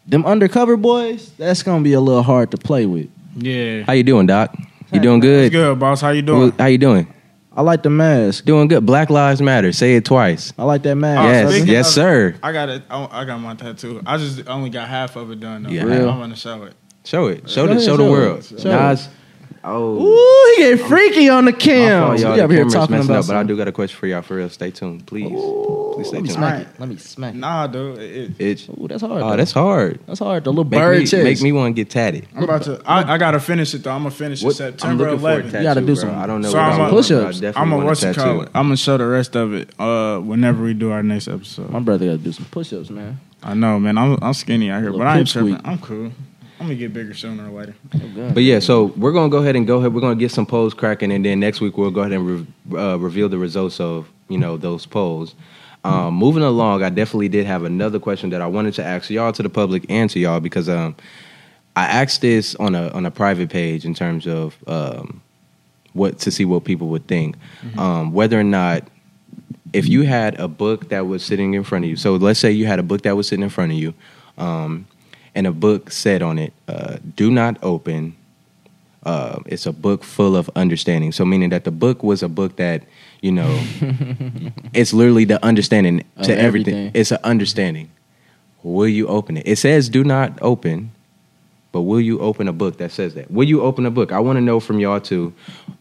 Them 0.07 0.25
undercover 0.25 0.75
boys, 0.75 1.31
that's 1.37 1.61
gonna 1.61 1.83
be 1.83 1.93
a 1.93 2.01
little 2.01 2.23
hard 2.23 2.49
to 2.49 2.57
play 2.57 2.87
with. 2.87 3.09
Yeah. 3.37 3.83
How 3.83 3.93
you 3.93 4.03
doing, 4.03 4.27
Doc? 4.27 4.53
You 4.91 4.99
doing 4.99 5.17
It's 5.17 5.23
good? 5.23 5.51
good, 5.51 5.79
boss. 5.79 6.01
How 6.01 6.09
you 6.09 6.21
doing? 6.21 6.51
How 6.57 6.65
you 6.67 6.77
doing? 6.77 7.13
I 7.53 7.61
like 7.61 7.81
the 7.83 7.89
mask. 7.89 8.45
Doing 8.45 8.67
good. 8.67 8.85
Black 8.85 9.09
Lives 9.09 9.41
Matter. 9.41 9.71
Say 9.71 9.95
it 9.95 10.05
twice. 10.05 10.53
I 10.57 10.63
like 10.63 10.83
that 10.83 10.95
mask. 10.95 11.21
Oh, 11.21 11.27
yes, 11.27 11.49
speaking 11.51 11.67
yes, 11.73 11.87
of- 11.87 11.93
sir. 11.93 12.35
I 12.43 12.51
got 12.51 12.69
it. 12.69 12.83
I 12.89 13.07
I 13.11 13.25
got 13.25 13.39
my 13.39 13.55
tattoo. 13.55 14.01
I 14.05 14.17
just 14.17 14.47
only 14.47 14.69
got 14.69 14.87
half 14.87 15.15
of 15.15 15.31
it 15.31 15.39
done 15.39 15.63
though. 15.63 15.69
Yeah. 15.69 15.83
Real? 15.83 16.09
I 16.09 16.17
want 16.17 16.33
to 16.33 16.39
show 16.39 16.63
it. 16.63 16.73
Show 17.03 17.27
it. 17.27 17.49
Show 17.49 17.63
Go 17.63 17.67
the 17.67 17.71
ahead, 17.73 17.83
show 17.85 17.97
the 17.97 18.03
show 18.03 18.11
world. 18.11 18.39
it. 18.39 18.59
Show 18.61 18.69
it. 18.69 18.71
Nas. 18.73 19.09
Oh. 19.63 20.01
Ooh, 20.01 20.53
he 20.55 20.61
get 20.77 20.87
freaky 20.87 21.29
on 21.29 21.45
the 21.45 21.53
cam. 21.53 22.07
fault, 22.07 22.19
y'all. 22.19 22.31
We 22.31 22.37
The 22.37 22.43
over 22.43 22.53
here 22.53 22.65
talking 22.65 22.95
about 22.97 23.09
up, 23.09 23.27
but 23.27 23.35
I 23.35 23.43
do 23.43 23.57
got 23.57 23.67
a 23.67 23.71
question 23.71 23.97
for 23.99 24.07
y'all 24.07 24.21
for 24.21 24.35
real. 24.35 24.49
Stay 24.49 24.71
tuned, 24.71 25.05
please. 25.05 25.27
Please 25.29 26.07
stay 26.07 26.17
Let 26.17 26.23
me 26.23 26.27
tuned. 26.29 26.31
smack 26.31 26.53
Alright. 26.53 26.67
it. 26.67 26.79
Let 26.79 26.89
me 26.89 26.97
smack. 26.97 27.33
Nah, 27.35 27.67
dude. 27.67 27.97
It, 27.99 28.31
Itch. 28.39 28.69
Ooh, 28.69 28.87
that's 28.87 29.01
hard. 29.01 29.21
Oh, 29.21 29.29
though. 29.31 29.35
that's 29.37 29.51
hard. 29.51 29.99
that's 30.07 30.19
hard. 30.19 30.43
The 30.43 30.51
little 30.51 30.63
Make 30.63 30.79
bird 30.79 30.99
me, 30.99 31.05
chest. 31.07 31.23
make 31.23 31.41
me 31.41 31.51
want 31.51 31.75
to 31.75 31.81
get 31.81 31.89
tatted. 31.89 32.27
I'm 32.35 32.43
about 32.43 32.61
to. 32.63 32.81
I, 32.85 33.13
I 33.15 33.17
gotta 33.17 33.39
finish 33.39 33.73
it 33.73 33.83
though. 33.83 33.91
I'm 33.91 33.99
gonna 34.03 34.11
finish 34.11 34.41
it 34.41 34.45
What- 34.45 34.55
September 34.55 35.09
I'm 35.09 35.11
looking 35.11 35.19
for 35.21 35.31
a 35.31 35.43
11th. 35.43 35.51
tattoo, 35.51 35.63
gotta 35.63 35.79
do 35.81 35.85
bro. 35.87 35.95
some- 35.95 36.15
I 36.17 36.27
don't 36.27 36.41
know 36.41 36.49
So 36.49 36.57
what 36.57 36.63
I'm 36.63 36.71
I 36.71 36.75
a- 36.75 36.79
want, 36.79 36.91
Push-ups. 36.91 37.23
I 37.23 37.31
definitely 37.31 37.47
I'm 37.49 37.53
gonna 37.65 37.75
want 37.77 37.85
what's 37.87 38.03
a 38.03 38.09
it 38.09 38.13
tattoo. 38.13 38.29
call 38.29 38.41
it? 38.43 38.49
I'm 38.53 38.65
gonna 38.65 38.77
show 38.77 38.97
the 38.97 39.05
rest 39.07 39.35
of 39.35 39.53
it 39.53 39.69
uh, 39.79 40.19
whenever 40.19 40.63
we 40.63 40.73
do 40.73 40.91
our 40.91 41.03
next 41.03 41.27
episode. 41.27 41.69
My 41.71 41.79
brother 41.79 42.05
got 42.05 42.11
to 42.13 42.17
do 42.19 42.31
some 42.31 42.45
push-ups, 42.45 42.89
man. 42.89 43.19
I 43.43 43.53
know, 43.53 43.79
man. 43.79 43.97
I'm 43.97 44.17
I'm 44.21 44.33
skinny 44.33 44.69
out 44.69 44.81
here, 44.81 44.91
but 44.91 45.01
I 45.07 45.19
ain't 45.19 45.27
tripping. 45.27 45.59
I'm 45.65 45.77
cool. 45.79 46.11
I'm 46.59 46.67
gonna 46.67 46.75
get 46.75 46.93
bigger 46.93 47.13
sooner 47.13 47.49
or 47.49 47.59
later. 47.59 47.75
But 48.33 48.43
yeah, 48.43 48.59
so 48.59 48.85
we're 48.97 49.11
gonna 49.11 49.29
go 49.29 49.37
ahead 49.37 49.55
and 49.55 49.67
go 49.67 49.77
ahead. 49.77 49.93
We're 49.93 50.01
gonna 50.01 50.15
get 50.15 50.31
some 50.31 50.45
polls 50.45 50.73
cracking, 50.73 51.11
and 51.11 51.23
then 51.23 51.39
next 51.39 51.61
week 51.61 51.77
we'll 51.77 51.91
go 51.91 52.01
ahead 52.01 52.13
and 52.13 52.47
re- 52.71 52.79
uh, 52.79 52.97
reveal 52.97 53.29
the 53.29 53.37
results 53.37 53.79
of 53.79 54.09
you 54.27 54.37
know 54.37 54.57
those 54.57 54.85
polls. 54.85 55.35
Um, 55.83 56.15
moving 56.15 56.43
along, 56.43 56.83
I 56.83 56.89
definitely 56.89 57.29
did 57.29 57.45
have 57.45 57.63
another 57.63 57.99
question 57.99 58.29
that 58.31 58.41
I 58.41 58.47
wanted 58.47 58.73
to 58.73 58.83
ask 58.83 59.09
y'all 59.09 59.31
to 59.31 59.43
the 59.43 59.49
public 59.49 59.85
and 59.87 60.09
to 60.09 60.19
y'all 60.19 60.41
because 60.41 60.67
um, 60.67 60.95
I 61.77 61.85
asked 61.85 62.21
this 62.21 62.55
on 62.55 62.75
a 62.75 62.89
on 62.89 63.05
a 63.05 63.11
private 63.11 63.49
page 63.49 63.85
in 63.85 63.93
terms 63.93 64.27
of 64.27 64.57
um, 64.67 65.21
what 65.93 66.19
to 66.19 66.31
see 66.31 66.43
what 66.43 66.65
people 66.65 66.87
would 66.89 67.07
think, 67.07 67.35
um, 67.77 68.11
whether 68.11 68.39
or 68.39 68.43
not 68.43 68.83
if 69.73 69.87
you 69.87 70.03
had 70.03 70.39
a 70.39 70.47
book 70.47 70.89
that 70.89 71.07
was 71.07 71.23
sitting 71.23 71.53
in 71.53 71.63
front 71.63 71.85
of 71.85 71.89
you. 71.89 71.95
So 71.95 72.15
let's 72.15 72.39
say 72.39 72.51
you 72.51 72.65
had 72.65 72.79
a 72.79 72.83
book 72.83 73.03
that 73.03 73.15
was 73.15 73.27
sitting 73.27 73.43
in 73.43 73.49
front 73.49 73.71
of 73.71 73.77
you, 73.77 73.93
um, 74.37 74.87
and 75.35 75.47
a 75.47 75.51
book 75.51 75.91
said 75.91 76.21
on 76.21 76.37
it, 76.37 76.53
uh, 76.67 76.97
"Do 77.15 77.31
not 77.31 77.57
open." 77.63 78.15
Uh, 79.03 79.39
it's 79.45 79.65
a 79.65 79.71
book 79.71 80.03
full 80.03 80.35
of 80.35 80.49
understanding. 80.55 81.11
So 81.13 81.23
meaning 81.23 81.49
that 81.51 81.63
the 81.63 81.71
book 81.71 82.03
was 82.03 82.21
a 82.23 82.27
book 82.27 82.57
that 82.57 82.83
you 83.21 83.31
know, 83.31 83.47
it's 84.73 84.93
literally 84.93 85.25
the 85.25 85.43
understanding 85.43 86.03
Of 86.17 86.25
to 86.27 86.37
everything. 86.37 86.73
everything. 86.75 86.91
It's 86.93 87.11
an 87.11 87.19
understanding. 87.23 87.89
Will 88.63 88.87
you 88.87 89.07
open 89.07 89.37
it? 89.37 89.47
It 89.47 89.55
says 89.57 89.89
do 89.89 90.03
not 90.03 90.37
open, 90.41 90.91
but 91.71 91.81
will 91.81 92.01
you 92.01 92.19
open 92.19 92.47
a 92.47 92.53
book 92.53 92.77
that 92.77 92.91
says 92.91 93.13
that? 93.15 93.31
Will 93.31 93.47
you 93.47 93.61
open 93.61 93.85
a 93.85 93.91
book? 93.91 94.11
I 94.11 94.19
want 94.19 94.37
to 94.37 94.41
know 94.41 94.59
from 94.59 94.79
y'all 94.79 94.99
too. 94.99 95.33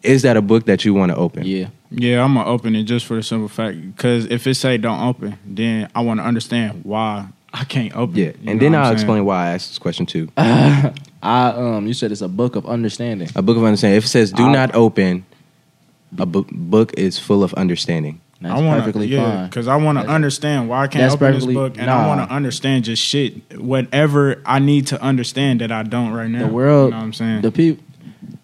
Is 0.02 0.22
that 0.22 0.37
a 0.37 0.42
book 0.42 0.66
that 0.66 0.85
you 0.85 0.94
want 0.94 1.11
to 1.11 1.16
open? 1.16 1.44
Yeah. 1.44 1.68
Yeah, 1.90 2.22
I'm 2.24 2.35
gonna 2.35 2.48
open 2.48 2.74
it 2.76 2.85
just 2.85 3.06
for 3.06 3.14
the 3.16 3.22
simple 3.22 3.48
fact 3.48 3.80
because 3.96 4.26
if 4.26 4.46
it 4.46 4.54
say 4.54 4.76
don't 4.76 5.00
open, 5.00 5.38
then 5.44 5.88
I 5.94 6.00
want 6.00 6.20
to 6.20 6.24
understand 6.24 6.85
why 6.85 7.26
I 7.52 7.64
can't 7.64 7.94
open. 7.96 8.16
Yeah, 8.16 8.26
it. 8.26 8.37
You 8.42 8.50
and 8.50 8.61
know 8.61 8.64
then 8.64 8.72
what 8.72 8.78
I'm 8.78 8.82
I'll 8.82 8.88
saying? 8.90 8.94
explain 8.98 9.24
why 9.24 9.46
I 9.46 9.50
asked 9.54 9.68
this 9.70 9.78
question 9.78 10.06
too. 10.06 10.28
I 10.37 10.92
um, 11.22 11.87
you 11.87 11.94
said 11.94 12.12
it's 12.12 12.20
a 12.20 12.28
book 12.28 12.56
of 12.56 12.66
understanding. 12.66 13.28
A 13.35 13.42
book 13.42 13.56
of 13.56 13.64
understanding. 13.64 13.96
If 13.98 14.04
it 14.04 14.09
says 14.09 14.32
do 14.32 14.44
I'll- 14.44 14.52
not 14.52 14.74
open, 14.74 15.24
a 16.18 16.26
book 16.26 16.48
book 16.52 16.92
is 16.98 17.18
full 17.18 17.42
of 17.42 17.52
understanding. 17.54 18.20
That's 18.40 18.61
I 18.61 18.62
wanna, 18.62 18.80
perfectly 18.80 19.06
yeah, 19.06 19.32
fine. 19.32 19.46
because 19.48 19.66
I 19.66 19.76
want 19.76 19.96
to 19.96 20.00
That's- 20.02 20.14
understand 20.14 20.68
why 20.68 20.82
I 20.82 20.87
can't 20.88 21.00
that's 21.02 21.14
open 21.14 21.26
this 21.32 21.37
perfectly- 21.44 21.54
book, 21.54 21.78
and 21.78 21.87
nah. 21.87 22.04
I 22.04 22.06
want 22.06 22.28
to 22.28 22.35
understand 22.35 22.85
just 22.85 23.02
shit, 23.02 23.59
whatever 23.59 24.42
I 24.44 24.59
need 24.59 24.88
to 24.88 25.00
understand 25.02 25.62
that 25.62 25.72
I 25.72 25.82
don't 25.85 26.12
right 26.12 26.28
now. 26.28 26.46
The 26.46 26.52
world, 26.52 26.88
you 26.88 26.90
know 26.90 26.96
what 26.98 27.02
I'm 27.04 27.12
saying? 27.14 27.40
the 27.40 27.50
people, 27.50 27.82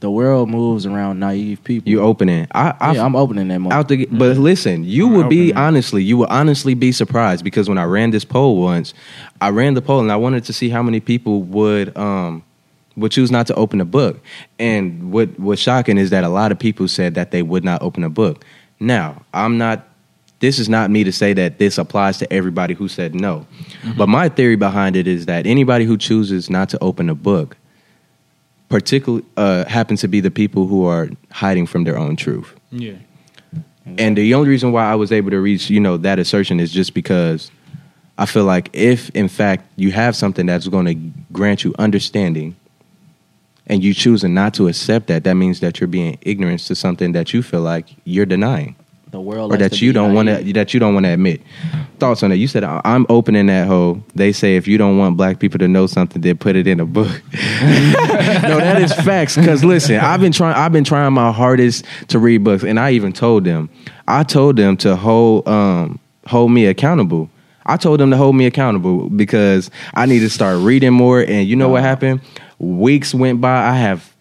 the 0.03 0.11
world 0.11 0.51
moves 0.51 0.85
around 0.85 1.21
naive 1.21 1.63
people. 1.65 1.89
You 1.89 2.01
open 2.03 2.29
it. 2.29 2.51
I, 2.53 2.75
I 2.81 2.93
yeah, 2.95 3.05
I'm 3.05 3.15
opening 3.17 3.47
that. 3.49 3.59
Moment. 3.61 3.73
out 3.73 3.89
the 3.89 4.05
but 4.07 4.37
listen 4.37 4.83
you 4.85 5.07
I'm 5.07 5.15
would 5.15 5.29
be 5.29 5.51
opening. 5.53 5.57
honestly 5.65 6.03
you 6.03 6.17
would 6.19 6.29
honestly 6.29 6.75
be 6.75 6.91
surprised 6.93 7.45
because 7.45 7.69
when 7.69 7.79
i 7.79 7.85
ran 7.85 8.11
this 8.11 8.25
poll 8.25 8.61
once 8.61 8.93
i 9.41 9.49
ran 9.49 9.75
the 9.75 9.81
poll 9.83 10.01
and 10.01 10.11
i 10.11 10.17
wanted 10.17 10.45
to 10.45 10.53
see 10.53 10.69
how 10.69 10.83
many 10.83 10.99
people 11.01 11.43
would 11.43 11.97
um 11.97 12.43
would 12.97 13.13
choose 13.13 13.31
not 13.31 13.47
to 13.47 13.55
open 13.55 13.81
a 13.81 13.85
book 13.85 14.21
and 14.59 15.13
what 15.13 15.39
was 15.39 15.61
shocking 15.61 15.97
is 15.99 16.11
that 16.11 16.25
a 16.25 16.29
lot 16.29 16.51
of 16.53 16.59
people 16.59 16.89
said 16.89 17.15
that 17.15 17.31
they 17.31 17.43
would 17.43 17.65
not 17.65 17.81
open 17.81 18.03
a 18.03 18.11
book 18.11 18.45
now 18.81 19.23
i'm 19.33 19.57
not 19.57 19.89
this 20.41 20.59
is 20.59 20.69
not 20.69 20.91
me 20.91 21.05
to 21.05 21.13
say 21.13 21.33
that 21.33 21.59
this 21.59 21.79
applies 21.79 22.19
to 22.19 22.31
everybody 22.33 22.75
who 22.75 22.89
said 22.89 23.15
no 23.15 23.47
but 23.97 24.09
my 24.09 24.29
theory 24.29 24.57
behind 24.57 24.97
it 24.97 25.07
is 25.07 25.27
that 25.27 25.47
anybody 25.47 25.85
who 25.85 25.97
chooses 25.97 26.51
not 26.51 26.69
to 26.69 26.79
open 26.83 27.09
a 27.09 27.15
book 27.15 27.57
particularly 28.73 29.23
uh, 29.37 29.67
happens 29.67 30.01
to 30.01 30.09
be 30.09 30.21
the 30.21 30.31
people 30.31 30.67
who 30.67 30.87
are 30.87 31.11
hiding 31.31 31.67
from 31.67 31.85
their 31.85 31.99
own 31.99 32.17
truth. 32.17 32.55
Yeah, 32.71 32.95
and 33.99 34.17
the 34.17 34.33
only 34.33 34.49
reason 34.49 34.73
why 34.73 34.91
I 34.91 34.95
was 34.95 35.13
able 35.13 35.31
to 35.31 35.41
reach, 35.41 35.69
you 35.69 35.79
know, 35.79 35.99
that 35.99 36.19
assertion 36.19 36.59
is 36.59 36.73
just 36.73 36.95
because 36.95 37.51
I 38.17 38.25
feel 38.25 38.45
like 38.45 38.71
if 38.73 39.11
in 39.11 39.29
fact 39.29 39.69
you 39.77 39.93
have 39.93 40.17
something 40.17 40.47
that's 40.47 40.69
going 40.69 40.87
to 40.87 40.95
grant 41.33 41.65
you 41.65 41.75
understanding 41.79 42.57
and 43.67 43.85
you 43.85 43.93
choosing 43.93 44.33
not 44.33 44.55
to 44.55 44.69
accept 44.69 45.07
that, 45.09 45.25
that 45.25 45.35
means 45.35 45.61
that 45.61 45.79
you're 45.79 45.87
being 45.89 46.17
ignorant 46.23 46.61
to 46.61 46.75
something 46.75 47.13
that 47.13 47.35
you 47.35 47.43
feel 47.43 47.61
like 47.61 47.89
you're 48.05 48.27
denying 48.27 48.75
the 49.11 49.21
world, 49.21 49.53
or 49.53 49.59
likes 49.59 49.71
that 49.71 49.77
to 49.79 49.85
you 49.85 49.93
don't 49.93 50.15
want 50.15 50.29
to 50.31 50.53
that 50.55 50.73
you 50.73 50.81
don't 50.81 50.95
want 50.95 51.05
to 51.05 51.11
admit. 51.13 51.43
Thoughts 52.03 52.25
on 52.25 52.31
that? 52.31 52.39
You 52.39 52.49
said 52.49 52.65
"I- 52.65 52.81
I'm 52.85 53.07
opening 53.09 53.47
that 53.47 53.69
hole. 53.69 54.03
They 54.17 54.33
say 54.33 54.57
if 54.57 54.67
you 54.67 54.77
don't 54.77 54.99
want 54.99 55.17
black 55.17 55.39
people 55.39 55.61
to 55.61 55.69
know 55.69 55.87
something, 55.87 56.21
then 56.21 56.37
put 56.37 56.57
it 56.57 56.67
in 56.67 56.81
a 56.81 56.85
book. 56.85 57.07
no, 57.63 58.59
that 58.59 58.83
is 58.83 58.93
facts. 58.93 59.37
Because 59.37 59.63
listen, 59.65 59.97
I've 60.01 60.21
been 60.21 60.33
trying. 60.33 60.57
I've 60.57 60.73
been 60.73 60.83
trying 60.83 61.13
my 61.13 61.31
hardest 61.31 61.85
to 62.09 62.19
read 62.19 62.43
books, 62.43 62.65
and 62.65 62.81
I 62.81 62.91
even 62.91 63.13
told 63.13 63.45
them. 63.45 63.71
I 64.09 64.25
told 64.25 64.57
them 64.57 64.77
to 64.79 64.97
hold 64.97 65.47
um, 65.47 66.01
hold 66.27 66.51
me 66.51 66.67
accountable. 66.67 67.31
I 67.67 67.77
told 67.77 68.01
them 68.01 68.11
to 68.11 68.17
hold 68.17 68.35
me 68.35 68.47
accountable 68.47 69.09
because 69.09 69.71
I 69.95 70.07
need 70.07 70.21
to 70.21 70.31
start 70.31 70.59
reading 70.59 70.93
more. 70.93 71.21
And 71.21 71.47
you 71.47 71.55
know 71.55 71.69
what 71.69 71.83
happened? 71.83 72.21
Weeks 72.59 73.15
went 73.15 73.41
by. 73.41 73.55
I 73.69 73.75
have. 73.77 74.12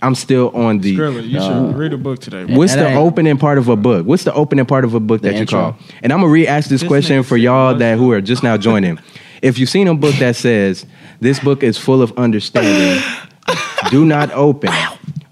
I'm 0.00 0.14
still 0.14 0.50
on 0.54 0.78
the. 0.78 0.96
Skrilla, 0.96 1.28
you 1.28 1.38
Uh, 1.38 1.70
should 1.70 1.76
read 1.76 1.92
a 1.92 1.98
book 1.98 2.20
today. 2.20 2.44
bro. 2.44 2.56
What's 2.56 2.72
And 2.74 2.82
the 2.82 2.88
ain't- 2.90 2.98
opening 2.98 3.36
part 3.36 3.58
of 3.58 3.68
a 3.68 3.74
book? 3.76 4.06
What's 4.06 4.22
the 4.24 4.32
opening 4.32 4.64
part 4.64 4.84
of 4.84 4.94
a 4.94 5.00
book 5.00 5.22
The 5.22 5.28
that 5.28 5.34
you 5.34 5.40
intro. 5.40 5.60
call? 5.60 5.76
And 6.02 6.12
I'm 6.12 6.20
gonna 6.20 6.32
re-ask 6.32 6.68
this, 6.68 6.80
This 6.82 6.88
question 6.88 7.22
for 7.24 7.36
y'all 7.36 7.74
that 7.74 7.98
who 7.98 8.12
are 8.12 8.20
just 8.20 8.42
now 8.44 8.56
joining. 8.56 8.98
if 9.42 9.58
you've 9.58 9.68
seen 9.68 9.88
a 9.88 9.94
book 9.94 10.14
that 10.16 10.36
says 10.36 10.86
this 11.20 11.40
book 11.40 11.62
is 11.64 11.76
full 11.78 12.00
of 12.00 12.12
understanding, 12.16 13.02
do 13.90 14.04
not 14.04 14.30
open. 14.32 14.70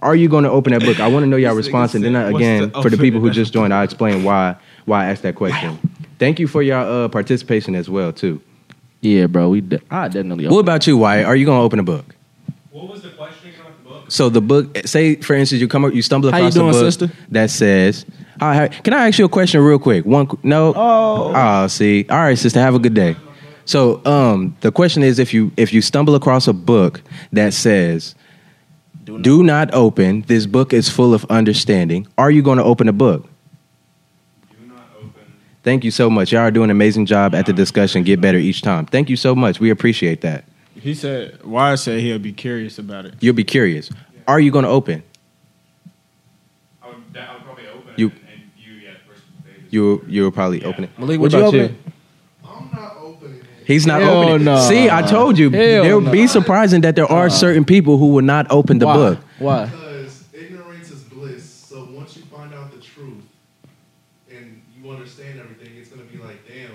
Are 0.00 0.14
you 0.16 0.28
going 0.28 0.44
to 0.44 0.50
open 0.50 0.72
that 0.72 0.82
book? 0.82 1.00
I 1.00 1.06
want 1.08 1.22
to 1.24 1.26
know 1.28 1.36
y'all 1.36 1.54
response, 1.54 1.94
and 1.94 2.04
then 2.04 2.14
I- 2.16 2.30
again 2.30 2.70
the 2.74 2.82
for 2.82 2.90
the 2.90 2.96
people 2.98 3.20
who 3.20 3.30
just 3.30 3.52
joined, 3.52 3.72
I'll 3.72 3.84
explain 3.84 4.24
why 4.24 4.56
why 4.84 5.04
I 5.04 5.10
asked 5.10 5.22
that 5.22 5.34
question. 5.36 5.78
Thank 6.18 6.38
you 6.40 6.48
for 6.48 6.62
your 6.62 6.78
uh, 6.78 7.08
participation 7.08 7.74
as 7.76 7.88
well 7.88 8.12
too. 8.12 8.40
Yeah, 9.00 9.26
bro. 9.26 9.48
We 9.50 9.60
de- 9.60 9.80
I 9.90 10.08
definitely. 10.08 10.48
What 10.48 10.60
about 10.60 10.86
you, 10.88 10.96
Wyatt? 10.96 11.26
Are 11.26 11.36
you 11.36 11.46
gonna 11.46 11.62
open 11.62 11.78
a 11.78 11.82
book? 11.84 12.14
What 12.72 12.88
was 12.88 13.02
the 13.02 13.10
question 13.10 13.50
again 14.08 14.18
about 14.26 14.32
the 14.32 14.40
book? 14.40 14.64
So 14.64 14.64
the 14.64 14.74
book, 14.74 14.86
say 14.86 15.16
for 15.16 15.34
instance, 15.34 15.60
you 15.60 15.68
come 15.68 15.84
up, 15.84 15.94
you 15.94 16.02
stumble 16.02 16.30
How 16.30 16.38
you 16.38 16.44
across 16.44 16.54
doing, 16.54 16.68
a 16.68 16.72
book 16.72 16.80
sister? 16.84 17.10
that 17.30 17.50
says, 17.50 18.04
"Hi, 18.40 18.54
hi, 18.54 18.68
"Can 18.68 18.94
I 18.94 19.08
ask 19.08 19.18
you 19.18 19.24
a 19.24 19.28
question 19.28 19.60
real 19.60 19.78
quick?" 19.78 20.04
One, 20.06 20.26
qu- 20.26 20.38
no. 20.42 20.72
Oh. 20.76 21.32
Oh, 21.34 21.66
see. 21.68 22.06
All 22.10 22.18
right, 22.18 22.38
sister. 22.38 22.60
Have 22.60 22.74
a 22.74 22.78
good 22.78 22.94
day. 22.94 23.16
So, 23.64 24.00
um, 24.06 24.56
the 24.60 24.70
question 24.70 25.02
is, 25.02 25.18
if 25.18 25.34
you 25.34 25.50
if 25.56 25.72
you 25.72 25.82
stumble 25.82 26.14
across 26.14 26.46
a 26.46 26.52
book 26.52 27.02
that 27.32 27.52
says, 27.52 28.14
"Do 29.20 29.42
not 29.42 29.74
open," 29.74 30.24
this 30.28 30.46
book 30.46 30.72
is 30.72 30.88
full 30.88 31.12
of 31.12 31.24
understanding. 31.30 32.06
Are 32.16 32.30
you 32.30 32.42
going 32.42 32.58
to 32.58 32.64
open 32.64 32.88
a 32.88 32.92
book? 32.92 33.28
Do 34.52 34.68
not 34.68 34.86
open. 34.98 35.10
Thank 35.64 35.82
you 35.82 35.90
so 35.90 36.08
much. 36.08 36.30
Y'all 36.30 36.42
are 36.42 36.52
doing 36.52 36.66
an 36.70 36.76
amazing 36.76 37.06
job 37.06 37.34
at 37.34 37.46
the 37.46 37.52
discussion. 37.52 38.04
Get 38.04 38.20
better 38.20 38.38
each 38.38 38.62
time. 38.62 38.86
Thank 38.86 39.10
you 39.10 39.16
so 39.16 39.34
much. 39.34 39.58
We 39.58 39.70
appreciate 39.70 40.20
that. 40.20 40.44
He 40.86 40.94
said, 40.94 41.42
Wyatt 41.44 41.80
said 41.80 41.98
he'll 41.98 42.20
be 42.20 42.32
curious 42.32 42.78
about 42.78 43.06
it. 43.06 43.14
You'll 43.18 43.34
be 43.34 43.42
curious. 43.42 43.90
Are 44.28 44.38
you 44.38 44.52
going 44.52 44.62
to 44.64 44.68
open? 44.70 45.02
I 46.80 46.86
would, 46.86 46.96
that, 47.12 47.28
I 47.28 47.34
would 47.34 47.42
probably 47.42 47.66
open 47.66 47.92
You- 47.96 48.06
it 48.06 48.12
and 48.12 48.42
view 48.54 48.74
yeah, 48.74 48.90
first 49.08 49.22
pages. 49.44 49.64
You 49.72 50.04
you'll 50.06 50.30
probably 50.30 50.62
open 50.62 50.84
it. 50.84 50.90
Malik, 50.96 51.18
What 51.18 51.22
would 51.24 51.32
you 51.32 51.38
about 51.40 51.48
open 51.48 51.58
you? 51.58 51.64
it? 51.66 51.74
I'm 52.44 52.70
not 52.72 52.96
opening 53.00 53.38
it. 53.38 53.44
He's 53.64 53.84
not 53.84 54.00
Hell 54.00 54.16
opening. 54.28 54.44
no. 54.44 54.60
See, 54.68 54.88
I 54.88 55.02
told 55.02 55.36
you. 55.36 55.50
Hell 55.50 55.82
there 55.82 55.98
would 55.98 56.12
be 56.12 56.28
surprising 56.28 56.82
that 56.82 56.94
there 56.94 57.10
are 57.10 57.28
certain 57.30 57.64
people 57.64 57.98
who 57.98 58.12
will 58.12 58.22
not 58.22 58.46
open 58.50 58.78
the 58.78 58.86
Why? 58.86 58.94
book. 58.94 59.18
Why? 59.40 59.66
Because 59.66 60.22
ignorance 60.32 60.92
is 60.92 61.02
bliss. 61.02 61.44
So 61.50 61.88
once 61.90 62.16
you 62.16 62.22
find 62.26 62.54
out 62.54 62.70
the 62.70 62.78
truth 62.78 63.24
and 64.30 64.62
you 64.80 64.88
understand 64.88 65.40
everything, 65.40 65.76
it's 65.76 65.88
gonna 65.88 66.04
be 66.04 66.18
like, 66.18 66.46
damn, 66.46 66.70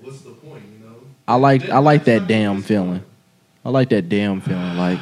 what's 0.00 0.20
the 0.20 0.30
point? 0.30 0.62
You 0.78 0.86
know? 0.86 0.94
I 1.28 1.36
like 1.36 1.68
I 1.68 1.78
like 1.78 2.04
that 2.04 2.26
damn 2.26 2.62
feeling. 2.62 3.04
I 3.64 3.70
like 3.70 3.90
that 3.90 4.08
damn 4.08 4.40
feeling. 4.40 4.76
Like, 4.76 4.98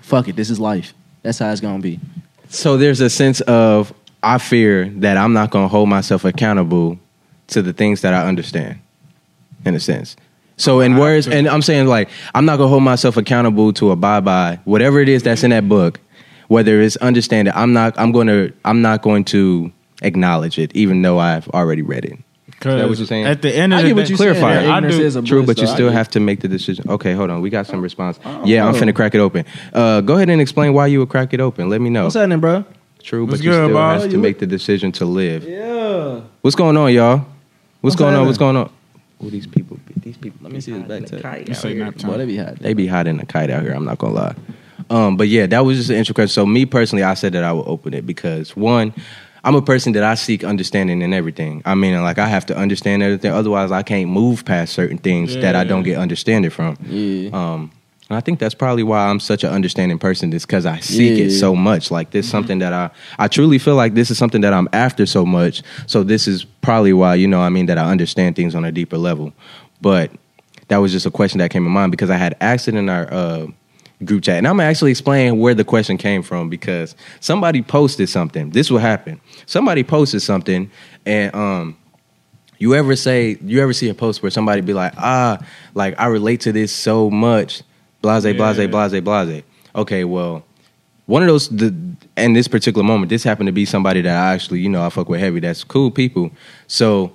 fuck 0.00 0.26
it, 0.26 0.34
this 0.34 0.50
is 0.50 0.58
life. 0.58 0.94
That's 1.22 1.38
how 1.38 1.52
it's 1.52 1.60
gonna 1.60 1.82
be. 1.82 2.00
So 2.48 2.76
there's 2.76 3.00
a 3.00 3.08
sense 3.08 3.40
of 3.42 3.94
I 4.22 4.38
fear 4.38 4.88
that 4.96 5.16
I'm 5.16 5.32
not 5.32 5.50
going 5.50 5.64
to 5.64 5.68
hold 5.68 5.88
myself 5.88 6.24
accountable 6.24 6.98
to 7.48 7.62
the 7.62 7.72
things 7.72 8.02
that 8.02 8.12
I 8.12 8.26
understand, 8.26 8.80
in 9.64 9.74
a 9.74 9.80
sense. 9.80 10.16
So 10.56 10.80
in 10.80 10.96
words, 10.98 11.26
and 11.26 11.48
I'm 11.48 11.62
saying 11.62 11.86
like 11.86 12.10
I'm 12.34 12.44
not 12.44 12.56
going 12.56 12.66
to 12.66 12.70
hold 12.70 12.82
myself 12.82 13.16
accountable 13.16 13.72
to 13.74 13.92
abide 13.92 14.24
by 14.24 14.58
whatever 14.64 15.00
it 15.00 15.08
is 15.08 15.22
that's 15.22 15.42
in 15.42 15.50
that 15.50 15.68
book, 15.68 16.00
whether 16.48 16.80
it's 16.80 16.96
understanding. 16.96 17.54
I'm 17.56 17.72
not. 17.72 17.98
I'm 17.98 18.12
going 18.12 18.26
to. 18.26 18.52
I'm 18.64 18.82
not 18.82 19.00
going 19.02 19.24
to 19.26 19.72
acknowledge 20.02 20.58
it, 20.58 20.74
even 20.74 21.02
though 21.02 21.18
I've 21.18 21.48
already 21.48 21.82
read 21.82 22.04
it. 22.04 22.18
That 22.60 22.88
what 22.88 22.98
you're 22.98 23.06
saying? 23.06 23.26
At 23.26 23.42
the 23.42 23.54
end 23.54 23.72
of 23.72 23.78
I 23.78 23.82
the 23.82 23.88
get 23.88 23.96
what 23.96 24.04
day, 24.06 24.10
you 24.10 24.16
clarify. 24.16 24.54
saying. 24.54 24.70
I 24.70 24.76
Ignorance 24.78 24.96
do- 24.98 25.04
is 25.04 25.16
a 25.16 25.22
True, 25.22 25.42
bliss, 25.42 25.56
but 25.56 25.60
you 25.62 25.66
though. 25.68 25.74
Still 25.74 25.90
have 25.90 26.08
to 26.10 26.20
make 26.20 26.40
the 26.40 26.48
decision. 26.48 26.88
Okay, 26.88 27.14
hold 27.14 27.30
on. 27.30 27.40
We 27.40 27.50
got 27.50 27.66
some 27.66 27.80
response. 27.80 28.18
Oh, 28.24 28.42
yeah, 28.44 28.66
I'm 28.66 28.74
finna 28.74 28.94
crack 28.94 29.14
it 29.14 29.18
open. 29.20 29.44
Uh, 29.72 30.00
go 30.02 30.14
ahead 30.16 30.28
and 30.30 30.40
explain 30.40 30.72
why 30.74 30.86
you 30.86 30.98
would 31.00 31.08
crack 31.08 31.32
it 31.34 31.40
open. 31.40 31.68
Let 31.68 31.80
me 31.80 31.90
know. 31.90 32.04
What's 32.04 32.14
happening, 32.16 32.40
bro? 32.40 32.64
True, 33.02 33.24
What's 33.24 33.38
but 33.38 33.44
you 33.44 33.50
good, 33.50 33.64
still 33.64 33.72
boss? 33.74 34.02
have 34.02 34.10
to 34.10 34.18
make 34.18 34.38
the 34.40 34.46
decision 34.46 34.92
to 34.92 35.06
live. 35.06 35.44
Yeah. 35.44 36.20
What's 36.42 36.54
going 36.56 36.76
on, 36.76 36.92
y'all? 36.92 37.18
What's, 37.18 37.26
What's 37.80 37.96
going 37.96 38.14
on? 38.14 38.26
What's 38.26 38.36
going 38.38 38.56
on? 38.56 38.70
Oh, 39.22 39.30
these 39.30 39.46
people, 39.46 39.78
these 39.96 40.16
people. 40.18 40.38
Let 40.42 40.52
me 40.52 40.60
see 40.60 40.72
this 40.72 40.82
back 41.10 41.22
tap. 41.22 41.48
You 41.48 41.54
say 41.54 41.74
nap 41.74 41.96
time. 41.96 42.10
Boy, 42.10 42.18
they 42.18 42.26
be 42.26 42.36
hot. 42.36 42.56
They 42.58 42.72
be 42.74 42.86
hiding 42.86 43.18
a 43.20 43.26
kite 43.26 43.50
out 43.50 43.62
here. 43.62 43.72
I'm 43.72 43.84
not 43.84 43.98
gonna 43.98 44.14
lie. 44.14 44.34
Um, 44.88 45.16
but 45.16 45.28
yeah, 45.28 45.46
that 45.46 45.60
was 45.64 45.76
just 45.78 45.90
an 45.90 45.96
intro 45.96 46.14
question. 46.14 46.28
So 46.30 46.44
me 46.46 46.66
personally, 46.66 47.02
I 47.02 47.14
said 47.14 47.32
that 47.34 47.44
I 47.44 47.52
would 47.52 47.66
open 47.66 47.94
it 47.94 48.06
because 48.06 48.56
one, 48.56 48.92
I'm 49.44 49.54
a 49.54 49.62
person 49.62 49.92
that 49.94 50.02
I 50.02 50.14
seek 50.14 50.44
understanding 50.44 51.02
in 51.02 51.12
everything. 51.12 51.62
I 51.64 51.74
mean, 51.74 52.00
like 52.02 52.18
I 52.18 52.26
have 52.26 52.46
to 52.46 52.56
understand 52.56 53.02
everything. 53.02 53.32
Otherwise, 53.32 53.72
I 53.72 53.82
can't 53.82 54.10
move 54.10 54.44
past 54.44 54.72
certain 54.72 54.98
things 54.98 55.34
that 55.36 55.56
I 55.56 55.64
don't 55.64 55.82
get 55.82 55.98
understanding 55.98 56.50
from. 56.50 56.76
Yeah. 56.86 57.30
Um, 57.32 57.72
and 58.10 58.16
I 58.16 58.20
think 58.20 58.40
that's 58.40 58.56
probably 58.56 58.82
why 58.82 59.06
I'm 59.06 59.20
such 59.20 59.44
an 59.44 59.52
understanding 59.52 59.98
person. 59.98 60.32
Is 60.32 60.44
because 60.44 60.66
I 60.66 60.80
seek 60.80 61.18
it 61.18 61.30
so 61.30 61.54
much. 61.54 61.92
Like 61.92 62.10
this, 62.10 62.26
is 62.26 62.30
something 62.30 62.58
that 62.58 62.72
I 62.72 62.90
I 63.18 63.28
truly 63.28 63.58
feel 63.58 63.76
like 63.76 63.94
this 63.94 64.10
is 64.10 64.18
something 64.18 64.40
that 64.40 64.52
I'm 64.52 64.68
after 64.72 65.06
so 65.06 65.24
much. 65.24 65.62
So 65.86 66.02
this 66.02 66.26
is 66.26 66.44
probably 66.44 66.92
why 66.92 67.14
you 67.14 67.28
know 67.28 67.40
I 67.40 67.50
mean 67.50 67.66
that 67.66 67.78
I 67.78 67.88
understand 67.88 68.34
things 68.34 68.56
on 68.56 68.64
a 68.64 68.72
deeper 68.72 68.98
level. 68.98 69.32
But 69.80 70.10
that 70.68 70.78
was 70.78 70.90
just 70.90 71.06
a 71.06 71.10
question 71.10 71.38
that 71.38 71.50
came 71.50 71.62
to 71.62 71.70
mind 71.70 71.92
because 71.92 72.10
I 72.10 72.16
had 72.16 72.36
asked 72.40 72.66
it 72.66 72.74
in 72.74 72.88
our 72.88 73.12
uh, 73.12 73.46
group 74.04 74.22
chat, 74.22 74.38
and 74.38 74.46
I'm 74.48 74.56
gonna 74.56 74.68
actually 74.68 74.90
explain 74.90 75.38
where 75.38 75.54
the 75.54 75.64
question 75.64 75.96
came 75.98 76.22
from 76.22 76.48
because 76.48 76.94
somebody 77.20 77.62
posted 77.62 78.08
something. 78.08 78.50
This 78.50 78.70
will 78.70 78.78
happen. 78.78 79.20
Somebody 79.46 79.82
posted 79.82 80.22
something, 80.22 80.70
and 81.06 81.34
um, 81.34 81.76
you 82.58 82.74
ever 82.74 82.96
say 82.96 83.36
you 83.44 83.62
ever 83.62 83.72
see 83.72 83.88
a 83.88 83.94
post 83.94 84.22
where 84.22 84.30
somebody 84.30 84.60
be 84.60 84.72
like, 84.72 84.94
ah, 84.96 85.38
like 85.74 85.98
I 85.98 86.06
relate 86.06 86.40
to 86.42 86.52
this 86.52 86.72
so 86.72 87.10
much, 87.10 87.62
blase, 88.02 88.22
blase, 88.22 88.58
Yeah. 88.58 88.66
blase, 88.66 89.00
blase. 89.00 89.42
Okay, 89.74 90.04
well, 90.04 90.44
one 91.06 91.22
of 91.22 91.28
those 91.28 91.48
the 91.48 91.74
in 92.16 92.32
this 92.34 92.48
particular 92.48 92.84
moment, 92.84 93.08
this 93.10 93.24
happened 93.24 93.46
to 93.46 93.52
be 93.52 93.64
somebody 93.64 94.02
that 94.02 94.14
I 94.14 94.34
actually, 94.34 94.60
you 94.60 94.68
know, 94.68 94.84
I 94.84 94.90
fuck 94.90 95.08
with 95.08 95.20
heavy. 95.20 95.40
That's 95.40 95.64
cool 95.64 95.90
people. 95.90 96.30
So 96.66 97.12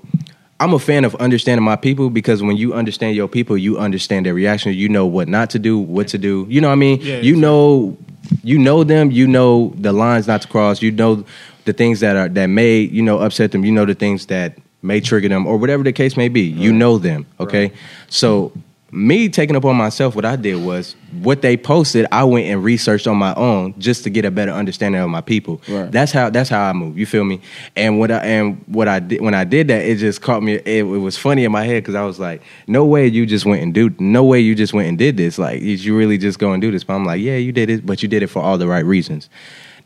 I'm 0.65 0.73
a 0.73 0.80
fan 0.80 1.06
of 1.06 1.13
understanding 1.17 1.63
my 1.63 1.75
people 1.75 2.10
because 2.10 2.41
when 2.41 2.58
you 2.58 2.73
understand 2.73 3.15
your 3.15 3.28
people, 3.28 3.56
you 3.56 3.78
understand 3.78 4.25
their 4.25 4.34
reaction. 4.34 4.73
You 4.73 4.89
know 4.89 5.06
what 5.06 5.28
not 5.28 5.51
to 5.51 5.60
do, 5.60 5.78
what 5.78 6.08
to 6.08 6.17
do. 6.17 6.47
You 6.49 6.60
know 6.60 6.69
what 6.69 6.73
I 6.73 6.78
mean? 6.78 7.01
Yeah, 7.01 7.17
you 7.17 7.36
exactly. 7.36 7.41
know 7.41 7.97
you 8.43 8.58
know 8.58 8.84
them, 8.84 9.12
you 9.12 9.28
know 9.28 9.73
the 9.78 9.93
lines 9.93 10.25
not 10.25 10.41
to 10.41 10.47
cross, 10.47 10.82
you 10.82 10.89
know 10.89 11.23
the 11.65 11.73
things 11.73 11.99
that 11.99 12.15
are 12.15 12.30
that 12.30 12.47
may, 12.47 12.80
you 12.80 13.04
know, 13.04 13.19
upset 13.19 13.51
them, 13.51 13.63
you 13.63 13.71
know 13.71 13.86
the 13.86 13.93
things 13.93 14.25
that 14.25 14.58
may 14.82 14.99
trigger 14.99 15.30
them 15.30 15.45
or 15.45 15.56
whatever 15.58 15.84
the 15.84 15.93
case 15.93 16.17
may 16.17 16.30
be. 16.30 16.41
You 16.41 16.73
know 16.73 16.97
them, 16.97 17.28
okay? 17.39 17.71
So 18.10 18.51
me 18.95 19.29
taking 19.29 19.55
up 19.55 19.65
on 19.65 19.75
myself, 19.75 20.15
what 20.15 20.25
I 20.25 20.36
did 20.36 20.55
was 20.63 20.95
what 21.21 21.41
they 21.41 21.58
posted, 21.58 22.08
I 22.12 22.23
went 22.23 22.47
and 22.47 22.63
researched 22.63 23.08
on 23.08 23.17
my 23.17 23.34
own 23.36 23.77
just 23.79 24.03
to 24.05 24.10
get 24.10 24.25
a 24.25 24.31
better 24.31 24.51
understanding 24.51 25.01
of 25.01 25.10
my 25.10 25.21
people. 25.21 25.62
Right. 25.67 25.91
That's 25.91 26.12
how 26.12 26.29
that's 26.29 26.49
how 26.49 26.69
I 26.69 26.73
move. 26.73 26.97
You 26.97 27.05
feel 27.05 27.23
me? 27.23 27.41
And 27.75 27.99
what 27.99 28.12
I 28.12 28.17
and 28.19 28.63
what 28.67 28.88
I 28.88 28.99
did 28.99 29.21
when 29.21 29.34
I 29.34 29.43
did 29.43 29.67
that, 29.67 29.86
it 29.86 29.97
just 29.97 30.21
caught 30.21 30.41
me. 30.41 30.55
It, 30.55 30.65
it 30.65 30.84
was 30.84 31.17
funny 31.17 31.43
in 31.43 31.51
my 31.51 31.63
head 31.63 31.84
because 31.84 31.95
I 31.95 32.03
was 32.03 32.19
like, 32.19 32.41
"No 32.67 32.86
way 32.86 33.08
you 33.08 33.25
just 33.25 33.45
went 33.45 33.62
and 33.62 33.73
do. 33.73 33.93
No 33.99 34.23
way 34.23 34.39
you 34.39 34.55
just 34.55 34.73
went 34.73 34.88
and 34.88 34.97
did 34.97 35.17
this. 35.17 35.38
Like, 35.38 35.60
did 35.60 35.84
you 35.84 35.95
really 35.95 36.17
just 36.17 36.39
go 36.39 36.53
and 36.53 36.62
do 36.62 36.71
this?" 36.71 36.84
But 36.84 36.95
I'm 36.95 37.05
like, 37.05 37.21
"Yeah, 37.21 37.36
you 37.36 37.51
did 37.51 37.69
it, 37.69 37.86
but 37.86 38.01
you 38.01 38.10
did 38.10 38.23
it 38.23 38.27
for 38.27 38.41
all 38.41 38.58
the 38.58 38.67
right 38.67 38.86
reasons." 38.86 39.29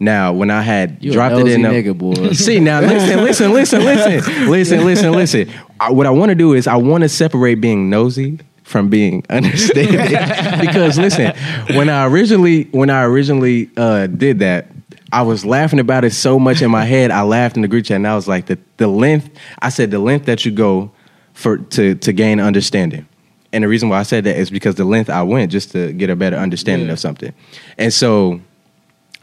Now, 0.02 0.32
when 0.32 0.50
I 0.50 0.62
had 0.62 0.98
You 1.02 1.12
dropped 1.12 1.36
it 1.36 1.48
in, 1.48 1.62
the, 1.62 1.68
nigga, 1.68 1.98
boy. 1.98 2.32
See 2.32 2.62
now, 2.62 2.80
listen, 2.80 3.22
listen, 3.22 3.52
listen, 3.52 3.84
listen, 3.84 4.50
listen, 4.50 4.86
listen, 4.86 5.12
listen. 5.12 5.52
I, 5.78 5.92
what 5.92 6.08
I 6.08 6.10
want 6.10 6.30
to 6.30 6.36
do 6.36 6.54
is 6.54 6.68
I 6.68 6.78
want 6.78 7.02
to 7.04 7.10
separate 7.10 7.56
being 7.56 7.90
nosy 7.90 8.40
from 8.70 8.88
being 8.90 9.26
understanding 9.30 9.98
because 10.62 10.98
listen, 10.98 11.34
when 11.76 11.90
I 11.90 12.06
originally 12.06 12.64
when 12.72 12.90
I 12.90 13.04
originally 13.04 13.70
uh, 13.76 14.06
did 14.08 14.40
that, 14.40 14.68
I 15.12 15.24
was 15.24 15.44
laughing 15.44 15.80
about 15.80 16.06
it 16.06 16.14
so 16.14 16.38
much 16.40 16.62
in 16.62 16.70
my 16.70 16.86
head. 16.86 17.10
I 17.12 17.24
laughed 17.24 17.56
in 17.56 17.64
the 17.64 17.68
group 17.68 17.86
chat 17.86 17.96
and 17.96 18.08
I 18.08 18.16
was 18.16 18.28
like, 18.28 18.46
the 18.46 18.58
the 18.78 18.88
length. 18.88 19.30
I 19.60 19.70
said 19.70 19.90
the 19.92 20.00
length 20.00 20.26
that 20.28 20.46
you 20.46 20.52
go 20.52 20.92
for 21.34 21.58
to 21.58 21.96
to 21.96 22.14
gain 22.14 22.40
understanding. 22.40 23.08
And 23.52 23.64
the 23.64 23.68
reason 23.68 23.90
why 23.90 23.98
I 24.00 24.04
said 24.04 24.26
that 24.26 24.38
is 24.38 24.52
because 24.52 24.76
the 24.76 24.86
length 24.86 25.10
I 25.10 25.24
went 25.24 25.52
just 25.52 25.72
to 25.72 25.92
get 25.94 26.12
a 26.12 26.16
better 26.16 26.38
understanding 26.38 26.88
Yeah. 26.88 26.94
of 26.94 27.00
something. 27.00 27.34
And 27.80 27.92
so 27.92 28.40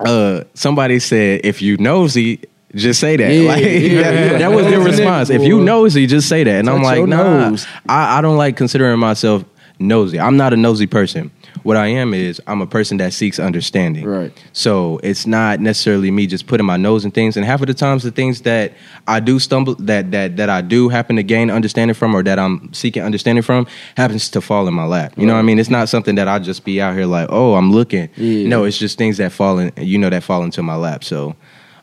uh, 0.00 0.42
somebody 0.54 0.98
said, 0.98 1.42
if 1.44 1.62
you 1.62 1.76
nosy, 1.76 2.40
just 2.76 3.00
say 3.00 3.16
that. 3.16 3.32
Yeah, 3.32 3.48
like, 3.48 3.64
yeah. 3.64 4.02
that, 4.02 4.38
that 4.38 4.52
was 4.52 4.66
their 4.66 4.80
response. 4.80 5.30
If 5.30 5.42
you 5.42 5.60
nosy, 5.60 6.06
just 6.06 6.28
say 6.28 6.44
that. 6.44 6.60
And 6.60 6.70
I'm 6.70 6.82
like, 6.82 6.98
your 6.98 7.06
nah, 7.06 7.50
nose. 7.50 7.66
I, 7.88 8.18
I 8.18 8.20
don't 8.20 8.36
like 8.36 8.56
considering 8.56 8.98
myself 8.98 9.44
nosy. 9.78 10.18
I'm 10.18 10.36
not 10.36 10.52
a 10.52 10.56
nosy 10.56 10.86
person. 10.86 11.30
What 11.62 11.76
I 11.76 11.88
am 11.88 12.14
is 12.14 12.40
I'm 12.46 12.62
a 12.62 12.66
person 12.66 12.98
that 12.98 13.12
seeks 13.12 13.38
understanding. 13.38 14.06
Right. 14.06 14.32
So 14.52 15.00
it's 15.02 15.26
not 15.26 15.60
necessarily 15.60 16.10
me 16.10 16.26
just 16.26 16.46
putting 16.46 16.66
my 16.66 16.76
nose 16.76 17.04
in 17.04 17.10
things. 17.10 17.36
And 17.36 17.44
half 17.44 17.60
of 17.60 17.66
the 17.66 17.74
times, 17.74 18.02
the 18.02 18.10
things 18.10 18.42
that 18.42 18.72
I 19.08 19.20
do 19.20 19.38
stumble, 19.38 19.74
that 19.76 20.12
that 20.12 20.36
that 20.36 20.48
I 20.48 20.60
do 20.60 20.88
happen 20.88 21.16
to 21.16 21.22
gain 21.22 21.50
understanding 21.50 21.94
from, 21.94 22.14
or 22.14 22.22
that 22.22 22.38
I'm 22.38 22.72
seeking 22.72 23.02
understanding 23.02 23.42
from, 23.42 23.66
happens 23.96 24.30
to 24.30 24.40
fall 24.40 24.68
in 24.68 24.74
my 24.74 24.84
lap. 24.84 25.14
You 25.16 25.26
know 25.26 25.32
what 25.32 25.40
I 25.40 25.42
mean? 25.42 25.58
It's 25.58 25.70
not 25.70 25.88
something 25.88 26.14
that 26.14 26.28
I 26.28 26.38
just 26.38 26.64
be 26.64 26.80
out 26.80 26.94
here 26.94 27.06
like, 27.06 27.28
oh, 27.30 27.54
I'm 27.54 27.72
looking. 27.72 28.10
Yeah. 28.16 28.48
No, 28.48 28.64
it's 28.64 28.78
just 28.78 28.96
things 28.96 29.16
that 29.16 29.32
fall 29.32 29.58
in, 29.58 29.72
you 29.76 29.98
know, 29.98 30.10
that 30.10 30.22
fall 30.22 30.44
into 30.44 30.62
my 30.62 30.76
lap. 30.76 31.02
So, 31.02 31.34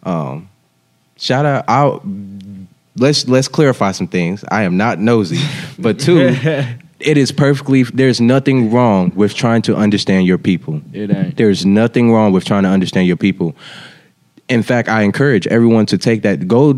um, 0.04 0.50
shout 1.24 1.46
out 1.46 1.66
out. 1.68 2.04
Let's 2.96 3.28
let's 3.28 3.48
clarify 3.48 3.92
some 3.92 4.08
things. 4.08 4.44
I 4.52 4.64
am 4.64 4.78
not 4.78 5.00
nosy, 5.00 5.40
but 5.80 6.00
two, 6.00 6.20
it 7.00 7.18
is 7.18 7.32
perfectly. 7.32 7.84
There's 7.84 8.22
nothing 8.22 8.72
wrong 8.72 9.12
with 9.16 9.34
trying 9.34 9.64
to 9.64 9.76
understand 9.76 10.28
your 10.28 10.38
people. 10.38 10.82
It 10.94 11.10
ain't. 11.10 11.36
There's 11.36 11.66
nothing 11.66 12.12
wrong 12.12 12.34
with 12.34 12.46
trying 12.46 12.64
to 12.64 12.70
understand 12.70 13.08
your 13.08 13.18
people. 13.18 13.56
In 14.48 14.62
fact, 14.62 14.90
I 14.90 15.02
encourage 15.02 15.48
everyone 15.48 15.88
to 15.88 15.98
take 15.98 16.22
that. 16.22 16.48
Go, 16.48 16.74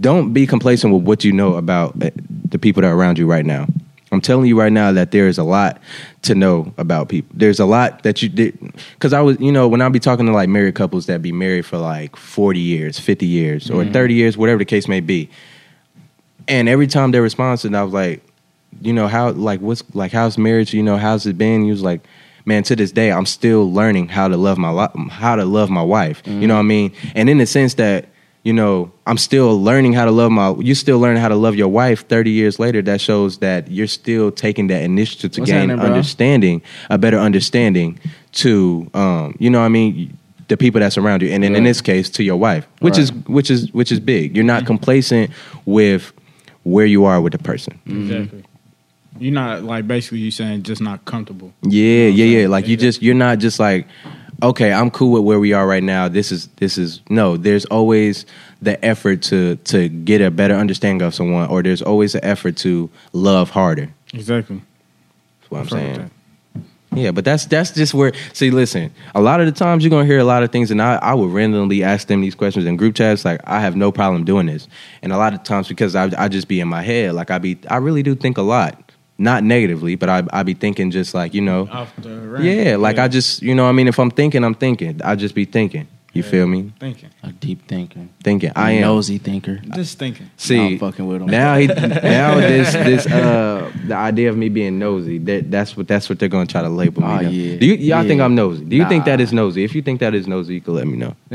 don't 0.00 0.32
be 0.32 0.46
complacent 0.46 0.94
with 0.94 1.02
what 1.02 1.24
you 1.24 1.32
know 1.32 1.56
about 1.56 2.02
uh, 2.02 2.10
the 2.48 2.58
people 2.58 2.80
that 2.82 2.88
are 2.88 2.96
around 2.96 3.18
you 3.18 3.26
right 3.26 3.44
now. 3.44 3.66
I'm 4.12 4.20
telling 4.20 4.46
you 4.46 4.58
right 4.58 4.72
now 4.72 4.92
that 4.92 5.10
there 5.10 5.26
is 5.26 5.38
a 5.38 5.42
lot 5.42 5.80
to 6.22 6.34
know 6.34 6.72
about 6.76 7.08
people. 7.08 7.34
There's 7.36 7.58
a 7.58 7.64
lot 7.64 8.02
that 8.02 8.22
you 8.22 8.28
did 8.28 8.58
because 8.92 9.14
I 9.14 9.22
was, 9.22 9.40
you 9.40 9.50
know, 9.50 9.66
when 9.66 9.80
I 9.80 9.88
be 9.88 9.98
talking 9.98 10.26
to 10.26 10.32
like 10.32 10.50
married 10.50 10.74
couples 10.74 11.06
that 11.06 11.22
be 11.22 11.32
married 11.32 11.64
for 11.64 11.78
like 11.78 12.14
40 12.14 12.60
years, 12.60 12.98
50 12.98 13.26
years, 13.26 13.70
or 13.70 13.82
mm-hmm. 13.82 13.92
30 13.92 14.14
years, 14.14 14.36
whatever 14.36 14.58
the 14.58 14.66
case 14.66 14.86
may 14.86 15.00
be, 15.00 15.30
and 16.46 16.68
every 16.68 16.86
time 16.86 17.10
they 17.10 17.20
respond, 17.20 17.64
and 17.64 17.76
I 17.76 17.82
was 17.82 17.94
like, 17.94 18.22
you 18.82 18.92
know, 18.92 19.08
how 19.08 19.30
like 19.30 19.60
what's 19.60 19.82
like 19.94 20.12
how's 20.12 20.36
marriage? 20.36 20.74
You 20.74 20.82
know, 20.82 20.98
how's 20.98 21.26
it 21.26 21.38
been? 21.38 21.64
He 21.64 21.70
was 21.70 21.82
like, 21.82 22.02
man, 22.44 22.62
to 22.64 22.76
this 22.76 22.92
day, 22.92 23.12
I'm 23.12 23.26
still 23.26 23.72
learning 23.72 24.08
how 24.08 24.28
to 24.28 24.36
love 24.36 24.58
my 24.58 24.70
li- 24.70 25.08
how 25.10 25.36
to 25.36 25.44
love 25.46 25.70
my 25.70 25.82
wife. 25.82 26.22
You 26.26 26.32
mm-hmm. 26.32 26.46
know 26.46 26.54
what 26.54 26.60
I 26.60 26.64
mean? 26.64 26.92
And 27.14 27.30
in 27.30 27.38
the 27.38 27.46
sense 27.46 27.74
that 27.74 28.06
you 28.44 28.52
know, 28.52 28.90
I'm 29.06 29.18
still 29.18 29.60
learning 29.62 29.92
how 29.92 30.04
to 30.04 30.10
love 30.10 30.32
my. 30.32 30.54
You 30.58 30.74
still 30.74 30.98
learning 30.98 31.22
how 31.22 31.28
to 31.28 31.36
love 31.36 31.54
your 31.54 31.68
wife 31.68 32.06
30 32.08 32.30
years 32.30 32.58
later. 32.58 32.82
That 32.82 33.00
shows 33.00 33.38
that 33.38 33.70
you're 33.70 33.86
still 33.86 34.32
taking 34.32 34.66
that 34.66 34.82
initiative 34.82 35.32
to 35.32 35.40
What's 35.40 35.50
gain 35.50 35.68
happening, 35.68 35.76
bro? 35.78 35.86
understanding, 35.86 36.62
a 36.90 36.98
better 36.98 37.18
understanding 37.18 38.00
to, 38.32 38.90
um, 38.94 39.36
you 39.38 39.48
know, 39.48 39.60
what 39.60 39.66
I 39.66 39.68
mean, 39.68 40.18
the 40.48 40.56
people 40.56 40.80
that 40.80 40.92
surround 40.92 41.22
you, 41.22 41.28
and 41.28 41.44
then 41.44 41.54
in 41.54 41.64
this 41.64 41.80
case, 41.80 42.10
to 42.10 42.24
your 42.24 42.36
wife, 42.36 42.66
which 42.80 42.98
is 42.98 43.12
which 43.26 43.50
is 43.50 43.72
which 43.72 43.92
is 43.92 44.00
big. 44.00 44.34
You're 44.34 44.44
not 44.44 44.66
complacent 44.66 45.30
with 45.64 46.12
where 46.64 46.86
you 46.86 47.04
are 47.04 47.20
with 47.20 47.32
the 47.32 47.38
person. 47.38 47.78
Exactly. 47.86 48.44
You're 49.18 49.32
not 49.32 49.62
like 49.62 49.86
basically 49.86 50.18
you 50.18 50.30
saying 50.30 50.64
just 50.64 50.82
not 50.82 51.04
comfortable. 51.04 51.52
Yeah, 51.62 52.08
yeah, 52.08 52.40
yeah. 52.40 52.48
Like 52.48 52.66
you 52.66 52.76
just 52.76 53.02
you're 53.02 53.14
not 53.14 53.38
just 53.38 53.60
like, 53.60 53.86
okay, 54.42 54.72
I'm 54.72 54.90
cool 54.90 55.12
with 55.12 55.22
where 55.22 55.40
we 55.40 55.52
are 55.52 55.66
right 55.66 55.82
now. 55.82 56.08
This 56.08 56.32
is 56.32 56.48
this 56.56 56.76
is 56.76 57.00
no. 57.08 57.36
There's 57.36 57.64
always 57.66 58.26
the 58.60 58.82
effort 58.84 59.22
to 59.22 59.56
to 59.56 59.88
get 59.88 60.20
a 60.20 60.30
better 60.30 60.54
understanding 60.54 61.06
of 61.06 61.14
someone, 61.14 61.48
or 61.48 61.62
there's 61.62 61.82
always 61.82 62.14
an 62.14 62.24
effort 62.24 62.56
to 62.58 62.90
love 63.12 63.50
harder. 63.50 63.92
Exactly. 64.12 64.60
That's 65.40 65.50
what 65.50 65.60
I'm 65.60 65.68
saying. 65.68 66.10
Yeah, 66.94 67.10
but 67.10 67.24
that's 67.24 67.46
that's 67.46 67.70
just 67.70 67.94
where. 67.94 68.12
See, 68.34 68.50
listen. 68.50 68.92
A 69.14 69.20
lot 69.20 69.40
of 69.40 69.46
the 69.46 69.52
times 69.52 69.82
you're 69.82 69.90
gonna 69.90 70.04
hear 70.04 70.18
a 70.18 70.24
lot 70.24 70.42
of 70.42 70.52
things, 70.52 70.70
and 70.70 70.82
I 70.82 70.96
I 70.96 71.14
would 71.14 71.30
randomly 71.30 71.82
ask 71.82 72.06
them 72.06 72.20
these 72.20 72.34
questions 72.34 72.66
in 72.66 72.76
group 72.76 72.94
chats. 72.94 73.24
Like 73.24 73.40
I 73.44 73.60
have 73.60 73.76
no 73.76 73.90
problem 73.90 74.24
doing 74.24 74.46
this, 74.46 74.68
and 75.00 75.12
a 75.12 75.16
lot 75.16 75.32
of 75.32 75.42
times 75.42 75.68
because 75.68 75.96
I 75.96 76.10
I 76.18 76.28
just 76.28 76.48
be 76.48 76.60
in 76.60 76.68
my 76.68 76.82
head. 76.82 77.14
Like 77.14 77.30
I 77.30 77.38
be 77.38 77.58
I 77.68 77.76
really 77.78 78.02
do 78.02 78.14
think 78.14 78.36
a 78.36 78.42
lot, 78.42 78.91
not 79.18 79.44
negatively, 79.44 79.94
but 79.96 80.08
I 80.08 80.22
I 80.32 80.42
be 80.42 80.54
thinking 80.54 80.90
just 80.90 81.14
like 81.14 81.34
you 81.34 81.40
know. 81.42 81.68
Off 81.70 81.92
the. 81.96 82.38
Yeah, 82.42 82.76
like 82.76 82.98
I 82.98 83.08
just, 83.08 83.42
you 83.42 83.54
know, 83.54 83.66
I 83.68 83.72
mean, 83.72 83.88
if 83.88 83.98
I'm 83.98 84.10
thinking, 84.10 84.42
I'm 84.44 84.54
thinking. 84.54 85.00
I 85.04 85.14
just 85.14 85.34
be 85.34 85.44
thinking. 85.44 85.86
You 86.14 86.22
feel 86.22 86.46
me? 86.46 86.70
thinking, 86.78 87.08
A 87.22 87.32
deep 87.32 87.66
thinker. 87.66 88.00
Thinking. 88.22 88.52
I 88.54 88.72
A 88.72 88.74
am. 88.74 88.80
nosy 88.82 89.16
thinker. 89.16 89.62
just 89.74 89.98
thinking. 89.98 90.28
See, 90.36 90.58
Nah, 90.58 90.64
I'm 90.66 90.78
fucking 90.78 91.06
with 91.06 91.22
him. 91.22 91.28
now 91.28 91.56
he, 91.56 91.66
now 91.68 92.34
this, 92.34 92.74
this, 92.74 93.06
uh, 93.06 93.72
the 93.86 93.94
idea 93.94 94.28
of 94.28 94.36
me 94.36 94.50
being 94.50 94.78
nosy. 94.78 95.16
That 95.16 95.50
that's 95.50 95.74
what 95.74 95.88
that's 95.88 96.10
what 96.10 96.18
they're 96.18 96.28
gonna 96.28 96.44
try 96.44 96.60
to 96.60 96.68
label 96.68 97.00
me. 97.00 97.08
Oh, 97.08 97.20
yeah. 97.20 97.56
Do 97.58 97.64
you, 97.64 97.74
y'all 97.76 98.04
think 98.06 98.20
I'm 98.20 98.34
nosy? 98.34 98.62
Do 98.62 98.76
you 98.76 98.86
think 98.88 99.06
that 99.06 99.22
is 99.22 99.32
nosy? 99.32 99.64
If 99.64 99.74
you 99.74 99.80
think 99.80 100.00
that 100.00 100.14
is 100.14 100.26
nosy, 100.28 100.52
you 100.54 100.60
can 100.60 100.74
let 100.74 100.86
me 100.86 100.98
know. 100.98 101.16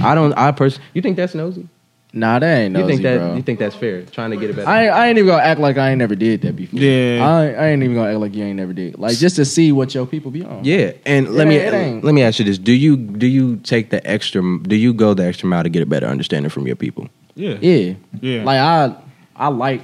I 0.00 0.14
don't. 0.14 0.32
I 0.34 0.52
person. 0.52 0.80
You 0.94 1.02
think 1.02 1.16
that's 1.16 1.34
nosy? 1.34 1.66
Nah, 2.12 2.40
that 2.40 2.58
ain't 2.58 2.72
nosy, 2.72 2.82
you 2.82 2.88
think 2.88 3.02
that? 3.02 3.18
bro. 3.18 3.34
You 3.36 3.42
think 3.42 3.58
that's 3.60 3.76
fair? 3.76 4.02
Trying 4.02 4.30
to 4.32 4.36
get 4.36 4.50
it 4.50 4.56
better. 4.56 4.68
I, 4.68 4.84
ain't- 4.84 4.92
I 4.92 5.08
ain't 5.08 5.18
even 5.18 5.28
gonna 5.28 5.42
act 5.44 5.60
like 5.60 5.78
I 5.78 5.90
ain't 5.90 5.98
never 5.98 6.16
did 6.16 6.42
that 6.42 6.56
before. 6.56 6.80
Yeah. 6.80 7.24
I, 7.24 7.46
I 7.52 7.66
ain't 7.68 7.82
even 7.84 7.94
gonna 7.94 8.10
act 8.10 8.18
like 8.18 8.34
you 8.34 8.42
ain't 8.44 8.56
never 8.56 8.72
did. 8.72 8.98
Like 8.98 9.16
just 9.16 9.36
to 9.36 9.44
see 9.44 9.70
what 9.70 9.94
your 9.94 10.06
people 10.06 10.30
be 10.32 10.44
on. 10.44 10.64
Yeah, 10.64 10.92
and 11.06 11.28
let 11.30 11.46
me 11.46 11.58
let 12.00 12.12
me 12.14 12.22
ask 12.22 12.38
you 12.40 12.44
this: 12.44 12.58
Do 12.58 12.72
you 12.72 12.96
do 12.96 13.26
you 13.28 13.56
take 13.58 13.90
the 13.90 14.04
extra? 14.04 14.42
Do 14.62 14.74
you 14.74 14.92
go 14.92 15.14
the 15.14 15.24
extra 15.24 15.48
mile 15.48 15.62
to 15.62 15.68
get 15.68 15.82
a 15.82 15.86
better 15.86 16.06
understanding 16.06 16.50
from 16.50 16.66
your 16.66 16.76
people? 16.76 17.08
Yeah. 17.36 17.58
yeah, 17.60 17.94
Yeah. 18.20 18.42
Like 18.44 18.58
I, 18.58 18.96
I 19.36 19.48
like. 19.48 19.80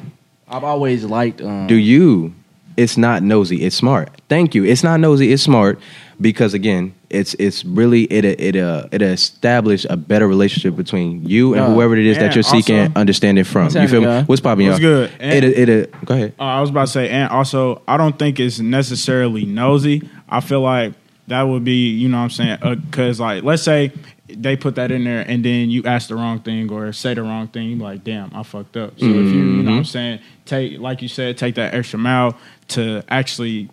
I've 0.48 0.64
always 0.64 1.04
liked. 1.04 1.40
Um, 1.40 1.68
Do 1.68 1.76
you? 1.76 2.34
It's 2.76 2.96
not 2.98 3.22
nosy. 3.22 3.64
It's 3.64 3.74
smart. 3.76 4.10
Thank 4.28 4.54
you. 4.54 4.64
It's 4.64 4.82
not 4.82 4.98
nosy. 5.00 5.32
It's 5.32 5.42
smart 5.44 5.78
because 6.20 6.54
again, 6.54 6.92
it's 7.10 7.34
it's 7.34 7.64
really 7.64 8.04
it 8.04 8.24
it 8.24 8.56
uh 8.56 8.88
it 8.92 9.02
establish 9.02 9.86
a 9.88 9.96
better 9.96 10.26
relationship 10.26 10.76
between 10.76 11.24
you 11.28 11.54
and 11.54 11.72
whoever 11.74 11.96
it 11.96 12.06
is 12.06 12.18
that 12.18 12.34
you're 12.34 12.42
seeking 12.42 12.80
also- 12.80 12.92
understanding 12.96 13.44
from. 13.44 13.68
You 13.70 13.88
feel 13.88 14.00
me? 14.00 14.22
What's 14.22 14.40
popping, 14.40 14.68
What's 14.68 14.80
good? 14.80 15.12
It 15.20 15.44
it, 15.44 15.68
it 15.68 16.04
go 16.04 16.14
ahead. 16.14 16.34
Uh, 16.38 16.42
I 16.44 16.60
was 16.60 16.70
about 16.70 16.86
to 16.86 16.92
say, 16.92 17.08
and 17.10 17.30
also, 17.30 17.82
I 17.86 17.96
don't 17.96 18.18
think 18.18 18.40
it's 18.40 18.58
necessarily 18.58 19.44
nosy. 19.44 20.08
I 20.28 20.40
feel 20.40 20.60
like 20.60 20.94
that 21.28 21.42
would 21.42 21.64
be, 21.64 21.88
you 21.90 22.08
know 22.08 22.18
what 22.18 22.24
I'm 22.24 22.30
saying? 22.30 22.58
Because, 22.62 23.18
like, 23.20 23.42
let's 23.42 23.62
say 23.62 23.92
they 24.28 24.56
put 24.56 24.74
that 24.76 24.90
in 24.90 25.04
there 25.04 25.20
and 25.20 25.44
then 25.44 25.70
you 25.70 25.82
ask 25.84 26.08
the 26.08 26.14
wrong 26.16 26.40
thing 26.40 26.70
or 26.70 26.92
say 26.92 27.14
the 27.14 27.22
wrong 27.22 27.48
thing, 27.48 27.78
like, 27.78 28.04
damn, 28.04 28.34
I 28.34 28.42
fucked 28.42 28.76
up. 28.76 28.98
So 28.98 29.06
if 29.06 29.12
you, 29.12 29.22
you 29.32 29.62
know 29.62 29.70
what 29.72 29.76
I'm 29.78 29.84
saying, 29.84 30.20
take, 30.44 30.78
like 30.80 31.02
you 31.02 31.08
said, 31.08 31.36
take 31.38 31.54
that 31.56 31.74
extra 31.74 31.98
mile 31.98 32.36
to 32.68 33.02
actually 33.08 33.68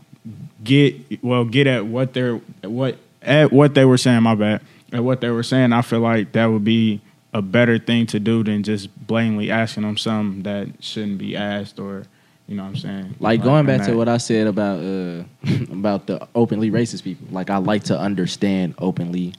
get, 0.63 1.23
well, 1.23 1.45
get 1.45 1.67
at 1.67 1.85
what 1.85 2.13
they're, 2.13 2.37
what, 2.61 2.97
at 3.23 3.51
what 3.51 3.73
they 3.73 3.85
were 3.85 3.97
saying, 3.97 4.23
my 4.23 4.35
bad, 4.35 4.61
at 4.91 5.03
what 5.03 5.21
they 5.21 5.29
were 5.29 5.43
saying, 5.43 5.73
I 5.73 5.81
feel 5.81 5.99
like 5.99 6.31
that 6.33 6.45
would 6.45 6.63
be 6.63 7.01
a 7.33 7.41
better 7.41 7.79
thing 7.79 8.05
to 8.07 8.19
do 8.19 8.43
than 8.43 8.63
just 8.63 8.95
blatantly 9.07 9.49
asking 9.49 9.83
them 9.83 9.97
something 9.97 10.43
that 10.43 10.83
shouldn't 10.83 11.17
be 11.17 11.35
asked 11.35 11.79
or, 11.79 12.03
you 12.47 12.55
know 12.55 12.63
what 12.63 12.69
I'm 12.69 12.75
saying? 12.75 13.15
like 13.19 13.41
going 13.41 13.65
back 13.65 13.85
to 13.87 13.95
what 13.95 14.07
I 14.07 14.17
said 14.17 14.47
about 14.47 14.79
uh 14.79 15.23
about 15.71 16.07
the 16.07 16.27
openly 16.35 16.69
racist 16.69 17.03
people. 17.03 17.27
Like 17.31 17.49
I 17.49 17.57
like 17.57 17.85
to 17.85 17.97
understand 17.97 18.75
openly 18.77 19.33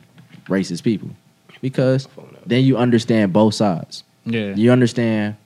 racist 0.46 0.82
people 0.82 1.10
because 1.60 2.08
then 2.46 2.64
you 2.64 2.76
understand 2.76 3.32
both 3.32 3.54
sides. 3.54 4.04
Yeah. 4.24 4.54
You 4.54 4.72
understand. 4.72 5.36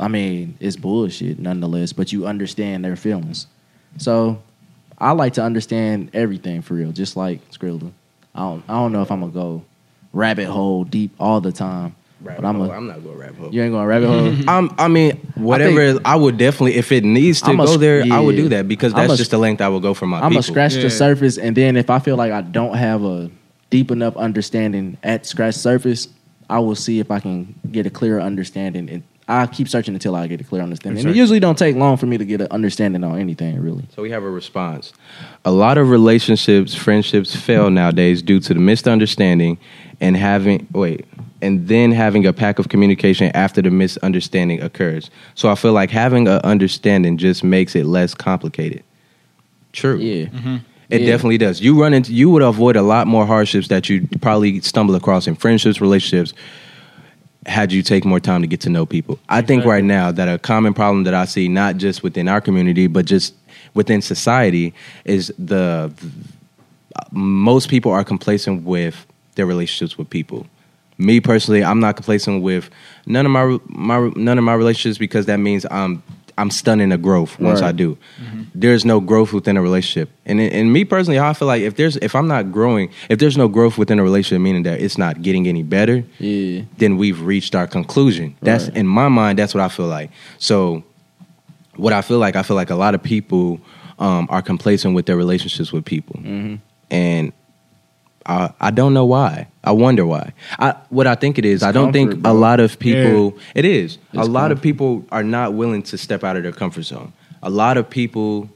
I 0.00 0.08
mean, 0.08 0.56
it's 0.58 0.76
bullshit 0.76 1.38
nonetheless, 1.38 1.92
but 1.92 2.12
you 2.12 2.26
understand 2.26 2.84
their 2.84 2.96
feelings. 2.96 3.46
So, 3.98 4.42
I 5.04 5.12
like 5.12 5.34
to 5.34 5.42
understand 5.42 6.10
everything 6.14 6.62
for 6.62 6.74
real, 6.74 6.90
just 6.92 7.16
like 7.16 7.48
Skrilla. 7.50 7.92
I 8.34 8.40
don't. 8.40 8.64
I 8.68 8.72
don't 8.72 8.92
know 8.92 9.02
if 9.02 9.10
I'm 9.12 9.20
gonna 9.20 9.32
go 9.32 9.62
rabbit 10.12 10.46
hole 10.46 10.84
deep 10.84 11.12
all 11.20 11.40
the 11.40 11.52
time, 11.52 11.94
Rabbit 12.22 12.40
but 12.42 12.48
I'm. 12.48 12.60
A, 12.60 12.70
I'm 12.70 12.86
not 12.86 13.02
going 13.04 13.16
to 13.16 13.20
rabbit 13.20 13.36
hole. 13.36 13.54
you 13.54 13.62
ain't 13.62 13.72
going 13.72 13.86
rabbit 13.86 14.08
hole. 14.08 14.48
Um, 14.48 14.74
I 14.78 14.88
mean, 14.88 15.16
whatever. 15.34 16.00
I, 16.04 16.16
would 16.16 16.38
definitely, 16.38 16.76
if 16.76 16.90
it 16.90 17.04
needs 17.04 17.40
to 17.42 17.50
I'ma 17.50 17.66
go 17.66 17.74
sc- 17.74 17.80
there, 17.80 18.04
I 18.10 18.18
would 18.18 18.34
do 18.36 18.48
that 18.48 18.66
because 18.66 18.94
that's 18.94 19.12
sc- 19.12 19.18
just 19.18 19.30
the 19.30 19.38
length 19.38 19.60
I 19.60 19.68
would 19.68 19.82
go 19.82 19.92
for 19.94 20.06
my 20.06 20.16
I'm 20.18 20.30
people. 20.30 20.36
gonna 20.36 20.42
scratch 20.42 20.74
Yeah. 20.74 20.82
the 20.84 20.90
surface, 20.90 21.36
and 21.38 21.54
then 21.56 21.76
if 21.76 21.90
I 21.90 21.98
feel 21.98 22.16
like 22.16 22.32
I 22.32 22.40
don't 22.40 22.74
have 22.76 23.04
a 23.04 23.30
deep 23.70 23.90
enough 23.90 24.16
understanding 24.16 24.96
at 25.02 25.26
scratch 25.26 25.54
surface, 25.54 26.08
I 26.48 26.60
will 26.60 26.76
see 26.76 26.98
if 26.98 27.10
I 27.10 27.20
can 27.20 27.54
get 27.70 27.86
a 27.86 27.90
clearer 27.90 28.20
understanding. 28.20 28.88
And 28.88 29.02
I 29.26 29.46
keep 29.46 29.68
searching 29.68 29.94
until 29.94 30.14
I 30.14 30.26
get 30.26 30.40
a 30.40 30.44
clear 30.44 30.62
understanding. 30.62 31.00
And 31.04 31.14
it 31.14 31.16
usually 31.16 31.40
don't 31.40 31.56
take 31.56 31.76
long 31.76 31.96
for 31.96 32.04
me 32.04 32.18
to 32.18 32.24
get 32.26 32.42
an 32.42 32.48
understanding 32.50 33.02
on 33.04 33.18
anything, 33.18 33.58
really. 33.60 33.86
So 33.94 34.02
we 34.02 34.10
have 34.10 34.22
a 34.22 34.30
response. 34.30 34.92
A 35.46 35.50
lot 35.50 35.78
of 35.78 35.88
relationships, 35.88 36.74
friendships 36.74 37.34
fail 37.34 37.70
nowadays 37.70 38.20
due 38.20 38.38
to 38.40 38.52
the 38.52 38.60
misunderstanding 38.60 39.56
and 40.00 40.14
having 40.16 40.66
wait, 40.72 41.06
and 41.40 41.66
then 41.68 41.90
having 41.92 42.26
a 42.26 42.32
pack 42.34 42.58
of 42.58 42.68
communication 42.68 43.30
after 43.34 43.62
the 43.62 43.70
misunderstanding 43.70 44.60
occurs. 44.60 45.10
So 45.34 45.48
I 45.48 45.54
feel 45.54 45.72
like 45.72 45.90
having 45.90 46.28
an 46.28 46.40
understanding 46.44 47.16
just 47.16 47.42
makes 47.42 47.74
it 47.74 47.86
less 47.86 48.12
complicated. 48.14 48.82
True. 49.72 49.96
Yeah. 49.98 50.26
Mm-hmm. 50.26 50.56
It 50.90 51.00
Yeah. 51.00 51.06
definitely 51.06 51.38
does. 51.38 51.62
You 51.62 51.80
run 51.80 51.94
into 51.94 52.12
you 52.12 52.28
would 52.28 52.42
avoid 52.42 52.76
a 52.76 52.82
lot 52.82 53.06
more 53.06 53.24
hardships 53.24 53.68
that 53.68 53.88
you 53.88 54.06
probably 54.20 54.60
stumble 54.60 54.94
across 54.94 55.26
in 55.26 55.34
friendships, 55.34 55.80
relationships, 55.80 56.34
had 57.46 57.72
you 57.72 57.82
take 57.82 58.04
more 58.04 58.20
time 58.20 58.40
to 58.40 58.46
get 58.46 58.60
to 58.62 58.70
know 58.70 58.86
people. 58.86 59.18
I 59.28 59.40
think 59.42 59.60
Exactly. 59.60 59.70
right 59.72 59.84
now 59.84 60.12
that 60.12 60.28
a 60.28 60.38
common 60.38 60.74
problem 60.74 61.04
that 61.04 61.14
I 61.14 61.24
see, 61.26 61.48
not 61.48 61.76
just 61.76 62.02
within 62.02 62.28
our 62.28 62.40
community, 62.40 62.86
but 62.86 63.04
just 63.04 63.34
within 63.74 64.00
society, 64.00 64.72
is 65.04 65.32
the 65.38 65.92
most 67.10 67.68
people 67.68 67.92
are 67.92 68.04
complacent 68.04 68.62
with 68.64 69.06
their 69.34 69.46
relationships 69.46 69.98
with 69.98 70.08
people. 70.10 70.46
Me 70.96 71.20
personally, 71.20 71.64
I'm 71.64 71.80
not 71.80 71.96
complacent 71.96 72.42
with 72.42 72.70
none 73.06 73.26
of 73.26 73.32
my 73.32 73.58
my 73.66 74.10
none 74.14 74.38
of 74.38 74.44
my 74.44 74.54
relationships 74.54 74.96
because 74.96 75.26
that 75.26 75.38
means 75.38 75.66
I'm 75.70 76.02
I'm 76.36 76.50
stunning 76.50 76.90
a 76.92 76.98
growth 76.98 77.38
once 77.38 77.60
Right. 77.60 77.68
I 77.68 77.72
do. 77.72 77.96
There's 78.54 78.84
no 78.84 78.98
growth 79.00 79.32
within 79.32 79.56
a 79.56 79.62
relationship, 79.62 80.10
and 80.26 80.40
and 80.40 80.72
me 80.72 80.84
personally, 80.84 81.18
I 81.20 81.32
feel 81.32 81.46
like 81.48 81.62
if 81.62 81.76
there's 81.76 81.96
if 81.98 82.14
I'm 82.14 82.26
not 82.28 82.50
growing, 82.52 82.90
if 83.08 83.18
there's 83.20 83.36
no 83.36 83.46
growth 83.48 83.78
within 83.78 83.98
a 83.98 84.02
relationship, 84.02 84.40
meaning 84.42 84.64
that 84.64 84.80
it's 84.80 84.98
not 84.98 85.22
getting 85.22 85.46
any 85.46 85.62
better, 85.62 86.04
Yeah. 86.18 86.62
then 86.78 86.96
we've 86.96 87.20
reached 87.20 87.54
our 87.54 87.66
conclusion. 87.66 88.34
That's 88.42 88.64
Right. 88.68 88.76
in 88.78 88.86
my 88.86 89.08
mind. 89.08 89.38
That's 89.38 89.54
what 89.54 89.62
I 89.62 89.68
feel 89.68 89.86
like. 89.86 90.10
So, 90.38 90.82
what 91.76 91.92
I 91.92 92.02
feel 92.02 92.18
like, 92.18 92.36
I 92.36 92.42
feel 92.42 92.56
like 92.56 92.70
a 92.70 92.76
lot 92.76 92.94
of 92.94 93.02
people 93.02 93.60
um, 93.98 94.26
are 94.28 94.42
complacent 94.42 94.94
with 94.96 95.06
their 95.06 95.16
relationships 95.16 95.72
with 95.72 95.84
people, 95.84 96.16
Mm-hmm. 96.20 96.54
and 96.90 97.32
I, 98.26 98.52
I 98.60 98.70
don't 98.70 98.94
know 98.94 99.04
why. 99.04 99.48
I 99.62 99.72
wonder 99.72 100.06
why. 100.06 100.32
I, 100.58 100.74
what 100.88 101.06
I 101.06 101.14
think 101.14 101.38
it 101.38 101.44
is, 101.44 101.62
I 101.62 101.72
don't 101.72 101.92
think 101.92 102.12
comfort, 102.12 102.28
a 102.28 102.32
lot 102.32 102.60
of 102.60 102.78
people. 102.78 103.36
It 103.54 103.64
is 103.64 103.98
a 104.14 104.20
It's 104.20 104.28
lot 104.28 104.50
of 104.52 104.60
people 104.62 105.04
are 105.12 105.22
not 105.22 105.52
willing 105.54 105.82
to 105.84 105.98
step 105.98 106.24
out 106.24 106.36
of 106.36 106.42
their 106.42 106.52
comfort 106.52 106.82
zone. 106.82 107.12
A 107.42 107.50
lot 107.50 107.76
of 107.76 107.88
people. 107.90 108.48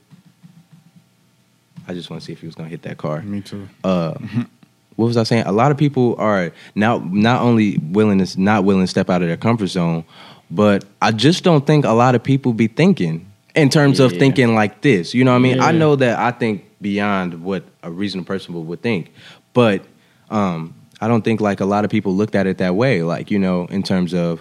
I 1.86 1.94
just 1.94 2.10
want 2.10 2.20
to 2.22 2.26
see 2.26 2.32
if 2.32 2.40
he 2.40 2.46
was 2.46 2.54
going 2.54 2.66
to 2.68 2.70
hit 2.70 2.82
that 2.82 2.98
car 2.98 3.22
Me 3.22 3.40
too. 3.40 3.68
uh, 3.84 4.12
what 4.96 5.06
was 5.06 5.16
I 5.16 5.22
saying? 5.22 5.44
A 5.46 5.52
lot 5.52 5.70
of 5.70 5.76
people 5.78 6.16
are 6.18 6.52
now 6.74 6.98
not 6.98 7.40
only 7.42 7.78
willing 7.78 8.24
to 8.24 8.40
not 8.40 8.64
willing 8.64 8.82
to 8.82 8.86
step 8.88 9.08
out 9.08 9.22
of 9.22 9.28
their 9.28 9.36
comfort 9.38 9.68
zone, 9.68 10.04
but 10.50 10.84
I 11.00 11.12
just 11.12 11.44
don't 11.44 11.66
think 11.66 11.84
a 11.84 11.92
lot 11.92 12.14
of 12.14 12.22
people 12.22 12.52
be 12.52 12.66
thinking 12.68 13.30
in 13.54 13.70
terms 13.70 14.00
of 14.00 14.12
thinking 14.12 14.54
like 14.54 14.82
this. 14.82 15.14
You 15.14 15.24
know 15.24 15.32
what 15.32 15.38
I 15.38 15.40
mean? 15.40 15.60
I 15.60 15.72
know 15.72 15.96
that 15.96 16.18
I 16.18 16.30
think 16.30 16.64
beyond 16.80 17.42
what 17.42 17.64
a 17.82 17.90
reasonable 17.90 18.26
person 18.26 18.66
would 18.66 18.82
think, 18.82 19.12
but 19.58 19.82
um, 20.30 20.72
I 21.00 21.08
don't 21.08 21.22
think 21.22 21.40
like 21.40 21.58
a 21.58 21.64
lot 21.64 21.84
of 21.84 21.90
people 21.90 22.14
looked 22.14 22.36
at 22.36 22.46
it 22.46 22.58
that 22.58 22.76
way. 22.76 23.02
Like 23.02 23.28
you 23.28 23.40
know, 23.40 23.66
in 23.66 23.82
terms 23.82 24.14
of 24.14 24.40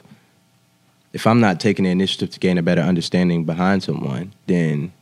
if 1.11 1.26
I'm 1.26 1.39
not 1.39 1.59
taking 1.59 1.86
the 1.86 1.89
initiative 1.89 2.30
to 2.30 2.39
gain 2.39 2.59
a 2.59 2.61
better 2.61 2.84
understanding 2.84 3.43
behind 3.43 3.82
someone, 3.82 4.32
then 4.45 4.93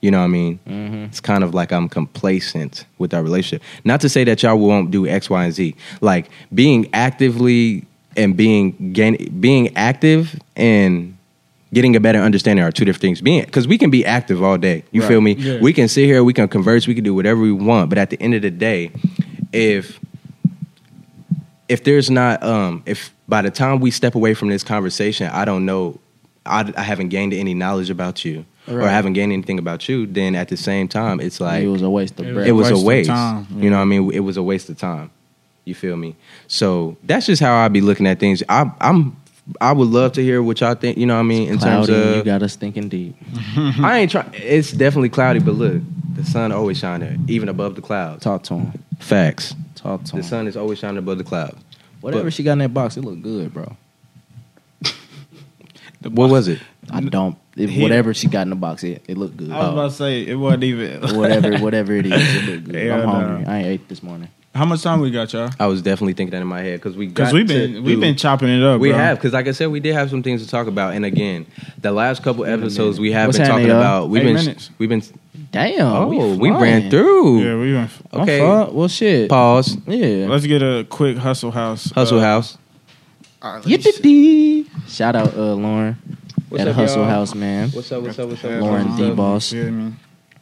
you 0.00 0.10
know 0.10 0.20
what 0.20 0.24
I 0.24 0.28
mean? 0.28 0.58
Mm-hmm. 0.66 1.04
It's 1.04 1.20
kind 1.20 1.44
of 1.44 1.52
like 1.52 1.70
I'm 1.70 1.86
complacent 1.86 2.86
with 2.96 3.12
our 3.12 3.22
relationship. 3.22 3.62
Not 3.84 4.00
to 4.00 4.08
say 4.08 4.24
that 4.24 4.42
y'all 4.42 4.56
won't 4.58 4.90
do 4.90 5.06
X, 5.06 5.28
Y, 5.28 5.44
and 5.44 5.52
Z. 5.52 5.76
Like 6.00 6.30
being 6.54 6.88
actively 6.94 7.84
and 8.16 8.34
being 8.38 8.94
gain, 8.94 9.38
being 9.38 9.76
active 9.76 10.40
and 10.56 11.13
getting 11.74 11.94
a 11.96 12.00
better 12.00 12.20
understanding 12.20 12.64
are 12.64 12.72
two 12.72 12.84
different 12.86 13.02
things. 13.02 13.20
Being 13.20 13.44
because 13.44 13.66
we 13.68 13.76
can 13.76 13.90
be 13.90 14.04
active 14.06 14.42
all 14.42 14.56
day. 14.56 14.84
You 14.92 15.02
Right. 15.02 15.08
feel 15.08 15.20
me? 15.20 15.32
Yeah. 15.34 15.58
We 15.60 15.72
can 15.72 15.88
sit 15.88 16.06
here, 16.06 16.24
we 16.24 16.32
can 16.32 16.48
converse, 16.48 16.86
we 16.86 16.94
can 16.94 17.04
do 17.04 17.14
whatever 17.14 17.40
we 17.40 17.52
want. 17.52 17.90
But 17.90 17.98
at 17.98 18.10
the 18.10 18.20
end 18.22 18.34
of 18.34 18.42
the 18.42 18.50
day, 18.50 18.90
if 19.52 20.00
if 21.68 21.84
there's 21.84 22.10
not 22.10 22.42
um 22.42 22.82
if 22.86 23.12
by 23.28 23.42
the 23.42 23.50
time 23.50 23.80
we 23.80 23.90
step 23.90 24.14
away 24.14 24.34
from 24.34 24.48
this 24.48 24.62
conversation, 24.62 25.28
I 25.32 25.44
don't 25.44 25.64
know, 25.64 25.98
I, 26.46 26.70
I 26.76 26.82
haven't 26.82 27.08
gained 27.08 27.32
any 27.32 27.54
knowledge 27.54 27.90
about 27.90 28.24
you. 28.24 28.44
Or 28.68 28.78
Right. 28.78 28.90
haven't 28.90 29.12
gained 29.12 29.30
anything 29.32 29.58
about 29.58 29.88
you, 29.90 30.06
then 30.06 30.34
at 30.34 30.48
the 30.48 30.56
same 30.56 30.88
time, 30.88 31.20
it's 31.20 31.38
like 31.38 31.62
it 31.64 31.68
was 31.68 31.82
a 31.82 31.90
waste 31.90 32.18
of 32.18 32.26
It 32.26 32.32
breath. 32.34 32.46
it 32.46 32.52
was 32.52 32.68
waste 32.70 32.72
a 32.72 32.80
of 32.80 32.84
waste. 32.84 33.10
time, 33.10 33.46
You 33.60 33.68
know 33.68 33.76
what 33.76 33.82
I 33.82 33.84
mean? 33.86 34.10
It 34.12 34.20
was 34.20 34.36
a 34.38 34.42
waste 34.42 34.70
of 34.70 34.78
time. 34.78 35.10
You 35.66 35.74
feel 35.74 35.96
me? 35.96 36.14
So 36.46 36.96
that's 37.04 37.26
just 37.26 37.42
how 37.42 37.54
I 37.56 37.68
be 37.68 37.80
looking 37.82 38.06
at 38.06 38.18
things. 38.20 38.42
I, 38.48 38.70
I'm 38.80 39.16
I 39.60 39.72
would 39.72 39.88
love 39.88 40.12
to 40.12 40.22
hear 40.22 40.42
what 40.42 40.60
y'all 40.60 40.74
think. 40.74 40.96
You 40.96 41.06
know 41.06 41.14
what 41.14 41.20
I 41.20 41.24
mean? 41.24 41.48
In 41.50 41.58
Cloudy, 41.58 41.92
terms 41.92 42.06
of 42.06 42.16
you 42.16 42.22
got 42.24 42.42
us 42.42 42.56
thinking 42.56 42.88
deep. 42.88 43.14
I 43.56 43.98
ain't 44.00 44.10
trying. 44.10 44.30
It's 44.34 44.72
definitely 44.72 45.10
cloudy, 45.10 45.38
but 45.40 45.52
look, 45.52 45.82
the 46.14 46.24
sun 46.24 46.50
always 46.52 46.78
shining, 46.78 47.24
even 47.28 47.48
above 47.48 47.74
the 47.74 47.82
clouds. 47.82 48.24
Talk 48.24 48.42
to 48.44 48.54
him. 48.54 48.72
Facts. 48.98 49.54
Talk 49.74 50.04
to 50.04 50.12
him. 50.16 50.22
The 50.22 50.26
sun 50.28 50.46
is 50.46 50.56
always 50.56 50.78
shining 50.78 50.98
above 50.98 51.18
the 51.18 51.24
clouds. 51.24 51.62
Whatever 52.00 52.24
but- 52.24 52.32
she 52.32 52.42
got 52.42 52.52
in 52.52 52.58
that 52.60 52.72
box, 52.74 52.96
it 52.96 53.02
looked 53.02 53.22
good, 53.22 53.52
bro. 53.52 53.76
What 56.02 56.28
was 56.30 56.48
it? 56.48 56.60
I 56.90 57.00
don't. 57.00 57.36
It, 57.56 57.70
He- 57.70 57.82
whatever 57.82 58.12
she 58.12 58.26
got 58.28 58.42
in 58.42 58.50
the 58.50 58.56
box, 58.56 58.84
it, 58.84 59.02
it 59.08 59.16
looked 59.16 59.36
good. 59.38 59.50
I 59.50 59.58
was 59.60 59.68
about 59.72 59.90
to 59.90 59.96
say 59.96 60.26
it 60.26 60.34
wasn't 60.34 60.64
even. 60.64 61.16
whatever, 61.16 61.56
whatever 61.58 61.94
it 61.94 62.04
is, 62.06 62.12
it 62.12 62.44
looked 62.50 62.64
good. 62.70 62.74
Yeah, 62.74 62.94
I'm 62.96 63.00
no. 63.06 63.08
hungry. 63.12 63.46
I 63.46 63.58
ain't 63.58 63.66
ate 63.68 63.88
this 63.88 64.02
morning. 64.02 64.28
How 64.54 64.64
much 64.64 64.82
time 64.82 65.00
we 65.00 65.10
got, 65.10 65.32
y'all? 65.32 65.50
I 65.58 65.66
was 65.66 65.82
definitely 65.82 66.12
thinking 66.12 66.30
that 66.30 66.40
in 66.40 66.46
my 66.46 66.60
head 66.60 66.80
because 66.80 66.96
we 66.96 67.08
because 67.08 67.32
we've 67.32 67.48
to 67.48 67.52
been 67.54 67.82
we've 67.82 67.96
do- 67.96 68.00
been 68.00 68.16
chopping 68.16 68.48
it 68.48 68.62
up. 68.62 68.80
We 68.80 68.90
bro. 68.90 68.98
have, 68.98 69.18
because 69.18 69.32
like 69.32 69.48
I 69.48 69.50
said, 69.50 69.66
we 69.66 69.80
did 69.80 69.94
have 69.94 70.10
some 70.10 70.22
things 70.22 70.44
to 70.44 70.48
talk 70.48 70.68
about. 70.68 70.94
And 70.94 71.04
again, 71.04 71.46
the 71.80 71.90
last 71.90 72.22
couple 72.22 72.44
episodes 72.44 73.00
we 73.00 73.10
have 73.10 73.26
What's 73.28 73.38
been 73.38 73.48
talking 73.48 73.66
y'all? 73.66 73.78
about. 73.78 74.10
We've 74.10 74.22
Eight 74.22 74.26
been, 74.26 74.34
minutes. 74.36 74.70
we've 74.78 74.88
been. 74.88 75.02
Damn. 75.50 75.80
Oh, 75.92 76.36
we, 76.36 76.48
flying. 76.50 76.62
ran 76.62 76.90
through. 76.90 77.40
Yeah, 77.42 77.58
we 77.58 77.74
went. 77.74 77.90
I'm 78.12 78.20
Okay. 78.20 78.38
fine. 78.38 78.74
Well, 78.74 78.88
shit. 78.88 79.28
Pause. 79.28 79.76
Yeah. 79.88 80.26
Let's 80.28 80.46
get 80.46 80.62
a 80.62 80.84
quick 80.88 81.16
hustle 81.16 81.50
house. 81.50 81.90
Hustle 81.90 82.18
uh, 82.20 82.22
House. 82.22 82.58
Yippee! 83.42 84.66
Shout 84.88 85.16
out, 85.16 85.34
uh, 85.36 85.54
Lauren 85.54 85.96
What's 86.48 86.62
at 86.62 86.68
up, 86.68 86.76
Hustle 86.76 87.02
y'all? 87.02 87.10
House, 87.10 87.34
man. 87.34 87.70
What's 87.70 87.90
up? 87.92 88.02
What's 88.02 88.18
up? 88.18 88.28
What's 88.28 88.44
up? 88.44 88.60
Lauren 88.62 88.96
D. 88.96 89.10
Boss. 89.10 89.50
Feel? 89.50 89.92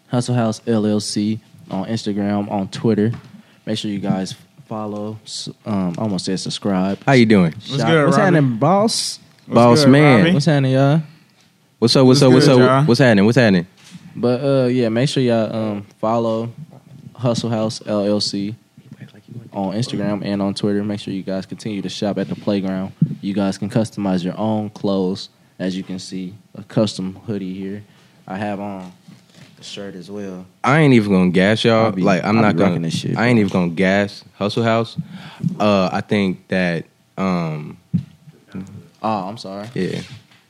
Hustle 0.09 0.35
House 0.35 0.61
LLC 0.61 1.41
on 1.71 1.87
Instagram, 1.87 2.51
on 2.51 2.69
Twitter. 2.69 3.13
Make 3.67 3.79
sure 3.79 3.91
you 3.91 3.99
guys 4.01 4.35
follow. 4.67 5.19
Um, 5.65 5.95
I 5.99 6.03
almost 6.03 6.25
said 6.25 6.41
subscribe. 6.41 7.03
How 7.05 7.13
you 7.13 7.27
doing, 7.27 7.53
What's 7.53 7.77
Shout- 7.77 7.87
good, 7.89 8.05
What's 8.07 8.17
Robbie? 8.19 8.37
happening, 8.37 8.57
boss? 8.59 9.19
What's 9.47 9.55
boss 9.55 9.85
good, 9.85 9.91
man? 9.93 10.19
Robbie? 10.19 10.33
What's 10.35 10.47
happening, 10.47 10.73
y'all? 10.73 11.03
What's 11.79 11.97
up? 11.97 12.07
What's 12.07 12.21
What's 12.21 12.23
up? 12.23 12.33
What's 12.33 12.47
good, 12.47 12.61
up? 12.63 12.69
y'all? 12.81 12.85
What's 12.87 13.01
happening? 13.01 13.25
What's 13.25 13.37
happening? 13.39 13.67
But 14.15 14.41
uh, 14.45 14.67
yeah, 14.67 14.89
make 14.89 15.09
sure 15.09 15.23
y'all 15.23 15.55
um, 15.55 15.83
follow 16.01 16.53
Hustle 17.15 17.51
House 17.51 17.81
LLC 17.81 18.55
on 19.53 19.75
Instagram 19.75 20.25
and 20.25 20.41
on 20.43 20.55
Twitter. 20.55 20.83
Make 20.85 21.01
sure 21.01 21.13
you 21.15 21.23
guys 21.23 21.47
continue 21.47 21.83
to 21.83 21.89
shop 21.89 22.19
at 22.19 22.29
the 22.29 22.35
playground. 22.37 22.93
You 23.21 23.35
guys 23.35 23.59
can 23.59 23.69
customize 23.71 24.25
your 24.25 24.37
own 24.39 24.71
clothes, 24.71 25.29
as 25.59 25.77
you 25.77 25.83
can 25.83 25.99
see, 25.99 26.35
a 26.55 26.63
custom 26.65 27.15
hoodie 27.27 27.55
here. 27.55 27.83
I 28.27 28.37
have 28.39 28.61
on 28.61 28.93
the 29.02 29.02
shirt 29.65 29.95
as 29.95 30.11
well. 30.11 30.47
I 30.65 30.81
ain't 30.81 30.95
even 30.95 31.13
gonna 31.13 31.31
gas 31.31 31.65
y'all. 31.65 31.91
Be- 31.93 32.03
like 32.03 32.25
I'm 32.25 32.37
I'll 32.37 32.43
not 32.43 32.57
gonna. 32.57 32.81
this 32.81 32.99
shit, 32.99 33.17
I 33.17 33.27
ain't 33.27 33.39
even 33.39 33.51
gonna 33.53 33.71
gas 33.71 34.25
Hustle 34.35 34.63
House. 34.63 34.97
Uh, 35.59 35.89
I 35.93 36.01
think 36.01 36.49
that 36.49 36.85
um, 37.19 37.77
Oh, 39.03 39.29
I'm 39.29 39.37
sorry. 39.37 39.69
yeah, 39.75 40.01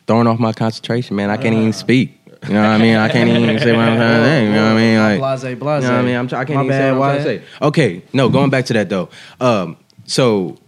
throwing 0.07 0.27
off 0.27 0.39
my 0.39 0.53
concentration, 0.53 1.17
man. 1.17 1.31
I 1.31 1.37
can't 1.37 1.55
even 1.55 1.73
speak. 1.73 2.19
You 2.47 2.55
know 2.55 2.61
what 2.63 2.71
I 2.71 2.79
mean? 2.79 2.97
I 2.97 3.09
can't 3.09 3.31
even 3.31 3.59
say 3.61 3.71
what 3.73 3.81
I'm 3.85 3.97
trying 3.97 4.21
to 4.21 4.25
say. 4.29 4.45
You 4.47 4.53
know 4.53 4.65
what 4.65 4.73
I 4.73 4.77
mean? 4.77 4.99
Like, 4.99 5.19
blase, 5.21 5.41
blase. 5.59 5.83
You 5.85 5.89
know 5.89 5.95
what 5.97 6.01
I 6.01 6.03
mean? 6.03 6.17
I'm 6.17 6.27
I 6.27 6.45
can't 6.45 6.49
My 6.51 6.55
even 6.65 6.69
bad, 6.69 6.79
say 6.79 6.93
what 6.99 7.11
I'm 7.11 7.23
trying 7.23 7.39
to 7.39 7.47
say. 7.47 7.65
Okay, 7.67 8.03
no, 8.13 8.29
going 8.29 8.51
back 8.51 8.65
to 8.67 8.73
that 8.73 8.89
though. 8.89 9.09
Um, 9.41 9.77
so 10.07 10.59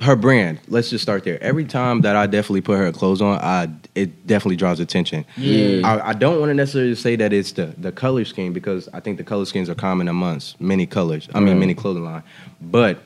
her 0.00 0.16
brand, 0.16 0.60
let's 0.68 0.88
just 0.88 1.02
start 1.02 1.24
there. 1.24 1.40
Every 1.42 1.66
time 1.66 2.00
that 2.00 2.16
I 2.16 2.26
definitely 2.26 2.62
put 2.62 2.78
her 2.78 2.90
clothes 2.90 3.20
on, 3.20 3.38
I 3.38 3.68
it 3.94 4.26
definitely 4.26 4.56
draws 4.56 4.80
attention. 4.80 5.24
Yeah. 5.36 5.86
I, 5.86 6.10
I 6.10 6.12
don't 6.12 6.38
want 6.38 6.50
to 6.50 6.54
necessarily 6.54 6.94
say 6.94 7.16
that 7.16 7.32
it's 7.32 7.52
the 7.52 7.66
the 7.78 7.92
color 7.92 8.24
scheme 8.24 8.52
because 8.52 8.88
I 8.92 9.00
think 9.00 9.18
the 9.18 9.24
color 9.24 9.44
schemes 9.44 9.68
are 9.68 9.74
common 9.74 10.08
amongst 10.08 10.60
many 10.60 10.86
colors. 10.86 11.28
I 11.34 11.40
mean, 11.40 11.48
Right. 11.54 11.58
many 11.60 11.74
clothing 11.74 12.04
line. 12.04 12.22
But 12.60 13.02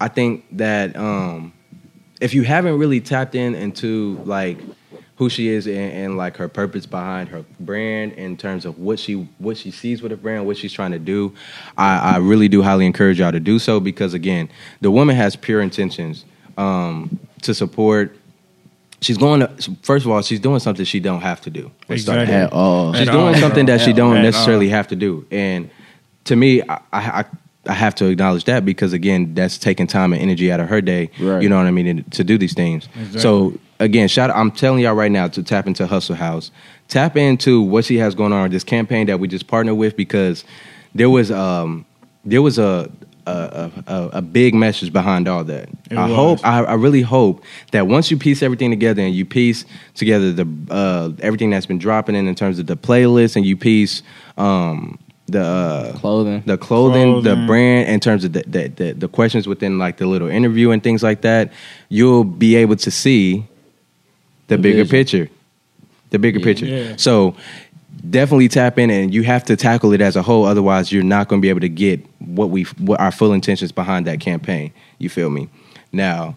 I 0.00 0.08
think 0.08 0.44
that 0.56 0.96
um, 0.96 1.52
if 2.20 2.34
you 2.34 2.42
haven't 2.44 2.78
really 2.78 3.00
tapped 3.00 3.34
in 3.34 3.54
into 3.54 4.20
like 4.24 4.58
who 5.16 5.28
she 5.28 5.48
is 5.48 5.66
and, 5.66 5.76
and 5.92 6.16
like 6.16 6.36
her 6.36 6.46
purpose 6.48 6.86
behind 6.86 7.28
her 7.28 7.44
brand 7.58 8.12
in 8.12 8.36
terms 8.36 8.64
of 8.64 8.78
what 8.78 9.00
she 9.00 9.14
what 9.38 9.56
she 9.56 9.72
sees 9.72 10.00
with 10.02 10.12
her 10.12 10.16
brand, 10.16 10.46
what 10.46 10.56
she's 10.56 10.72
trying 10.72 10.92
to 10.92 10.98
do, 11.00 11.34
I, 11.76 12.14
I 12.14 12.16
really 12.18 12.46
do 12.48 12.62
highly 12.62 12.86
encourage 12.86 13.18
y'all 13.18 13.32
to 13.32 13.40
do 13.40 13.58
so 13.58 13.80
because 13.80 14.14
again, 14.14 14.48
the 14.80 14.92
woman 14.92 15.16
has 15.16 15.34
pure 15.34 15.60
intentions 15.60 16.24
um, 16.56 17.18
to 17.42 17.52
support. 17.54 18.16
She's 19.00 19.16
going 19.16 19.40
to 19.40 19.48
first 19.82 20.04
of 20.04 20.10
all, 20.10 20.22
she's 20.22 20.40
doing 20.40 20.58
something 20.60 20.84
she 20.84 21.00
don't 21.00 21.20
have 21.20 21.40
to 21.42 21.50
do. 21.50 21.70
Exactly. 21.88 22.34
At 22.34 22.52
all. 22.52 22.92
She's 22.94 23.08
At 23.08 23.12
doing 23.12 23.34
all, 23.34 23.40
something 23.40 23.66
that 23.66 23.80
she 23.80 23.92
don't 23.92 24.16
all. 24.16 24.22
necessarily 24.22 24.68
have 24.70 24.88
to 24.88 24.96
do, 24.96 25.24
and 25.30 25.70
to 26.24 26.34
me, 26.36 26.62
I, 26.62 26.80
I 26.92 27.24
I 27.66 27.74
have 27.74 27.94
to 27.96 28.06
acknowledge 28.06 28.44
that 28.44 28.64
because 28.64 28.92
again, 28.92 29.34
that's 29.34 29.58
taking 29.58 29.86
time 29.86 30.12
and 30.12 30.20
energy 30.22 30.50
out 30.50 30.58
of 30.58 30.68
her 30.68 30.80
day. 30.80 31.10
Right. 31.20 31.42
You 31.42 31.48
know 31.48 31.56
what 31.58 31.66
I 31.66 31.70
mean 31.70 32.02
to 32.02 32.24
do 32.24 32.38
these 32.38 32.54
things. 32.54 32.88
Exactly. 32.94 33.20
So 33.20 33.52
again, 33.78 34.08
shout! 34.08 34.30
I'm 34.30 34.50
telling 34.50 34.80
y'all 34.80 34.94
right 34.94 35.12
now 35.12 35.28
to 35.28 35.42
tap 35.42 35.66
into 35.66 35.86
Hustle 35.86 36.16
House, 36.16 36.50
tap 36.88 37.16
into 37.16 37.60
what 37.62 37.84
she 37.84 37.98
has 37.98 38.14
going 38.14 38.32
on. 38.32 38.50
This 38.50 38.64
campaign 38.64 39.06
that 39.06 39.20
we 39.20 39.28
just 39.28 39.46
partnered 39.46 39.76
with 39.76 39.96
because 39.96 40.44
there 40.94 41.10
was 41.10 41.30
um 41.30 41.84
there 42.24 42.42
was 42.42 42.58
a. 42.58 42.90
A, 43.28 43.70
a, 43.86 44.08
a 44.14 44.22
big 44.22 44.54
message 44.54 44.92
behind 44.92 45.28
all 45.28 45.44
that. 45.44 45.68
It 45.90 45.96
I 45.98 46.06
was. 46.06 46.16
hope, 46.16 46.38
I, 46.46 46.64
I 46.64 46.74
really 46.74 47.02
hope 47.02 47.42
that 47.72 47.86
once 47.86 48.10
you 48.10 48.16
piece 48.16 48.42
everything 48.42 48.70
together 48.70 49.02
and 49.02 49.14
you 49.14 49.24
piece 49.24 49.64
together 49.94 50.32
the 50.32 50.46
uh, 50.70 51.10
everything 51.20 51.50
that's 51.50 51.66
been 51.66 51.78
dropping 51.78 52.14
in 52.14 52.26
in 52.26 52.34
terms 52.34 52.58
of 52.58 52.66
the 52.66 52.76
playlist 52.76 53.36
and 53.36 53.44
you 53.44 53.56
piece 53.56 54.02
um, 54.38 54.98
the 55.26 55.42
uh, 55.42 55.92
Clothing. 55.98 56.42
the 56.46 56.56
clothing, 56.56 57.22
the 57.22 57.36
brand, 57.46 57.88
in 57.90 58.00
terms 58.00 58.24
of 58.24 58.32
the, 58.32 58.44
the, 58.46 58.68
the, 58.68 58.92
the 58.92 59.08
questions 59.08 59.46
within 59.46 59.78
like 59.78 59.98
the 59.98 60.06
little 60.06 60.28
interview 60.28 60.70
and 60.70 60.82
things 60.82 61.02
like 61.02 61.20
that, 61.20 61.52
you'll 61.90 62.24
be 62.24 62.56
able 62.56 62.76
to 62.76 62.90
see 62.90 63.46
the, 64.46 64.56
The 64.56 64.62
bigger 64.62 64.84
vision. 64.84 64.90
picture. 65.26 65.28
The 66.10 66.18
bigger 66.18 66.38
Yeah. 66.38 66.44
picture. 66.44 66.66
Yeah. 66.66 66.96
So 66.96 67.34
definitely 68.08 68.48
tap 68.48 68.78
in 68.78 68.88
and 68.90 69.12
you 69.12 69.22
have 69.24 69.44
to 69.44 69.56
tackle 69.56 69.92
it 69.92 70.00
as 70.00 70.16
a 70.16 70.22
whole. 70.22 70.46
Otherwise, 70.46 70.90
you're 70.92 71.02
not 71.02 71.28
going 71.28 71.42
to 71.42 71.44
be 71.44 71.50
able 71.50 71.60
to 71.60 71.68
get 71.68 72.00
what 72.36 72.50
we 72.50 72.64
what 72.78 73.00
our 73.00 73.10
full 73.12 73.32
intentions 73.32 73.72
behind 73.72 74.06
that 74.06 74.20
campaign. 74.20 74.72
You 74.98 75.08
feel 75.08 75.30
me? 75.30 75.48
Now, 75.92 76.36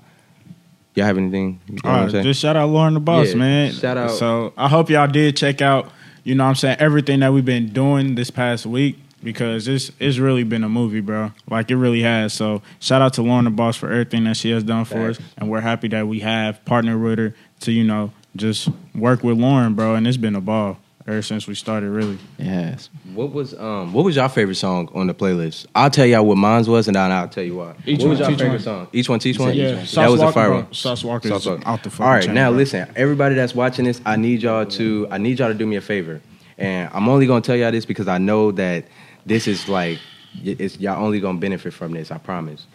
y'all 0.96 1.06
have 1.06 1.18
anything? 1.18 1.60
You 1.68 1.76
know 1.84 1.90
All 1.90 2.06
right, 2.08 2.24
just 2.24 2.40
shout 2.40 2.56
out 2.56 2.70
Lauren 2.70 2.94
the 2.94 3.00
Boss, 3.00 3.30
Yeah, 3.30 3.36
man. 3.36 3.74
shout 3.74 3.98
out- 3.98 4.12
So 4.12 4.54
I 4.58 4.68
hope 4.68 4.90
y'all 4.90 5.08
did 5.08 5.36
check 5.36 5.62
out, 5.62 5.92
you 6.24 6.36
know 6.36 6.44
what 6.44 6.50
I'm 6.50 6.56
saying, 6.56 6.78
everything 6.80 7.20
that 7.20 7.34
we've 7.34 7.46
been 7.46 7.68
doing 7.74 8.16
this 8.16 8.30
past 8.32 8.66
week 8.66 8.98
because 9.24 9.68
it's 9.68 9.92
it's 10.00 10.18
really 10.18 10.44
been 10.44 10.64
a 10.64 10.70
movie, 10.70 11.00
bro. 11.02 11.32
Like 11.50 11.70
it 11.70 11.76
really 11.76 12.02
has. 12.02 12.34
So 12.34 12.62
shout 12.80 13.02
out 13.02 13.14
to 13.14 13.22
Lauren 13.22 13.46
the 13.46 13.52
Boss 13.52 13.78
for 13.78 13.92
everything 13.92 14.24
that 14.24 14.38
she 14.38 14.52
has 14.52 14.64
done 14.64 14.86
for 14.86 15.10
us. 15.10 15.20
And 15.38 15.50
we're 15.50 15.62
happy 15.62 15.88
that 15.90 16.08
we 16.08 16.20
have 16.20 16.64
partnered 16.66 17.02
with 17.02 17.20
her 17.20 17.36
to, 17.62 17.72
you 17.72 17.84
know, 17.84 18.12
just 18.36 18.70
work 18.96 19.24
with 19.24 19.38
Lauren, 19.38 19.74
bro. 19.76 19.96
And 19.96 20.08
it's 20.08 20.18
been 20.18 20.36
a 20.36 20.42
ball 20.42 20.78
ever 21.12 21.22
since 21.22 21.48
we 21.48 21.56
started, 21.56 21.90
really. 21.90 22.18
Yes. 22.38 22.90
What 23.14 23.32
was 23.34 23.54
um 23.54 23.94
what 23.94 24.06
was 24.06 24.16
your 24.16 24.30
favorite 24.30 24.56
song 24.56 24.90
on 24.94 25.08
the 25.08 25.14
playlist? 25.14 25.68
I'll 25.76 25.90
tell 25.90 26.06
y'all 26.06 26.26
what 26.26 26.38
mine 26.38 26.66
was, 26.66 26.88
and 26.88 26.96
then 26.96 27.12
I'll 27.12 27.28
tell 27.28 27.44
you 27.44 27.58
why. 27.58 27.76
Each 27.86 28.00
what 28.02 28.10
was 28.10 28.20
one, 28.20 28.30
your 28.30 28.32
each 28.32 28.40
favorite 28.40 28.52
one. 28.54 28.60
song? 28.60 28.88
Each 28.94 29.10
one, 29.10 29.20
each 29.28 29.40
one. 29.40 29.54
Yeah, 29.54 29.72
that 29.74 29.88
Sauce 29.88 30.12
was 30.12 30.22
a 30.22 30.32
fire 30.32 30.52
one. 30.54 30.74
Sauce 30.74 31.04
Walka 31.04 31.28
Sauce 31.28 31.46
Walka. 31.46 31.64
out 31.66 31.84
the 31.84 31.90
fucking 31.90 32.06
All 32.06 32.12
right, 32.12 32.24
chain, 32.26 32.36
now 32.36 32.50
bro. 32.50 32.58
listen, 32.58 32.92
everybody 32.96 33.36
that's 33.36 33.54
watching 33.56 33.86
this, 33.86 34.02
I 34.06 34.16
need 34.16 34.42
y'all 34.42 34.66
to 34.66 35.08
I 35.12 35.18
need 35.18 35.40
y'all 35.40 35.50
to 35.50 35.54
do 35.54 35.66
me 35.66 35.76
a 35.76 35.82
favor, 35.82 36.22
and 36.58 36.90
I'm 36.94 37.08
only 37.10 37.28
gonna 37.28 37.42
tell 37.42 37.56
y'all 37.56 37.72
this 37.72 37.86
because 37.86 38.08
I 38.08 38.18
know 38.18 38.52
that 38.54 38.86
this 39.26 39.48
is 39.48 39.68
like 39.68 40.00
it's 40.44 40.80
y'all 40.80 41.04
only 41.04 41.20
gonna 41.20 41.40
benefit 41.40 41.74
from 41.74 41.92
this. 41.94 42.12
I 42.12 42.18
promise. 42.18 42.66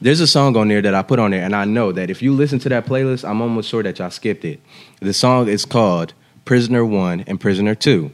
There's 0.00 0.20
a 0.20 0.28
song 0.28 0.56
on 0.56 0.68
there 0.68 0.80
that 0.80 0.94
I 0.94 1.02
put 1.02 1.18
on 1.18 1.32
there, 1.32 1.42
and 1.42 1.56
I 1.56 1.64
know 1.64 1.90
that 1.90 2.08
if 2.08 2.22
you 2.22 2.32
listen 2.32 2.60
to 2.60 2.68
that 2.68 2.86
playlist, 2.86 3.28
I'm 3.28 3.40
almost 3.42 3.68
sure 3.68 3.82
that 3.82 3.98
y'all 3.98 4.10
skipped 4.10 4.44
it. 4.44 4.60
The 5.00 5.12
song 5.12 5.48
is 5.48 5.64
called 5.64 6.14
"Prisoner 6.48 6.82
One" 6.84 7.24
and 7.26 7.38
"Prisoner 7.38 7.74
2. 7.74 8.10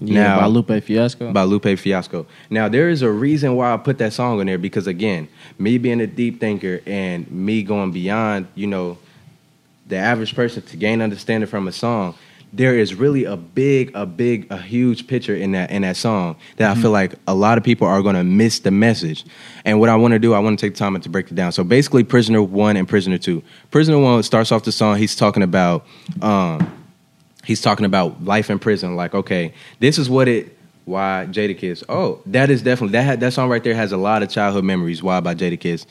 Yeah, 0.00 0.22
Now- 0.22 0.40
by 0.40 0.46
Lupe 0.46 0.82
Fiasco. 0.82 1.32
by 1.32 1.42
Lupe 1.42 1.78
Fiasco. 1.78 2.24
Now 2.48 2.66
there 2.68 2.88
is 2.88 3.02
a 3.02 3.10
reason 3.10 3.56
why 3.56 3.74
I 3.74 3.76
put 3.76 3.98
that 3.98 4.12
song 4.14 4.40
on 4.40 4.46
there 4.46 4.56
because 4.56 4.86
again, 4.86 5.28
me 5.58 5.76
being 5.76 6.00
a 6.00 6.06
deep 6.06 6.40
thinker 6.40 6.80
and 6.86 7.30
me 7.30 7.62
going 7.62 7.90
beyond, 7.92 8.46
you 8.54 8.66
know, 8.66 8.96
the 9.86 9.96
average 9.96 10.34
person 10.34 10.62
to 10.62 10.76
gain 10.76 11.02
understanding 11.02 11.46
from 11.48 11.68
a 11.68 11.72
song, 11.72 12.14
there 12.52 12.78
is 12.78 12.94
really 12.94 13.24
a 13.24 13.36
big, 13.36 13.90
a 13.94 14.06
big, 14.06 14.46
a 14.50 14.56
huge 14.56 15.06
picture 15.06 15.34
in 15.34 15.52
that 15.52 15.70
in 15.70 15.82
that 15.82 15.96
song 15.98 16.36
that 16.56 16.70
I 16.74 16.80
feel 16.80 16.90
like 16.90 17.14
a 17.26 17.34
lot 17.34 17.58
of 17.58 17.64
people 17.64 17.86
are 17.86 18.00
gonna 18.00 18.24
miss 18.24 18.60
the 18.60 18.70
message. 18.70 19.26
And 19.66 19.78
what 19.78 19.90
I 19.90 19.96
want 19.96 20.12
to 20.12 20.18
do, 20.18 20.32
I 20.32 20.38
want 20.38 20.58
to 20.58 20.66
take 20.66 20.74
time 20.74 20.98
to 20.98 21.08
break 21.10 21.30
it 21.30 21.34
down. 21.34 21.52
So 21.52 21.64
basically, 21.64 22.04
Prisoner 22.04 22.42
One 22.42 22.78
and 22.78 22.88
Prisoner 22.88 23.18
Two. 23.18 23.42
Prisoner 23.70 23.98
One 23.98 24.22
starts 24.22 24.52
off 24.52 24.62
the 24.64 24.72
song. 24.72 24.96
He's 24.96 25.14
talking 25.16 25.42
about, 25.42 25.84
um, 26.22 26.66
he's 27.48 27.60
talking 27.60 27.86
about 27.86 28.22
life 28.24 28.50
in 28.50 28.58
prison. 28.60 28.94
Like, 28.94 29.14
okay, 29.14 29.52
this 29.80 29.98
is 29.98 30.08
what 30.08 30.28
it. 30.28 30.54
Why 30.84 31.26
Jadakiss? 31.30 31.82
Oh, 31.88 32.20
that 32.26 32.48
is 32.50 32.62
definitely 32.62 32.92
that. 32.92 33.04
ha- 33.04 33.16
That 33.16 33.32
song 33.32 33.48
right 33.50 33.62
there 33.62 33.74
has 33.74 33.92
a 33.92 33.96
lot 33.98 34.22
of 34.22 34.30
childhood 34.30 34.64
memories. 34.64 35.02
Why 35.02 35.20
by 35.20 35.34
Jadakiss? 35.34 35.84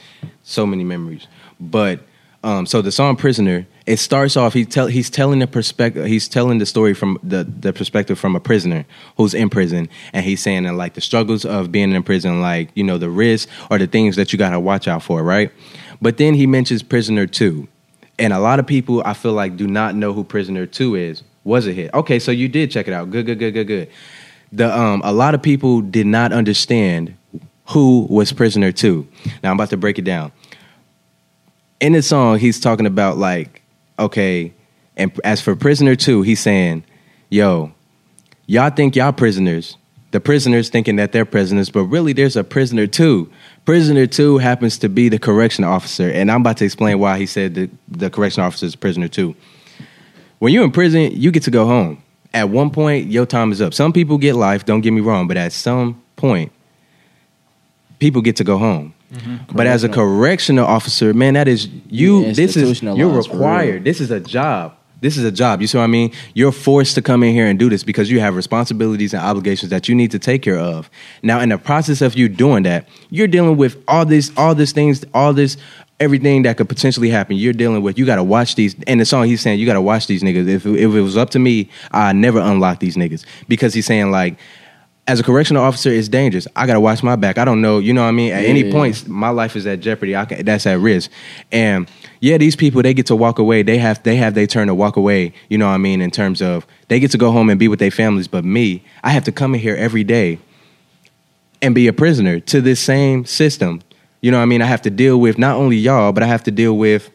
So 0.43 0.65
many 0.65 0.83
memories. 0.83 1.27
But 1.59 1.99
um, 2.43 2.65
so 2.65 2.81
the 2.81 2.91
song 2.91 3.15
"Prisoner" 3.15 3.67
it 3.85 3.97
starts 3.97 4.35
off. 4.35 4.53
He 4.53 4.65
tell 4.65 4.87
he's 4.87 5.09
telling 5.11 5.37
the 5.39 5.45
perspective. 5.47 6.05
He's 6.07 6.27
telling 6.27 6.57
the 6.57 6.65
story 6.65 6.93
from 6.95 7.19
the 7.23 7.43
the 7.43 7.73
perspective 7.73 8.17
from 8.17 8.35
a 8.35 8.39
prisoner 8.39 8.85
who's 9.17 9.33
in 9.35 9.49
prison, 9.51 9.87
and 10.13 10.25
he's 10.25 10.41
saying 10.41 10.63
that 10.63 10.73
like 10.73 10.93
the 10.95 11.01
struggles 11.01 11.45
of 11.45 11.71
being 11.71 11.91
in 11.91 12.01
prison, 12.03 12.41
like 12.41 12.69
you 12.73 12.83
know 12.83 12.97
the 12.97 13.09
risks 13.09 13.51
or 13.69 13.77
the 13.77 13.87
things 13.87 14.15
that 14.15 14.33
you 14.33 14.39
gotta 14.39 14.59
watch 14.59 14.87
out 14.87 15.03
for, 15.03 15.21
right? 15.21 15.51
But 16.01 16.17
then 16.17 16.33
he 16.33 16.47
mentions 16.47 16.81
"Prisoner 16.81 17.27
2. 17.27 17.67
and 18.19 18.33
a 18.33 18.39
lot 18.39 18.57
of 18.59 18.65
people 18.65 19.03
I 19.05 19.13
feel 19.13 19.33
like 19.33 19.57
do 19.57 19.67
not 19.67 19.93
know 19.95 20.11
who 20.13 20.23
"Prisoner 20.23 20.65
2 20.65 20.95
is. 20.95 21.23
Was 21.47 21.67
a 21.67 21.73
hit. 21.73 21.93
Okay, 21.93 22.19
so 22.19 22.31
you 22.31 22.47
did 22.47 22.71
check 22.71 22.87
it 22.87 22.93
out. 22.93 23.09
Good, 23.09 23.25
good, 23.25 23.39
good, 23.39 23.53
good, 23.53 23.67
good. 23.67 23.89
The 24.51 24.77
um 24.77 25.01
a 25.03 25.13
lot 25.13 25.33
of 25.35 25.41
people 25.41 25.81
did 25.81 26.07
not 26.07 26.31
understand 26.33 27.15
who 27.69 28.07
was 28.09 28.31
Prisoner 28.31 28.71
2. 28.71 29.07
Now 29.43 29.51
I'm 29.51 29.57
about 29.57 29.69
to 29.71 29.77
break 29.77 29.99
it 29.99 30.03
down 30.03 30.31
in 31.79 31.93
the 31.93 32.01
song, 32.01 32.39
he's 32.39 32.59
talking 32.59 32.85
about 32.85 33.17
like, 33.17 33.61
okay, 33.99 34.53
and 34.95 35.17
as 35.23 35.41
for 35.41 35.55
prisoner 35.55 35.95
two, 35.95 36.21
he's 36.21 36.39
saying, 36.39 36.83
yo, 37.29 37.71
y'all 38.47 38.69
think 38.69 38.95
y'all 38.95 39.11
prisoners. 39.11 39.77
The 40.11 40.21
prisoners 40.21 40.69
thinking 40.69 40.95
that 40.95 41.11
they're 41.11 41.25
prisoners, 41.25 41.69
but 41.69 41.83
really 41.83 42.13
there's 42.13 42.37
a 42.37 42.43
prisoner 42.43 42.87
two. 42.87 43.29
Prisoner 43.65 44.07
two 44.07 44.37
happens 44.37 44.77
to 44.79 44.89
be 44.89 45.09
the 45.09 45.19
correction 45.19 45.65
officer, 45.65 46.09
and 46.09 46.31
I'm 46.31 46.41
about 46.41 46.57
to 46.57 46.65
explain 46.65 46.97
why 46.97 47.19
he 47.19 47.25
said 47.25 47.55
that 47.55 47.69
the 47.89 48.09
correction 48.09 48.41
officer 48.41 48.65
is 48.65 48.75
prisoner 48.75 49.09
two. 49.09 49.35
When 50.39 50.53
you're 50.53 50.63
in 50.63 50.71
prison, 50.71 51.11
you 51.13 51.31
get 51.31 51.43
to 51.43 51.51
go 51.51 51.65
home. 51.65 52.01
At 52.33 52.49
one 52.49 52.69
point, 52.69 53.07
your 53.07 53.25
time 53.25 53.51
is 53.51 53.61
up. 53.61 53.73
Some 53.73 53.93
people 53.93 54.17
get 54.17 54.35
life, 54.35 54.65
don't 54.65 54.81
get 54.81 54.91
me 54.91 55.01
wrong, 55.01 55.27
but 55.27 55.37
at 55.37 55.51
some 55.53 56.01
point, 56.15 56.51
people 57.99 58.21
get 58.21 58.35
to 58.37 58.43
go 58.43 58.57
home. 58.57 58.93
Mm-hmm. 59.11 59.55
But 59.55 59.67
as 59.67 59.83
a 59.83 59.89
correctional 59.89 60.65
officer, 60.65 61.13
man, 61.13 61.35
that 61.35 61.47
is 61.47 61.67
you. 61.89 62.21
Yeah, 62.21 62.33
this 62.33 62.57
is 62.57 62.57
you're 62.57 62.65
institutionalized 62.65 63.29
for 63.29 63.37
real. 63.37 63.43
required. 63.43 63.83
This 63.85 64.01
is 64.01 64.11
a 64.11 64.19
job. 64.19 64.75
This 64.99 65.15
is 65.15 65.23
a 65.23 65.31
job. 65.31 65.61
You 65.61 65.67
see 65.67 65.77
what 65.77 65.83
I 65.83 65.87
mean? 65.87 66.11
You're 66.33 66.51
forced 66.51 66.95
to 66.95 67.01
come 67.01 67.21
in 67.21 67.31
here 67.33 67.45
and 67.45 67.59
do 67.59 67.69
this 67.69 67.83
because 67.83 68.09
you 68.09 68.19
have 68.19 68.35
responsibilities 68.35 69.13
and 69.13 69.21
obligations 69.21 69.69
that 69.69 69.87
you 69.87 69.93
need 69.93 70.09
to 70.11 70.19
take 70.19 70.41
care 70.41 70.57
of. 70.57 70.89
Now, 71.21 71.39
in 71.39 71.49
the 71.49 71.57
process 71.57 72.01
of 72.01 72.15
you 72.15 72.27
doing 72.27 72.63
that, 72.63 72.87
you're 73.09 73.27
dealing 73.27 73.57
with 73.57 73.81
all 73.87 74.05
this, 74.05 74.31
all 74.35 74.55
these 74.55 74.71
things, 74.71 75.05
all 75.13 75.33
this, 75.33 75.55
everything 75.99 76.43
that 76.43 76.57
could 76.57 76.69
potentially 76.69 77.09
happen. 77.09 77.35
You're 77.35 77.53
dealing 77.53 77.81
with. 77.81 77.97
You 77.97 78.05
got 78.05 78.17
to 78.17 78.23
watch 78.23 78.55
these. 78.55 78.75
And 78.85 78.99
the 78.99 79.05
song 79.05 79.25
he's 79.25 79.41
saying, 79.41 79.59
you 79.59 79.65
got 79.65 79.73
to 79.73 79.81
watch 79.81 80.07
these 80.07 80.23
niggas. 80.23 80.47
If 80.47 80.65
if 80.65 80.93
it 80.93 81.01
was 81.01 81.17
up 81.17 81.31
to 81.31 81.39
me, 81.39 81.69
I 81.91 82.13
never 82.13 82.39
unlock 82.39 82.79
these 82.79 82.95
niggas 82.95 83.25
because 83.47 83.73
he's 83.73 83.85
saying 83.85 84.11
like 84.11 84.37
as 85.07 85.21
a 85.21 85.23
correctional 85.23 85.63
officer, 85.63 85.89
it's 85.89 86.09
dangerous. 86.09 86.49
I 86.53 86.67
gotta 86.67 86.81
watch 86.81 87.01
my 87.01 87.15
back. 87.15 87.37
I 87.37 87.45
don't 87.45 87.61
know, 87.61 87.79
you 87.79 87.93
know 87.93 88.01
what 88.01 88.09
I 88.09 88.11
mean? 88.11 88.33
At 88.33 88.43
any 88.43 88.65
Yeah. 88.65 88.73
point, 88.73 89.07
my 89.07 89.29
life 89.29 89.55
is 89.55 89.65
at 89.65 89.79
jeopardy. 89.79 90.17
I 90.17 90.25
can, 90.25 90.43
that's 90.43 90.65
at 90.67 90.79
risk. 90.79 91.09
And 91.49 91.89
yeah, 92.19 92.37
these 92.37 92.57
people 92.57 92.81
they 92.81 92.93
get 92.93 93.05
to 93.05 93.15
walk 93.15 93.39
away. 93.39 93.63
They 93.63 93.77
have 93.77 94.03
they 94.03 94.17
have 94.17 94.33
their 94.33 94.47
turn 94.47 94.67
to 94.67 94.75
walk 94.75 94.97
away. 94.97 95.31
You 95.49 95.57
know 95.57 95.67
what 95.67 95.75
I 95.75 95.77
mean? 95.77 96.01
In 96.01 96.11
terms 96.11 96.41
of 96.41 96.67
they 96.89 96.99
get 96.99 97.11
to 97.11 97.17
go 97.17 97.31
home 97.31 97.49
and 97.49 97.57
be 97.57 97.69
with 97.69 97.79
their 97.79 97.89
families. 97.89 98.27
But 98.27 98.43
me, 98.43 98.83
I 99.01 99.11
have 99.11 99.23
to 99.23 99.31
come 99.31 99.55
in 99.55 99.61
here 99.61 99.75
every 99.77 100.03
day 100.03 100.39
and 101.61 101.73
be 101.73 101.87
a 101.87 101.93
prisoner 101.93 102.41
to 102.41 102.59
this 102.59 102.81
same 102.81 103.23
system. 103.23 103.81
You 104.27 104.31
know 104.31 104.39
what 104.39 104.43
I 104.43 104.47
mean? 104.47 104.61
I 104.61 104.65
have 104.65 104.81
to 104.81 104.89
deal 104.89 105.17
with 105.21 105.37
not 105.37 105.55
only 105.55 105.77
y'all, 105.77 106.11
but 106.11 106.21
I 106.21 106.25
have 106.25 106.43
to 106.43 106.51
deal 106.51 106.75
with 106.77 107.09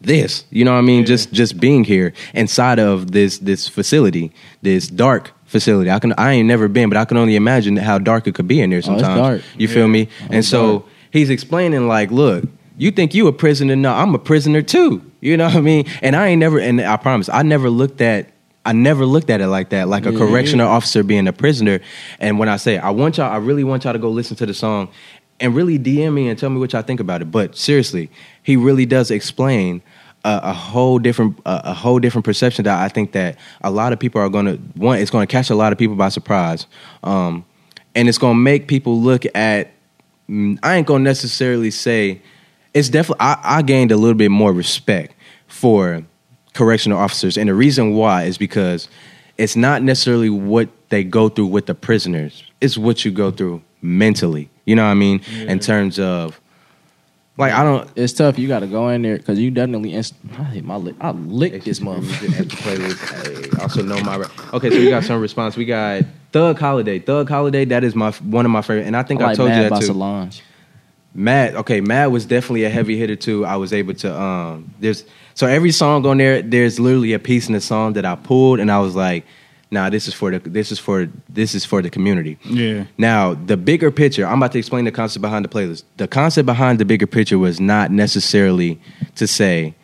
this. 0.00 0.44
You 0.50 0.64
know 0.64 0.70
what 0.74 0.78
I 0.78 0.82
mean? 0.82 1.04
Just 1.04 1.32
just 1.32 1.58
being 1.58 1.82
here 1.82 2.12
inside 2.34 2.78
of 2.78 3.10
this 3.10 3.38
this 3.38 3.66
facility, 3.66 4.30
this 4.62 4.86
dark 4.86 5.32
facility. 5.46 5.90
I 5.90 5.98
can 5.98 6.12
I 6.16 6.34
ain't 6.34 6.46
never 6.46 6.68
been, 6.68 6.88
but 6.88 6.96
I 6.96 7.04
can 7.04 7.16
only 7.16 7.34
imagine 7.34 7.76
how 7.76 7.98
dark 7.98 8.28
it 8.28 8.36
could 8.36 8.46
be 8.46 8.60
in 8.60 8.70
there 8.70 8.76
Oh, 8.76 8.78
it's 8.78 8.86
sometimes. 8.86 9.20
dark. 9.20 9.42
You 9.58 9.66
feel 9.66 9.88
me? 9.88 10.06
Oh, 10.22 10.26
and 10.30 10.44
so 10.44 10.60
dark. 10.78 10.84
he's 11.10 11.30
explaining 11.30 11.88
like, 11.88 12.12
look, 12.12 12.44
you 12.78 12.92
think 12.92 13.12
you 13.12 13.26
a 13.26 13.32
prisoner? 13.32 13.74
No, 13.74 13.92
I'm 13.92 14.14
a 14.14 14.18
prisoner 14.20 14.62
too. 14.62 15.02
You 15.20 15.36
know 15.36 15.46
what 15.46 15.56
I 15.56 15.60
mean? 15.62 15.86
And 16.00 16.14
I 16.14 16.28
ain't 16.28 16.38
never 16.38 16.60
and 16.60 16.80
I 16.80 16.96
promise, 16.96 17.28
I 17.28 17.42
never 17.42 17.68
looked 17.70 18.00
at 18.00 18.28
I 18.64 18.72
never 18.72 19.04
looked 19.04 19.30
at 19.30 19.40
it 19.40 19.48
like 19.48 19.70
that, 19.70 19.88
like 19.88 20.06
a 20.06 20.12
Yeah. 20.12 20.18
correctional 20.18 20.68
officer 20.68 21.02
being 21.02 21.26
a 21.26 21.32
prisoner. 21.32 21.80
And 22.20 22.38
when 22.38 22.48
I 22.48 22.56
say 22.56 22.78
I 22.78 22.90
want 22.90 23.16
y'all, 23.16 23.32
I 23.32 23.38
really 23.38 23.64
want 23.64 23.82
y'all 23.82 23.94
to 23.94 23.98
go 23.98 24.10
listen 24.10 24.36
to 24.36 24.46
the 24.46 24.54
song 24.54 24.88
and 25.40 25.54
really 25.54 25.78
DM 25.78 26.12
me 26.12 26.28
and 26.28 26.38
tell 26.38 26.50
me 26.50 26.58
what 26.58 26.72
y'all 26.72 26.82
think 26.82 27.00
about 27.00 27.22
it. 27.22 27.30
But 27.30 27.56
seriously, 27.56 28.10
he 28.42 28.56
really 28.56 28.86
does 28.86 29.10
explain 29.10 29.82
a, 30.24 30.40
a 30.44 30.52
whole 30.52 30.98
different 30.98 31.38
a, 31.46 31.70
a 31.70 31.74
whole 31.74 31.98
different 31.98 32.24
perception 32.24 32.64
that 32.64 32.82
I 32.82 32.88
think 32.88 33.12
that 33.12 33.36
a 33.62 33.70
lot 33.70 33.92
of 33.92 33.98
people 33.98 34.20
are 34.20 34.28
going 34.28 34.46
to 34.46 34.56
one. 34.78 34.98
It's 34.98 35.10
going 35.10 35.26
to 35.26 35.30
catch 35.30 35.50
a 35.50 35.54
lot 35.54 35.72
of 35.72 35.78
people 35.78 35.96
by 35.96 36.10
surprise, 36.10 36.66
um, 37.02 37.44
and 37.94 38.08
it's 38.08 38.18
going 38.18 38.36
to 38.36 38.40
make 38.40 38.68
people 38.68 39.00
look 39.00 39.24
at. 39.34 39.70
mm, 40.28 40.58
I 40.62 40.76
ain't 40.76 40.86
going 40.86 41.02
to 41.02 41.08
necessarily 41.08 41.70
say 41.70 42.20
it's 42.74 42.88
definitely. 42.88 43.20
I, 43.20 43.40
I 43.42 43.62
gained 43.62 43.92
a 43.92 43.96
little 43.96 44.14
bit 44.16 44.30
more 44.30 44.52
respect 44.52 45.14
for 45.48 46.04
correctional 46.54 46.98
officers, 46.98 47.38
and 47.38 47.48
the 47.48 47.54
reason 47.54 47.94
why 47.94 48.24
is 48.24 48.36
because 48.36 48.88
it's 49.38 49.56
not 49.56 49.82
necessarily 49.82 50.28
what 50.28 50.68
they 50.90 51.02
go 51.02 51.28
through 51.28 51.46
with 51.46 51.66
the 51.66 51.74
prisoners; 51.74 52.44
it's 52.60 52.76
what 52.76 53.04
you 53.04 53.10
go 53.10 53.30
through 53.30 53.62
mentally. 53.80 54.50
You 54.70 54.76
know 54.76 54.84
what 54.84 54.92
I 54.92 54.94
mean? 54.94 55.20
In 55.48 55.58
terms 55.58 55.98
of 55.98 56.40
like 57.36 57.52
I 57.52 57.64
don't 57.64 57.90
It's 57.96 58.12
tough. 58.12 58.38
You 58.38 58.46
got 58.46 58.60
to 58.60 58.68
go 58.68 58.88
in 58.90 59.02
there 59.02 59.16
because 59.16 59.36
you 59.36 59.50
definitely. 59.50 59.94
Inst- 59.94 60.14
I 60.38 60.44
hit 60.44 60.64
my 60.64 60.76
lip. 60.76 60.94
I 61.00 61.10
licked 61.10 61.64
this 61.64 61.80
motherfucker. 61.80 62.38
At 62.38 62.48
the 62.50 62.54
playlist. 62.54 63.58
I 63.58 63.62
also 63.62 63.82
know 63.82 64.00
my. 64.02 64.24
Okay, 64.52 64.70
so 64.70 64.76
we 64.76 64.88
got 64.88 65.02
some 65.02 65.20
response. 65.20 65.56
We 65.56 65.64
got 65.64 66.04
Thug 66.30 66.56
Holiday. 66.56 67.00
Thug 67.00 67.28
Holiday. 67.28 67.64
That 67.64 67.82
is 67.82 67.96
my 67.96 68.12
one 68.12 68.44
of 68.44 68.52
my 68.52 68.62
favorite, 68.62 68.86
and 68.86 68.96
I 68.96 69.02
think 69.02 69.22
I 69.22 69.24
I, 69.24 69.26
like 69.28 69.36
told 69.38 69.48
Mad 69.48 69.64
you 69.64 69.70
by 69.70 69.76
that 69.76 69.80
too. 69.80 69.86
Solange. 69.88 70.42
Mad. 71.14 71.56
Okay, 71.56 71.80
Mad 71.80 72.06
was 72.12 72.26
definitely 72.26 72.62
a 72.62 72.70
heavy 72.70 72.96
hitter 72.96 73.16
too. 73.16 73.44
I 73.44 73.56
was 73.56 73.72
able 73.72 73.94
to. 73.94 74.16
Um, 74.16 74.72
there's 74.78 75.04
so 75.34 75.48
every 75.48 75.72
song 75.72 76.06
on 76.06 76.18
there. 76.18 76.42
There's 76.42 76.78
literally 76.78 77.12
a 77.12 77.18
piece 77.18 77.48
in 77.48 77.54
the 77.54 77.60
song 77.60 77.94
that 77.94 78.04
I 78.04 78.14
pulled, 78.14 78.60
and 78.60 78.70
I 78.70 78.78
was 78.78 78.94
like, 78.94 79.26
"Nah, 79.70 79.90
this 79.90 80.08
is 80.08 80.14
for 80.14 80.30
the. 80.30 80.38
This 80.38 80.72
is 80.72 80.78
for. 80.78 81.08
This 81.28 81.54
is 81.54 81.64
for 81.64 81.82
the 81.82 81.90
community." 81.90 82.38
Yeah. 82.44 82.84
Now, 82.98 83.34
the 83.34 83.56
bigger 83.56 83.90
picture, 83.90 84.26
I'm 84.26 84.38
about 84.38 84.52
to 84.52 84.58
explain 84.58 84.84
the 84.84 84.92
concept 84.92 85.22
behind 85.22 85.44
the 85.44 85.48
playlist. 85.48 85.84
The 85.96 86.08
concept 86.08 86.46
behind 86.46 86.78
the 86.78 86.84
bigger 86.84 87.06
picture 87.06 87.38
was 87.38 87.60
not 87.60 87.90
necessarily 87.90 88.80
to 89.16 89.26
say, 89.26 89.74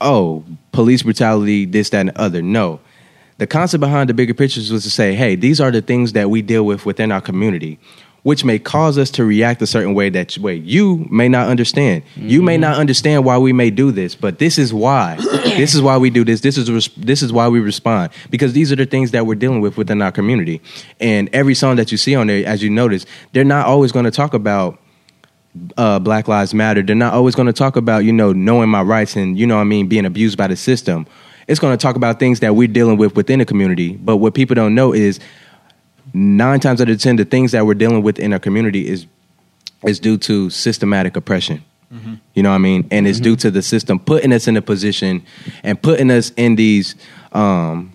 oh, 0.00 0.44
police 0.72 1.02
brutality, 1.02 1.64
this, 1.64 1.90
that, 1.90 2.00
and 2.00 2.08
the 2.10 2.20
other. 2.20 2.42
No. 2.42 2.80
The 3.38 3.46
concept 3.46 3.80
behind 3.80 4.08
the 4.08 4.14
bigger 4.14 4.34
pictures 4.34 4.70
was 4.70 4.84
to 4.84 4.90
say, 4.90 5.14
hey, 5.14 5.34
these 5.34 5.60
are 5.60 5.72
the 5.72 5.82
things 5.82 6.12
that 6.12 6.30
we 6.30 6.40
deal 6.42 6.64
with 6.64 6.86
within 6.86 7.10
our 7.10 7.20
community, 7.20 7.80
which 8.24 8.42
may 8.42 8.58
cause 8.58 8.98
us 8.98 9.10
to 9.10 9.24
react 9.24 9.62
a 9.62 9.66
certain 9.66 9.94
way 9.94 10.08
that 10.08 10.36
way 10.38 10.56
you 10.56 11.06
may 11.10 11.28
not 11.28 11.48
understand. 11.48 12.02
You 12.16 12.42
may 12.42 12.56
not 12.56 12.78
understand 12.78 13.24
why 13.24 13.38
we 13.38 13.52
may 13.52 13.70
do 13.70 13.92
this, 13.92 14.14
but 14.14 14.38
this 14.38 14.58
is 14.58 14.72
why. 14.72 15.16
this 15.44 15.74
is 15.74 15.82
why 15.82 15.98
we 15.98 16.10
do 16.10 16.24
this. 16.24 16.40
This 16.40 16.58
is 16.58 16.88
this 16.96 17.22
is 17.22 17.32
why 17.32 17.48
we 17.48 17.60
respond 17.60 18.10
because 18.30 18.54
these 18.54 18.72
are 18.72 18.76
the 18.76 18.86
things 18.86 19.12
that 19.12 19.26
we're 19.26 19.34
dealing 19.36 19.60
with 19.60 19.76
within 19.76 20.02
our 20.02 20.10
community. 20.10 20.60
And 21.00 21.28
every 21.32 21.54
song 21.54 21.76
that 21.76 21.92
you 21.92 21.98
see 21.98 22.14
on 22.14 22.26
there, 22.26 22.44
as 22.46 22.62
you 22.62 22.70
notice, 22.70 23.06
they're 23.32 23.44
not 23.44 23.66
always 23.66 23.92
going 23.92 24.06
to 24.06 24.10
talk 24.10 24.34
about 24.34 24.78
uh, 25.76 25.98
Black 25.98 26.26
Lives 26.26 26.54
Matter. 26.54 26.82
They're 26.82 26.96
not 26.96 27.12
always 27.12 27.34
going 27.34 27.46
to 27.46 27.52
talk 27.52 27.76
about, 27.76 28.04
you 28.04 28.12
know, 28.12 28.32
knowing 28.32 28.70
my 28.70 28.82
rights 28.82 29.16
and, 29.16 29.38
you 29.38 29.46
know 29.46 29.56
what 29.56 29.62
I 29.62 29.64
mean, 29.64 29.86
being 29.86 30.06
abused 30.06 30.36
by 30.36 30.48
the 30.48 30.56
system. 30.56 31.06
It's 31.46 31.60
going 31.60 31.76
to 31.76 31.80
talk 31.80 31.94
about 31.96 32.18
things 32.18 32.40
that 32.40 32.56
we're 32.56 32.68
dealing 32.68 32.96
with 32.96 33.16
within 33.16 33.38
the 33.38 33.44
community. 33.44 33.96
But 33.96 34.16
what 34.16 34.34
people 34.34 34.54
don't 34.54 34.74
know 34.74 34.94
is 34.94 35.20
nine 36.14 36.60
times 36.60 36.80
out 36.80 36.88
of 36.88 37.00
ten, 37.00 37.16
the 37.16 37.24
things 37.24 37.52
that 37.52 37.66
we're 37.66 37.74
dealing 37.74 38.02
with 38.02 38.18
in 38.18 38.32
our 38.32 38.38
community 38.38 38.88
is 38.88 39.06
is 39.86 40.00
due 40.00 40.16
to 40.16 40.48
systematic 40.48 41.16
oppression. 41.16 41.62
Mm-hmm. 41.92 42.14
You 42.34 42.42
know 42.42 42.50
what 42.50 42.56
I 42.56 42.58
mean? 42.58 42.88
And 42.90 43.06
it's 43.06 43.20
due 43.20 43.32
mm-hmm. 43.32 43.40
to 43.40 43.50
the 43.50 43.62
system 43.62 43.98
putting 43.98 44.32
us 44.32 44.48
in 44.48 44.56
a 44.56 44.62
position 44.62 45.22
and 45.62 45.80
putting 45.80 46.10
us 46.10 46.30
in 46.36 46.56
these 46.56 46.94
um 47.32 47.92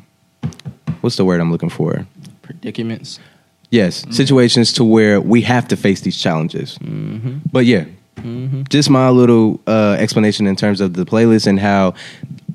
what's 1.01 1.15
the 1.15 1.25
word 1.25 1.41
I'm 1.41 1.51
looking 1.51 1.69
for? 1.69 2.05
Predicaments. 2.41 3.19
Yes, 3.71 4.01
mm-hmm. 4.01 4.11
situations 4.11 4.73
to 4.73 4.83
where 4.83 5.21
we 5.21 5.41
have 5.41 5.67
to 5.69 5.77
face 5.77 6.01
these 6.01 6.19
challenges. 6.19 6.77
But 7.51 7.65
yeah, 7.65 7.85
just 8.69 8.89
my 8.89 9.09
little 9.09 9.59
uh, 9.67 9.95
explanation 9.99 10.47
in 10.47 10.55
terms 10.55 10.81
of 10.81 10.93
the 10.93 11.05
playlist 11.05 11.47
and 11.47 11.59
how, 11.59 11.93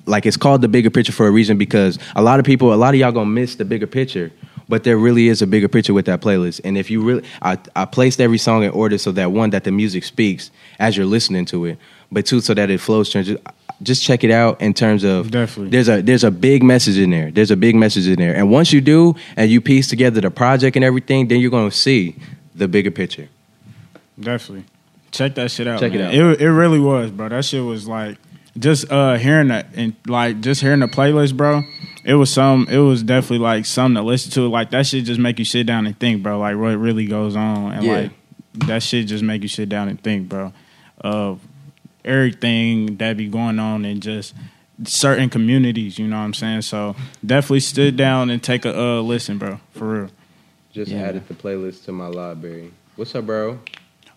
like, 0.06 0.26
it's 0.26 0.36
called 0.36 0.60
the 0.60 0.68
bigger 0.68 0.90
picture 0.90 1.12
for 1.12 1.26
a 1.26 1.30
reason 1.30 1.56
because 1.56 1.98
a 2.16 2.22
lot 2.22 2.38
of 2.38 2.44
people, 2.44 2.74
a 2.74 2.76
lot 2.76 2.94
of 2.94 3.00
y'all 3.00 3.12
gonna 3.12 3.26
miss 3.26 3.54
the 3.56 3.64
bigger 3.64 3.86
picture. 3.86 4.32
But 4.74 4.82
there 4.82 4.98
really 4.98 5.28
is 5.28 5.40
a 5.40 5.46
bigger 5.46 5.68
picture 5.68 5.94
with 5.94 6.06
that 6.06 6.20
playlist, 6.20 6.60
and 6.64 6.76
if 6.76 6.90
you 6.90 7.00
really, 7.00 7.22
I, 7.40 7.58
I 7.76 7.84
placed 7.84 8.20
every 8.20 8.38
song 8.38 8.64
in 8.64 8.70
order 8.70 8.98
so 8.98 9.12
that 9.12 9.30
one 9.30 9.50
that 9.50 9.62
the 9.62 9.70
music 9.70 10.02
speaks 10.02 10.50
as 10.80 10.96
you're 10.96 11.06
listening 11.06 11.44
to 11.44 11.66
it, 11.66 11.78
but 12.10 12.26
two 12.26 12.40
so 12.40 12.54
that 12.54 12.70
it 12.70 12.80
flows. 12.80 13.08
Trans- 13.08 13.38
just 13.84 14.02
check 14.02 14.24
it 14.24 14.32
out 14.32 14.60
in 14.60 14.74
terms 14.74 15.04
of 15.04 15.30
Definitely. 15.30 15.70
there's 15.70 15.88
a 15.88 16.02
there's 16.02 16.24
a 16.24 16.30
big 16.32 16.64
message 16.64 16.98
in 16.98 17.10
there. 17.10 17.30
There's 17.30 17.52
a 17.52 17.56
big 17.56 17.76
message 17.76 18.08
in 18.08 18.16
there. 18.16 18.34
And 18.34 18.50
once 18.50 18.72
you 18.72 18.80
do 18.80 19.14
and 19.36 19.48
you 19.48 19.60
piece 19.60 19.86
together 19.86 20.20
the 20.20 20.32
project 20.32 20.74
and 20.74 20.84
everything, 20.84 21.28
then 21.28 21.38
you're 21.38 21.52
going 21.52 21.70
to 21.70 21.76
see 21.76 22.16
the 22.56 22.66
bigger 22.66 22.90
picture. 22.90 23.28
Definitely. 24.18 24.64
Check 25.12 25.36
that 25.36 25.52
shit 25.52 25.68
out. 25.68 25.78
Check 25.78 25.94
it 25.94 26.00
out. 26.00 26.12
It 26.12 26.40
it 26.40 26.50
really 26.50 26.80
was, 26.80 27.12
bro. 27.12 27.28
That 27.28 27.44
shit 27.44 27.62
was 27.62 27.86
like 27.86 28.18
just 28.58 28.90
uh 28.90 29.18
hearing 29.18 29.48
that 29.48 29.68
and 29.76 29.94
like 30.08 30.40
just 30.40 30.60
hearing 30.62 30.80
the 30.80 30.88
playlist, 30.88 31.36
bro. 31.36 31.62
It 32.04 32.14
was 32.14 32.32
some. 32.32 32.66
It 32.70 32.78
was 32.78 33.02
definitely 33.02 33.38
like 33.38 33.64
something 33.66 33.96
to 33.96 34.06
listen 34.06 34.30
to. 34.32 34.48
Like 34.48 34.70
that 34.70 34.86
shit 34.86 35.04
just 35.04 35.18
make 35.20 35.38
you 35.38 35.44
sit 35.44 35.66
down 35.66 35.86
and 35.86 35.98
think, 35.98 36.22
bro. 36.22 36.38
Like 36.38 36.56
what 36.56 36.76
really 36.76 37.06
goes 37.06 37.34
on, 37.36 37.72
and 37.72 37.84
Yeah. 37.84 37.92
like 37.92 38.10
that 38.66 38.82
shit 38.82 39.06
just 39.06 39.24
make 39.24 39.42
you 39.42 39.48
sit 39.48 39.68
down 39.68 39.88
and 39.88 40.00
think, 40.02 40.28
bro. 40.28 40.52
Of 40.98 41.40
everything 42.04 42.96
that 42.98 43.16
be 43.16 43.26
going 43.28 43.58
on 43.58 43.84
in 43.84 44.00
just 44.00 44.34
certain 44.84 45.30
communities. 45.30 45.98
You 45.98 46.06
know 46.06 46.16
what 46.18 46.24
I'm 46.24 46.34
saying? 46.34 46.62
So 46.62 46.94
definitely 47.24 47.60
sit 47.60 47.96
down 47.96 48.30
and 48.30 48.42
take 48.42 48.64
a 48.64 48.78
uh, 48.78 49.00
listen, 49.00 49.38
bro. 49.38 49.60
For 49.72 49.88
real. 50.02 50.10
Just 50.72 50.90
Yeah. 50.90 51.02
added 51.02 51.26
the 51.28 51.34
playlist 51.34 51.84
to 51.86 51.92
my 51.92 52.06
library. 52.08 52.70
What's 52.96 53.14
up, 53.14 53.26
bro? 53.26 53.60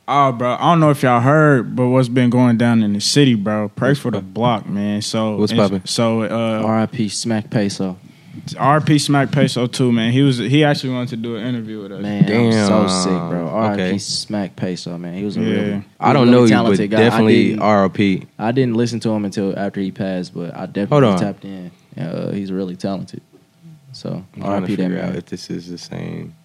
Oh, 0.10 0.32
bro, 0.32 0.54
I 0.56 0.72
don't 0.72 0.80
know 0.80 0.90
if 0.90 1.04
y'all 1.04 1.20
heard, 1.20 1.76
but 1.76 1.88
what's 1.90 2.08
been 2.08 2.30
going 2.30 2.58
down 2.58 2.82
in 2.82 2.94
the 2.94 3.02
city, 3.02 3.36
bro? 3.36 3.68
Pray 3.70 3.94
for 3.94 4.10
the 4.10 4.22
block, 4.22 4.66
man. 4.66 5.02
So 5.02 5.36
What's 5.36 5.52
it's- 5.52 5.70
poppin'? 5.70 5.86
So 5.86 6.24
uh, 6.24 6.64
R.I.P. 6.66 7.10
Smack 7.10 7.50
Peso. 7.50 7.98
RP 8.52 9.02
Smack 9.02 9.32
Peso 9.32 9.68
too, 9.68 9.92
man. 9.92 10.14
He 10.14 10.22
was 10.22 10.38
he 10.38 10.64
actually 10.64 10.94
wanted 10.94 11.10
to 11.10 11.18
do 11.18 11.36
an 11.36 11.46
interview 11.46 11.82
with 11.82 11.92
us. 11.92 12.02
Man, 12.02 12.24
I'm 12.32 12.52
so 12.68 12.88
sick, 12.88 13.10
bro. 13.12 13.48
R.I.P. 13.50 13.82
Okay. 13.82 13.98
Smack 13.98 14.56
Peso, 14.56 14.98
man. 14.98 15.16
He 15.16 15.26
was 15.26 15.36
a 15.36 15.42
Yeah. 15.42 15.50
really, 15.56 15.86
I 16.00 16.14
don't 16.14 16.30
really 16.30 16.32
know 16.32 16.44
you, 16.44 16.50
but 16.52 16.56
talented 16.78 16.92
guy. 16.92 16.98
I 16.98 17.02
definitely 17.02 17.48
didn't- 17.58 18.30
I 18.40 18.52
didn't 18.54 18.76
listen 18.76 19.00
to 19.02 19.10
him 19.10 19.26
until 19.26 19.58
after 19.58 19.82
he 19.82 19.92
passed, 19.92 20.34
but 20.34 20.56
I 20.56 20.66
definitely 20.68 21.18
tapped 21.20 21.44
in. 21.44 21.72
Uh, 22.00 22.32
he's 22.32 22.52
really 22.52 22.76
talented. 22.78 23.22
So 23.92 24.24
I'm 24.36 24.42
trying 24.42 24.62
to 24.62 24.68
RIP 24.68 24.78
that 24.78 24.84
figure 24.84 25.02
out 25.02 25.16
if 25.16 25.26
this 25.26 25.50
is 25.50 25.68
the 25.70 25.78
same. 25.80 26.36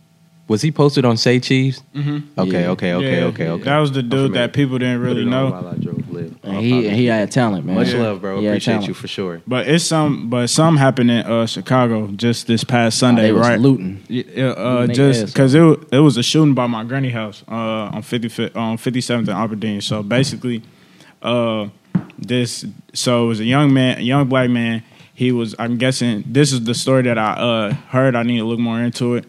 Was 0.53 0.61
he 0.61 0.71
posted 0.71 1.07
on 1.07 1.17
Say 1.17 1.41
Cheese? 1.41 1.83
Mm-hmm. 1.95 2.39
Okay, 2.39 2.63
Yeah. 2.65 2.69
okay, 2.73 2.93
okay, 2.93 3.21
Yeah, 3.21 3.25
okay, 3.33 3.49
okay. 3.49 3.63
That 3.65 3.79
was 3.79 3.91
the 3.93 4.03
dude 4.03 4.35
that 4.35 4.53
people 4.53 4.77
didn't 4.79 5.01
really 5.01 5.25
know. 5.25 5.51
While 5.51 5.69
I 5.69 5.77
drove 5.77 6.11
live. 6.11 6.37
And 6.43 6.59
he 6.59 6.91
he 6.91 7.07
had 7.07 7.31
talent, 7.31 7.65
man. 7.65 7.75
Much 7.77 7.89
Yeah. 7.95 8.03
love, 8.03 8.21
bro. 8.21 8.39
He 8.39 8.45
had 8.45 8.53
Appreciate 8.53 8.75
talent. 8.75 8.89
you 8.89 8.95
for 8.95 9.09
sure. 9.09 9.41
But 9.47 9.67
it's 9.67 9.83
some, 9.85 10.29
but 10.29 10.51
some 10.51 10.77
happened 10.77 11.11
in 11.11 11.21
uh, 11.25 11.47
Chicago 11.47 12.09
just 12.09 12.47
this 12.49 12.65
past 12.65 12.99
Sunday, 12.99 13.23
they 13.23 13.33
was 13.33 13.49
right? 13.49 13.59
looting. 13.59 14.03
Yeah, 14.09 14.49
uh, 14.51 14.73
Looting 14.81 14.89
they 14.89 14.95
just 14.95 15.23
ass 15.23 15.31
because 15.33 15.55
it, 15.55 15.63
wa- 15.63 15.77
it 15.91 16.01
was 16.01 16.19
a 16.19 16.23
shooting 16.23 16.53
by 16.53 16.67
my 16.67 16.85
granny 16.85 17.09
house 17.11 17.43
uh, 17.49 17.97
on 17.97 18.03
55th, 18.03 18.55
on 18.55 18.77
57th 18.77 19.21
and 19.21 19.29
Aberdeen. 19.31 19.81
So 19.81 20.03
basically, 20.03 20.63
uh, 21.23 21.69
this 22.19 22.67
so 22.93 23.25
it 23.25 23.29
was 23.29 23.41
a 23.41 23.45
young 23.47 23.73
man, 23.73 23.97
a 23.99 24.03
young 24.03 24.29
black 24.29 24.51
man. 24.51 24.83
He 25.15 25.33
was, 25.33 25.55
I'm 25.59 25.77
guessing, 25.79 26.25
this 26.27 26.53
is 26.53 26.65
the 26.65 26.75
story 26.75 27.03
that 27.05 27.17
I 27.19 27.33
uh, 27.33 27.73
heard. 27.91 28.15
I 28.17 28.23
need 28.23 28.39
to 28.39 28.45
look 28.45 28.59
more 28.59 28.81
into 28.81 29.15
it. 29.15 29.25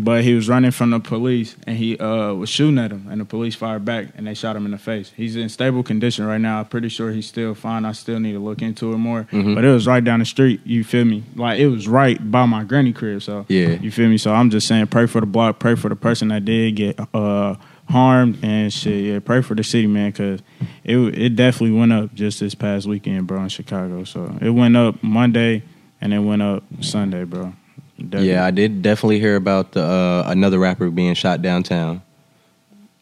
But 0.00 0.22
he 0.22 0.34
was 0.34 0.48
running 0.48 0.70
from 0.70 0.90
the 0.90 1.00
police 1.00 1.56
and 1.66 1.76
he 1.76 1.98
uh, 1.98 2.32
was 2.34 2.48
shooting 2.48 2.78
at 2.78 2.92
him, 2.92 3.08
and 3.10 3.20
the 3.20 3.24
police 3.24 3.56
fired 3.56 3.84
back 3.84 4.06
and 4.16 4.26
they 4.28 4.34
shot 4.34 4.54
him 4.54 4.64
in 4.64 4.70
the 4.70 4.78
face. 4.78 5.12
He's 5.16 5.34
in 5.34 5.48
stable 5.48 5.82
condition 5.82 6.24
right 6.24 6.40
now. 6.40 6.60
I'm 6.60 6.66
pretty 6.66 6.88
sure 6.88 7.10
he's 7.10 7.26
still 7.26 7.52
fine. 7.54 7.84
I 7.84 7.90
still 7.92 8.20
need 8.20 8.32
to 8.34 8.38
look 8.38 8.62
into 8.62 8.92
it 8.92 8.98
more. 8.98 9.26
Mhm. 9.32 9.56
But 9.56 9.64
it 9.64 9.72
was 9.72 9.88
right 9.88 10.02
down 10.04 10.20
the 10.20 10.24
street. 10.24 10.60
You 10.64 10.84
feel 10.84 11.04
me? 11.04 11.24
Like 11.34 11.58
it 11.58 11.66
was 11.66 11.88
right 11.88 12.18
by 12.30 12.46
my 12.46 12.62
granny 12.62 12.92
crib. 12.92 13.22
So 13.22 13.44
Yeah. 13.48 13.76
you 13.80 13.90
feel 13.90 14.08
me? 14.08 14.18
So 14.18 14.32
I'm 14.32 14.50
just 14.50 14.68
saying, 14.68 14.86
pray 14.86 15.06
for 15.06 15.20
the 15.20 15.26
block, 15.26 15.58
pray 15.58 15.74
for 15.74 15.88
the 15.88 15.96
person 15.96 16.28
that 16.28 16.44
did 16.44 16.76
get 16.76 17.00
uh, 17.12 17.56
harmed, 17.86 18.38
and 18.42 18.72
shit. 18.72 19.04
Yeah, 19.04 19.18
pray 19.18 19.42
for 19.42 19.56
the 19.56 19.64
city, 19.64 19.88
man, 19.88 20.10
because 20.12 20.42
it 20.84 20.96
it 20.96 21.34
definitely 21.34 21.76
went 21.76 21.92
up 21.92 22.14
just 22.14 22.38
this 22.38 22.54
past 22.54 22.86
weekend, 22.86 23.26
bro, 23.26 23.42
in 23.42 23.48
Chicago. 23.48 24.04
So 24.04 24.36
it 24.40 24.50
went 24.50 24.76
up 24.76 25.02
Monday, 25.02 25.62
and 26.00 26.14
it 26.14 26.20
went 26.20 26.42
up 26.42 26.62
Sunday, 26.82 27.24
bro. 27.24 27.52
Definitely. 27.98 28.28
Yeah, 28.30 28.44
I 28.44 28.50
did 28.52 28.80
definitely 28.82 29.18
hear 29.18 29.34
about 29.36 29.72
the 29.72 29.82
uh, 29.82 30.24
another 30.26 30.58
rapper 30.58 30.88
being 30.90 31.14
shot 31.14 31.42
downtown. 31.42 32.02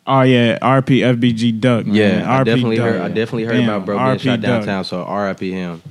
Oh 0.06 0.22
yeah, 0.22 0.58
RP 0.60 1.00
FBG 1.00 1.60
Duck. 1.60 1.84
Man. 1.86 1.94
Yeah, 1.94 2.24
I 2.32 2.40
RP 2.40 2.44
definitely 2.46 2.76
Duck. 2.76 2.86
heard. 2.86 3.00
I 3.02 3.08
definitely 3.08 3.44
heard 3.44 3.56
Damn, 3.58 3.68
about 3.68 3.84
bro 3.86 3.96
being 3.98 4.08
RP 4.08 4.20
shot 4.20 4.40
Duck. 4.40 4.60
downtown. 4.60 4.84
So 4.84 5.02
R.I.P. 5.02 5.50
him. 5.52 5.82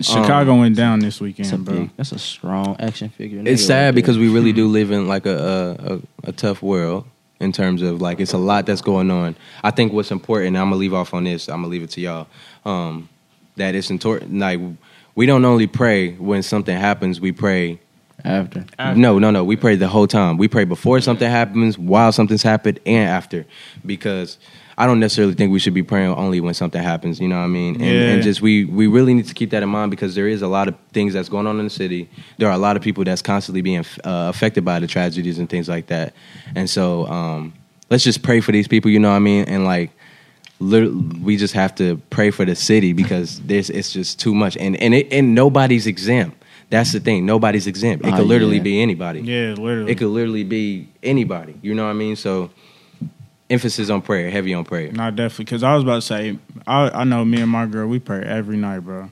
Chicago 0.00 0.56
went 0.56 0.76
down 0.76 1.00
this 1.00 1.14
That's 1.18 1.20
weekend, 1.20 1.64
bro. 1.64 1.74
big, 1.80 1.90
that's 1.96 2.12
a 2.12 2.18
strong 2.18 2.76
action 2.78 3.08
figure. 3.08 3.42
It's 3.44 3.64
sad 3.64 3.86
right 3.86 3.94
because 3.94 4.18
we 4.18 4.28
really 4.28 4.52
do 4.54 4.68
live 4.68 4.90
in 4.90 5.08
like 5.08 5.26
a, 5.26 5.76
a, 5.78 5.94
a, 5.94 6.00
a 6.24 6.32
tough 6.32 6.62
world 6.62 7.06
in 7.40 7.52
terms 7.52 7.82
of 7.82 8.00
like 8.00 8.20
it's 8.20 8.32
a 8.32 8.38
lot 8.38 8.66
that's 8.66 8.82
going 8.82 9.10
on. 9.10 9.36
I 9.62 9.70
think 9.70 9.92
what's 9.92 10.10
important. 10.10 10.56
I'm 10.56 10.66
gonna 10.66 10.76
leave 10.76 10.94
off 10.94 11.14
on 11.14 11.24
this. 11.24 11.48
I'm 11.48 11.58
gonna 11.62 11.68
leave 11.68 11.82
it 11.82 11.90
to 11.90 12.00
y'all. 12.00 12.26
Um, 12.64 13.08
that 13.56 13.74
it's 13.74 13.90
important. 13.90 14.38
Like 14.38 14.60
we 15.14 15.26
don't 15.26 15.44
only 15.44 15.66
pray 15.66 16.12
when 16.12 16.42
something 16.42 16.76
happens. 16.76 17.20
We 17.20 17.32
pray 17.32 17.80
after. 18.24 18.64
No, 18.94 19.18
no, 19.18 19.30
no. 19.30 19.44
We 19.44 19.56
pray 19.56 19.76
the 19.76 19.88
whole 19.88 20.06
time. 20.06 20.36
We 20.38 20.48
pray 20.48 20.64
before 20.64 21.00
something 21.00 21.28
happens, 21.30 21.78
while 21.78 22.12
something's 22.12 22.42
happened, 22.42 22.80
and 22.86 23.08
after. 23.08 23.46
Because 23.84 24.38
I 24.78 24.86
don't 24.86 25.00
necessarily 25.00 25.34
think 25.34 25.52
we 25.52 25.58
should 25.58 25.74
be 25.74 25.82
praying 25.82 26.12
only 26.14 26.40
when 26.40 26.54
something 26.54 26.82
happens. 26.82 27.18
You 27.20 27.28
know 27.28 27.38
what 27.38 27.44
I 27.44 27.48
mean? 27.48 27.74
And, 27.76 27.84
Yeah. 27.84 28.10
and 28.10 28.22
just 28.22 28.42
we 28.42 28.64
we 28.64 28.86
really 28.86 29.14
need 29.14 29.26
to 29.28 29.34
keep 29.34 29.50
that 29.50 29.62
in 29.62 29.68
mind 29.68 29.90
because 29.90 30.14
there 30.14 30.28
is 30.28 30.42
a 30.42 30.48
lot 30.48 30.68
of 30.68 30.74
things 30.92 31.12
that's 31.14 31.28
going 31.28 31.46
on 31.46 31.58
in 31.58 31.64
the 31.66 31.70
city. 31.70 32.08
There 32.38 32.48
are 32.48 32.54
a 32.54 32.58
lot 32.58 32.76
of 32.76 32.82
people 32.82 33.04
that's 33.04 33.22
constantly 33.22 33.62
being 33.62 33.84
uh, 34.04 34.30
affected 34.34 34.64
by 34.64 34.80
the 34.80 34.86
tragedies 34.86 35.38
and 35.38 35.48
things 35.48 35.68
like 35.68 35.86
that. 35.86 36.14
And 36.54 36.68
so 36.68 37.06
um, 37.06 37.54
let's 37.90 38.04
just 38.04 38.22
pray 38.22 38.40
for 38.40 38.52
these 38.52 38.68
people. 38.68 38.90
You 38.90 38.98
know 38.98 39.10
what 39.10 39.16
I 39.16 39.20
mean? 39.20 39.44
And 39.44 39.64
like. 39.64 39.90
We 40.58 41.36
just 41.36 41.52
have 41.52 41.74
to 41.74 41.98
pray 42.08 42.30
for 42.30 42.46
the 42.46 42.56
city 42.56 42.94
because 42.94 43.40
there's 43.40 43.68
it's 43.68 43.92
just 43.92 44.18
too 44.18 44.34
much, 44.34 44.56
and 44.56 44.74
and 44.76 44.94
it, 44.94 45.12
and 45.12 45.34
nobody's 45.34 45.86
exempt. 45.86 46.42
That's 46.70 46.92
the 46.92 47.00
thing. 47.00 47.24
Nobody's 47.26 47.66
exempt. 47.66 48.04
It 48.04 48.12
Oh, 48.12 48.16
could 48.18 48.26
literally 48.26 48.56
yeah. 48.56 48.62
be 48.62 48.82
anybody. 48.82 49.20
Yeah, 49.20 49.54
literally. 49.56 49.92
It 49.92 49.98
could 49.98 50.08
literally 50.08 50.42
be 50.44 50.88
anybody. 51.02 51.54
You 51.62 51.74
know 51.74 51.84
what 51.84 51.90
I 51.90 51.94
mean? 51.94 52.16
So 52.16 52.50
emphasis 53.48 53.90
on 53.90 54.02
prayer, 54.02 54.30
heavy 54.30 54.52
on 54.54 54.64
prayer. 54.64 54.90
Not 54.92 55.16
definitely, 55.16 55.44
because 55.44 55.62
I 55.62 55.74
was 55.74 55.84
about 55.84 55.96
to 55.96 56.02
say, 56.02 56.38
I, 56.66 56.90
I 56.90 57.04
know 57.04 57.24
me 57.24 57.40
and 57.40 57.50
my 57.50 57.66
girl, 57.66 57.86
we 57.86 57.98
pray 58.00 58.22
every 58.22 58.56
night, 58.56 58.80
bro. 58.80 59.10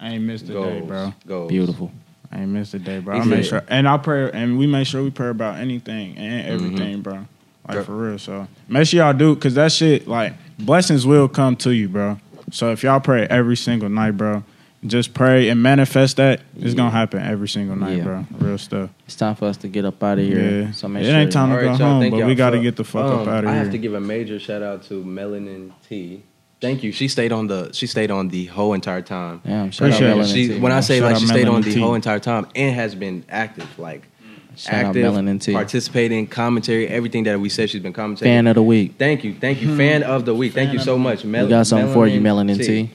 I 0.00 0.10
ain't 0.10 0.24
missed 0.24 0.44
a 0.48 0.52
day, 0.54 0.80
bro. 0.80 1.12
goals. 1.26 1.48
Beautiful. 1.50 1.90
I 2.32 2.40
ain't 2.40 2.50
missed 2.50 2.74
a 2.74 2.78
day, 2.78 2.98
bro. 3.00 3.16
I 3.18 3.24
make 3.24 3.44
sure, 3.44 3.62
and 3.68 3.88
I 3.88 3.96
pray, 3.98 4.30
and 4.32 4.58
we 4.58 4.66
make 4.66 4.86
sure 4.86 5.02
we 5.02 5.10
pray 5.10 5.28
about 5.28 5.58
anything 5.58 6.16
and 6.18 6.48
everything, 6.48 7.00
bro. 7.02 7.12
Like 7.14 7.26
Mm-hmm. 7.68 7.76
Yep. 7.78 7.84
for 7.86 7.96
real. 7.96 8.18
So 8.18 8.46
make 8.68 8.86
sure 8.86 8.98
y'all 9.02 9.12
do, 9.12 9.34
cause 9.36 9.54
that 9.54 9.72
shit, 9.72 10.06
like 10.06 10.34
blessings 10.58 11.04
will 11.06 11.28
come 11.28 11.56
to 11.56 11.70
you, 11.72 11.88
bro. 11.88 12.18
So 12.52 12.70
if 12.70 12.82
y'all 12.84 13.00
pray 13.00 13.26
every 13.26 13.56
single 13.56 13.88
night, 13.88 14.12
bro, 14.12 14.44
just 14.88 15.14
pray 15.14 15.48
and 15.48 15.62
manifest 15.62 16.16
that. 16.16 16.40
It's 16.58 16.74
gonna 16.74 16.90
happen 16.90 17.20
every 17.22 17.48
single 17.48 17.76
night, 17.76 17.98
Yeah. 17.98 18.04
bro. 18.04 18.26
Real 18.38 18.58
stuff. 18.58 18.90
It's 19.06 19.16
time 19.16 19.34
for 19.34 19.46
us 19.46 19.56
to 19.58 19.68
get 19.68 19.84
up 19.84 20.02
out 20.02 20.18
of 20.18 20.24
here. 20.24 20.62
Yeah. 20.62 20.70
So 20.72 20.88
make 20.88 21.02
It 21.04 21.06
sure 21.06 21.16
ain't 21.16 21.32
time 21.32 21.50
to 21.50 21.60
go 21.62 21.68
right, 21.70 21.80
home, 21.80 22.10
but 22.10 22.26
we 22.26 22.34
got 22.34 22.50
to 22.50 22.60
get 22.60 22.76
the 22.76 22.84
fuck 22.84 23.04
up 23.10 23.20
um, 23.22 23.28
out 23.28 23.44
of 23.44 23.44
here. 23.44 23.48
I 23.50 23.54
have 23.56 23.70
to 23.72 23.78
give 23.78 23.94
a 23.94 24.00
major 24.00 24.38
shout 24.38 24.62
out 24.62 24.82
to 24.84 25.02
Melanin 25.04 25.70
T. 25.88 26.22
Thank 26.60 26.82
you. 26.82 26.90
She 26.90 27.08
stayed 27.08 27.32
on 27.32 27.48
the 27.48 27.70
she 27.74 27.86
stayed 27.86 28.10
on 28.10 28.28
the 28.28 28.46
whole 28.46 28.72
entire 28.72 29.02
time. 29.02 29.42
Yeah, 29.44 29.68
shout 29.70 29.88
Appreciate 29.88 30.10
out 30.10 30.16
it. 30.18 30.20
Melanin 30.22 30.34
She, 30.34 30.48
T, 30.48 30.58
when 30.58 30.72
I 30.72 30.80
say 30.80 30.98
Shout 31.00 31.12
like 31.12 31.20
she 31.20 31.26
stayed 31.26 31.48
on 31.48 31.60
the 31.60 31.74
T. 31.74 31.80
whole 31.80 31.94
entire 31.94 32.18
time 32.18 32.46
and 32.54 32.74
has 32.74 32.94
been 32.94 33.24
active, 33.28 33.78
like 33.78 34.08
Shout 34.56 34.72
out 34.74 34.84
active, 34.86 35.04
Melanin 35.12 35.38
T. 35.38 35.52
participating, 35.52 36.26
commentary, 36.26 36.88
everything 36.88 37.24
that 37.24 37.38
we 37.38 37.50
said 37.50 37.68
she's 37.68 37.82
been 37.82 37.92
commentating. 37.92 38.20
Fan 38.20 38.46
of 38.46 38.54
the 38.54 38.62
week. 38.62 38.94
Thank 38.98 39.22
you, 39.22 39.34
thank 39.38 39.60
you, 39.60 39.76
fan 39.76 40.02
of 40.02 40.24
the 40.24 40.34
week. 40.34 40.54
Thank 40.54 40.72
you 40.72 40.78
so 40.78 40.96
much. 40.96 41.26
Mel- 41.26 41.44
we 41.44 41.50
got 41.50 41.66
something 41.66 41.92
for 41.92 42.06
you, 42.06 42.22
Melanin 42.22 42.56
T. 42.64 42.90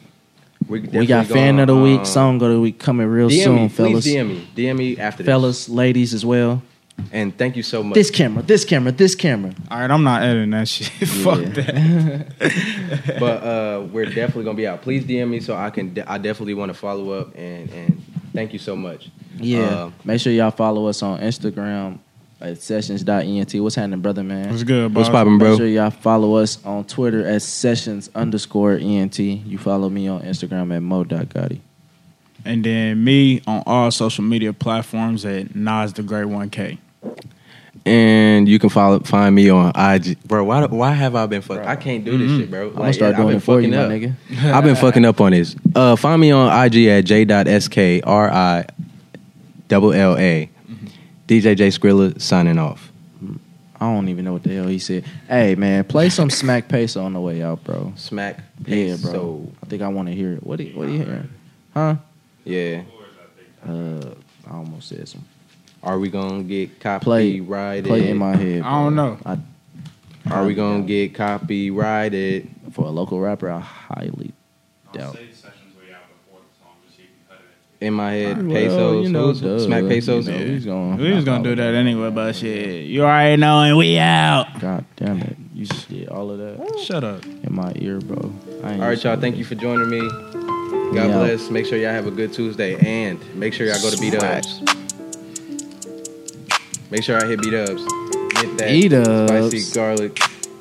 We, 0.72 0.80
We 0.80 1.06
got 1.06 1.28
fan 1.28 1.60
of 1.60 1.68
the 1.68 1.76
week, 1.76 2.06
song 2.06 2.42
of 2.42 2.50
the 2.50 2.58
week 2.58 2.80
coming 2.80 3.06
real 3.06 3.30
DM 3.30 3.44
soon, 3.44 3.56
me, 3.64 3.68
fellas. 3.68 4.08
DM 4.08 4.30
me, 4.30 4.48
DM 4.56 4.78
me 4.78 4.98
after 4.98 5.22
this. 5.22 5.30
Fellas, 5.30 5.68
ladies 5.68 6.14
as 6.14 6.26
well. 6.26 6.64
And 7.12 7.38
thank 7.38 7.58
you 7.58 7.64
so 7.64 7.84
much. 7.84 7.96
This 7.96 8.10
camera, 8.10 8.42
this 8.42 8.64
camera, 8.64 8.94
this 8.94 9.14
camera. 9.14 9.54
All 9.70 9.80
right, 9.82 9.92
I'm 9.92 10.06
not 10.06 10.24
editing 10.24 10.52
that 10.52 10.70
shit. 10.70 10.88
fuck 11.10 11.40
that. 11.40 13.18
but 13.20 13.44
uh, 13.44 13.86
we're 13.92 14.06
definitely 14.06 14.46
gonna 14.46 14.56
be 14.56 14.66
out. 14.66 14.82
Please 14.82 15.04
DM 15.04 15.30
me 15.30 15.42
so 15.42 15.58
I 15.58 15.72
can. 15.72 16.02
I 16.08 16.18
definitely 16.18 16.54
want 16.54 16.70
to 16.70 16.74
follow 16.74 17.12
up 17.12 17.36
and 17.36 17.70
and 17.72 18.02
thank 18.32 18.54
you 18.54 18.60
so 18.60 18.74
much. 18.74 19.10
Yeah. 19.36 19.64
Uh, 19.64 19.92
Make 20.06 20.22
sure 20.22 20.32
y'all 20.32 20.52
follow 20.52 20.88
us 20.88 21.04
on 21.04 21.20
Instagram 21.20 22.00
at 22.42 22.62
sessions.ent. 22.62 23.54
What's 23.56 23.76
happening, 23.76 24.02
brother, 24.02 24.24
man? 24.24 24.50
What's 24.50 24.64
good, 24.64 24.94
bro? 24.94 25.00
What's 25.02 25.10
boss? 25.10 25.24
poppin', 25.24 25.38
bro? 25.38 25.50
Make 25.52 25.58
sure 25.60 25.68
y'all 25.68 25.90
follow 25.90 26.36
us 26.36 26.64
on 26.66 26.84
Twitter 26.86 27.26
at 27.26 27.42
sessions 27.42 28.10
underscore 28.16 28.74
ent. 28.74 29.20
You 29.20 29.58
follow 29.58 29.90
me 29.90 30.08
on 30.08 30.22
Instagram 30.22 30.76
at 30.76 30.82
mo.gotti. 30.82 31.60
And 32.44 32.64
then 32.64 33.04
me 33.04 33.42
on 33.46 33.64
all 33.66 33.92
social 33.92 34.24
media 34.24 34.52
platforms 34.54 35.26
at 35.26 35.56
Nas 35.56 35.94
the 35.94 36.04
Great 36.04 36.26
One 36.26 36.50
K. 36.50 36.80
and 37.86 38.48
you 38.48 38.60
can 38.60 38.70
follow 38.70 39.00
find 39.00 39.36
me 39.36 39.50
on 39.50 39.72
IG, 39.76 40.22
bro. 40.24 40.44
Why 40.44 40.66
why 40.66 40.92
have 40.92 41.16
I 41.16 41.26
been 41.28 41.42
fucking? 41.42 41.66
I 41.66 41.76
can't 41.76 42.04
do 42.04 42.18
this 42.18 42.40
shit, 42.40 42.50
bro. 42.50 42.70
I'm 42.70 42.76
gonna 42.76 42.94
start 42.94 43.16
doing 43.16 43.38
it 43.38 43.44
for 43.44 43.62
you, 43.62 43.70
my 43.70 43.76
nigga. 43.78 44.16
I've 44.44 44.64
been 44.64 44.76
fucking 44.76 45.06
up 45.06 45.22
on 45.22 45.32
this. 45.32 45.56
Uh, 45.76 45.96
find 45.96 46.20
me 46.20 46.32
on 46.32 46.66
IG 46.66 46.88
at 46.88 47.06
j.skri 47.06 48.02
double 49.68 49.94
L 49.94 50.18
A. 50.18 50.50
DJ 51.32 51.56
J 51.56 51.70
Skrilla 51.70 52.20
signing 52.20 52.58
off. 52.60 52.92
I 53.80 53.86
don't 53.86 54.10
even 54.10 54.26
know 54.26 54.34
what 54.34 54.44
the 54.44 54.54
hell 54.54 54.68
he 54.68 54.80
said. 54.80 55.06
Hey 55.30 55.56
man, 55.56 55.86
play 55.86 56.10
some 56.10 56.30
Smack 56.30 56.68
Peso 56.68 57.06
on 57.06 57.14
the 57.14 57.22
way 57.22 57.42
out, 57.42 57.64
bro. 57.64 57.94
Smack. 57.96 58.42
Yeah, 58.68 58.98
bro. 59.02 59.50
I 59.64 59.66
think 59.68 59.82
I 59.82 59.88
want 59.88 60.10
to 60.10 60.14
hear 60.14 60.34
it. 60.34 60.44
What 60.46 60.58
do 60.58 60.66
you, 60.66 60.78
what 60.78 60.88
do 60.88 60.92
you 60.92 61.04
hearing? 61.04 61.30
Huh? 61.74 61.96
Yeah. 62.44 62.82
Uh, 63.66 64.14
I 64.46 64.56
almost 64.56 64.90
said 64.90 65.08
some. 65.08 65.24
Are 65.82 66.00
we 66.00 66.10
gonna 66.10 66.44
get 66.44 66.78
Play, 67.00 67.40
copyrighted? 67.40 67.86
play 67.86 68.10
in 68.10 68.18
my 68.18 68.36
head. 68.36 68.64
I 68.64 68.84
don't 68.84 68.96
know. 68.96 69.18
I, 69.26 69.38
Are 70.30 70.46
we 70.46 70.54
gonna 70.54 70.84
get 70.84 71.16
copyrighted? 71.16 72.50
for 72.74 72.86
a 72.88 72.90
local 72.90 73.22
rapper? 73.22 73.50
I 73.50 73.60
highly 73.62 74.34
doubt. 74.92 75.18
In 77.82 77.96
my 77.96 78.12
head, 78.12 78.38
Well, 78.46 78.56
pesos. 78.56 79.06
you 79.08 79.12
know, 79.12 79.26
Who's- 79.34 79.40
duh, 79.42 79.60
Smack 79.60 79.88
pesos. 79.88 80.28
you 80.28 80.34
know, 80.34 80.46
he's 80.46 80.66
gonna 80.66 81.02
We 81.02 81.12
was 81.14 81.26
gonna 81.26 81.44
do 81.44 81.56
that 81.56 81.74
anyway, 81.74 82.12
but 82.12 82.36
shit, 82.36 82.86
you 82.86 83.02
already 83.04 83.38
know, 83.42 83.62
and 83.62 83.76
we 83.76 83.98
out. 83.98 84.46
God 84.62 84.86
damn 84.98 85.18
it! 85.20 85.36
You 85.56 85.66
just 85.66 85.90
did 85.90 86.08
all 86.10 86.30
of 86.30 86.38
that 86.38 86.80
Shut 86.86 87.04
up. 87.04 87.26
in 87.26 87.48
my 87.56 87.72
ear, 87.78 87.98
bro. 88.00 88.32
All 88.64 88.78
right, 88.78 89.04
y'all. 89.04 89.18
Thank 89.20 89.36
it. 89.36 89.40
you 89.40 89.46
for 89.46 89.56
joining 89.56 89.90
me. 89.90 90.00
God 90.00 90.94
Yeah. 90.94 91.08
bless. 91.08 91.50
Make 91.50 91.66
sure 91.66 91.80
y'all 91.80 91.92
have 91.92 92.06
a 92.06 92.12
good 92.12 92.32
Tuesday, 92.34 92.76
and 92.76 93.18
make 93.36 93.54
sure 93.54 93.66
y'all 93.66 93.82
go 93.82 93.90
to 93.90 93.98
B 94.00 94.12
Dubs. 94.12 94.62
Make 96.92 97.04
sure 97.04 97.18
I 97.24 97.26
hit 97.28 97.42
B 97.42 97.50
Dubs. 97.50 97.84
Get 98.42 98.58
that 98.58 98.70
B-dubs. 98.70 99.32
spicy 99.50 99.74
garlic 99.74 100.20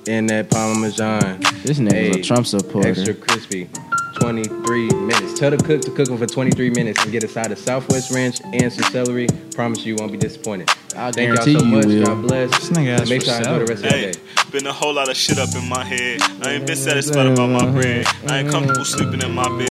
and 0.09 0.29
that 0.31 0.49
Parmesan. 0.51 1.41
This 1.65 1.79
nigga's 1.79 1.93
Hey, 1.93 2.21
a 2.21 2.23
Trump 2.23 2.47
supporter. 2.47 2.89
Extra 2.89 3.13
crispy. 3.15 3.69
23 4.15 4.89
minutes. 4.91 5.39
Tell 5.39 5.51
the 5.51 5.57
cook 5.59 5.83
to 5.83 5.91
cook 5.91 6.09
them 6.09 6.19
for 6.19 6.27
23 6.27 6.71
minutes 6.71 7.03
and 7.03 7.13
get 7.13 7.23
a 7.25 7.29
side 7.29 7.53
of 7.53 7.59
Southwest 7.59 8.11
Ranch 8.11 8.41
and 8.53 8.73
some 8.73 8.91
celery. 8.91 9.27
Promise 9.55 9.85
you, 9.85 9.95
you 9.95 9.97
won't 9.99 10.13
be 10.13 10.19
disappointed. 10.19 10.69
I 10.97 11.13
Thank 11.13 11.17
y'all 11.37 11.45
guarantee 11.45 11.55
so 11.55 11.61
you 11.61 11.65
much. 11.65 11.87
will. 11.87 12.05
God 12.07 12.23
bless. 12.23 12.51
This 12.51 12.71
nigga 12.71 12.99
asked 12.99 13.11
Make 13.11 13.21
for 13.23 13.27
sure 13.27 13.35
I 13.35 13.39
enjoy 13.39 13.59
the 13.61 13.65
rest 13.67 13.85
of 13.85 13.91
Hey, 13.93 14.03
your 14.03 14.13
day. 14.13 14.21
been 14.51 14.67
a 14.67 14.73
whole 14.73 14.93
lot 14.95 15.09
of 15.09 15.17
shit 15.17 15.39
up 15.39 15.55
in 15.55 15.69
my 15.69 15.85
head. 15.85 16.21
I 16.43 16.53
ain't 16.55 16.67
been 16.67 16.77
satisfied 16.77 17.27
about 17.27 17.49
my 17.51 17.71
bread. 17.71 18.07
I 18.27 18.39
ain't 18.41 18.51
comfortable 18.51 18.85
sleeping 18.85 19.23
in 19.23 19.33
my 19.33 19.49
bed. 19.59 19.69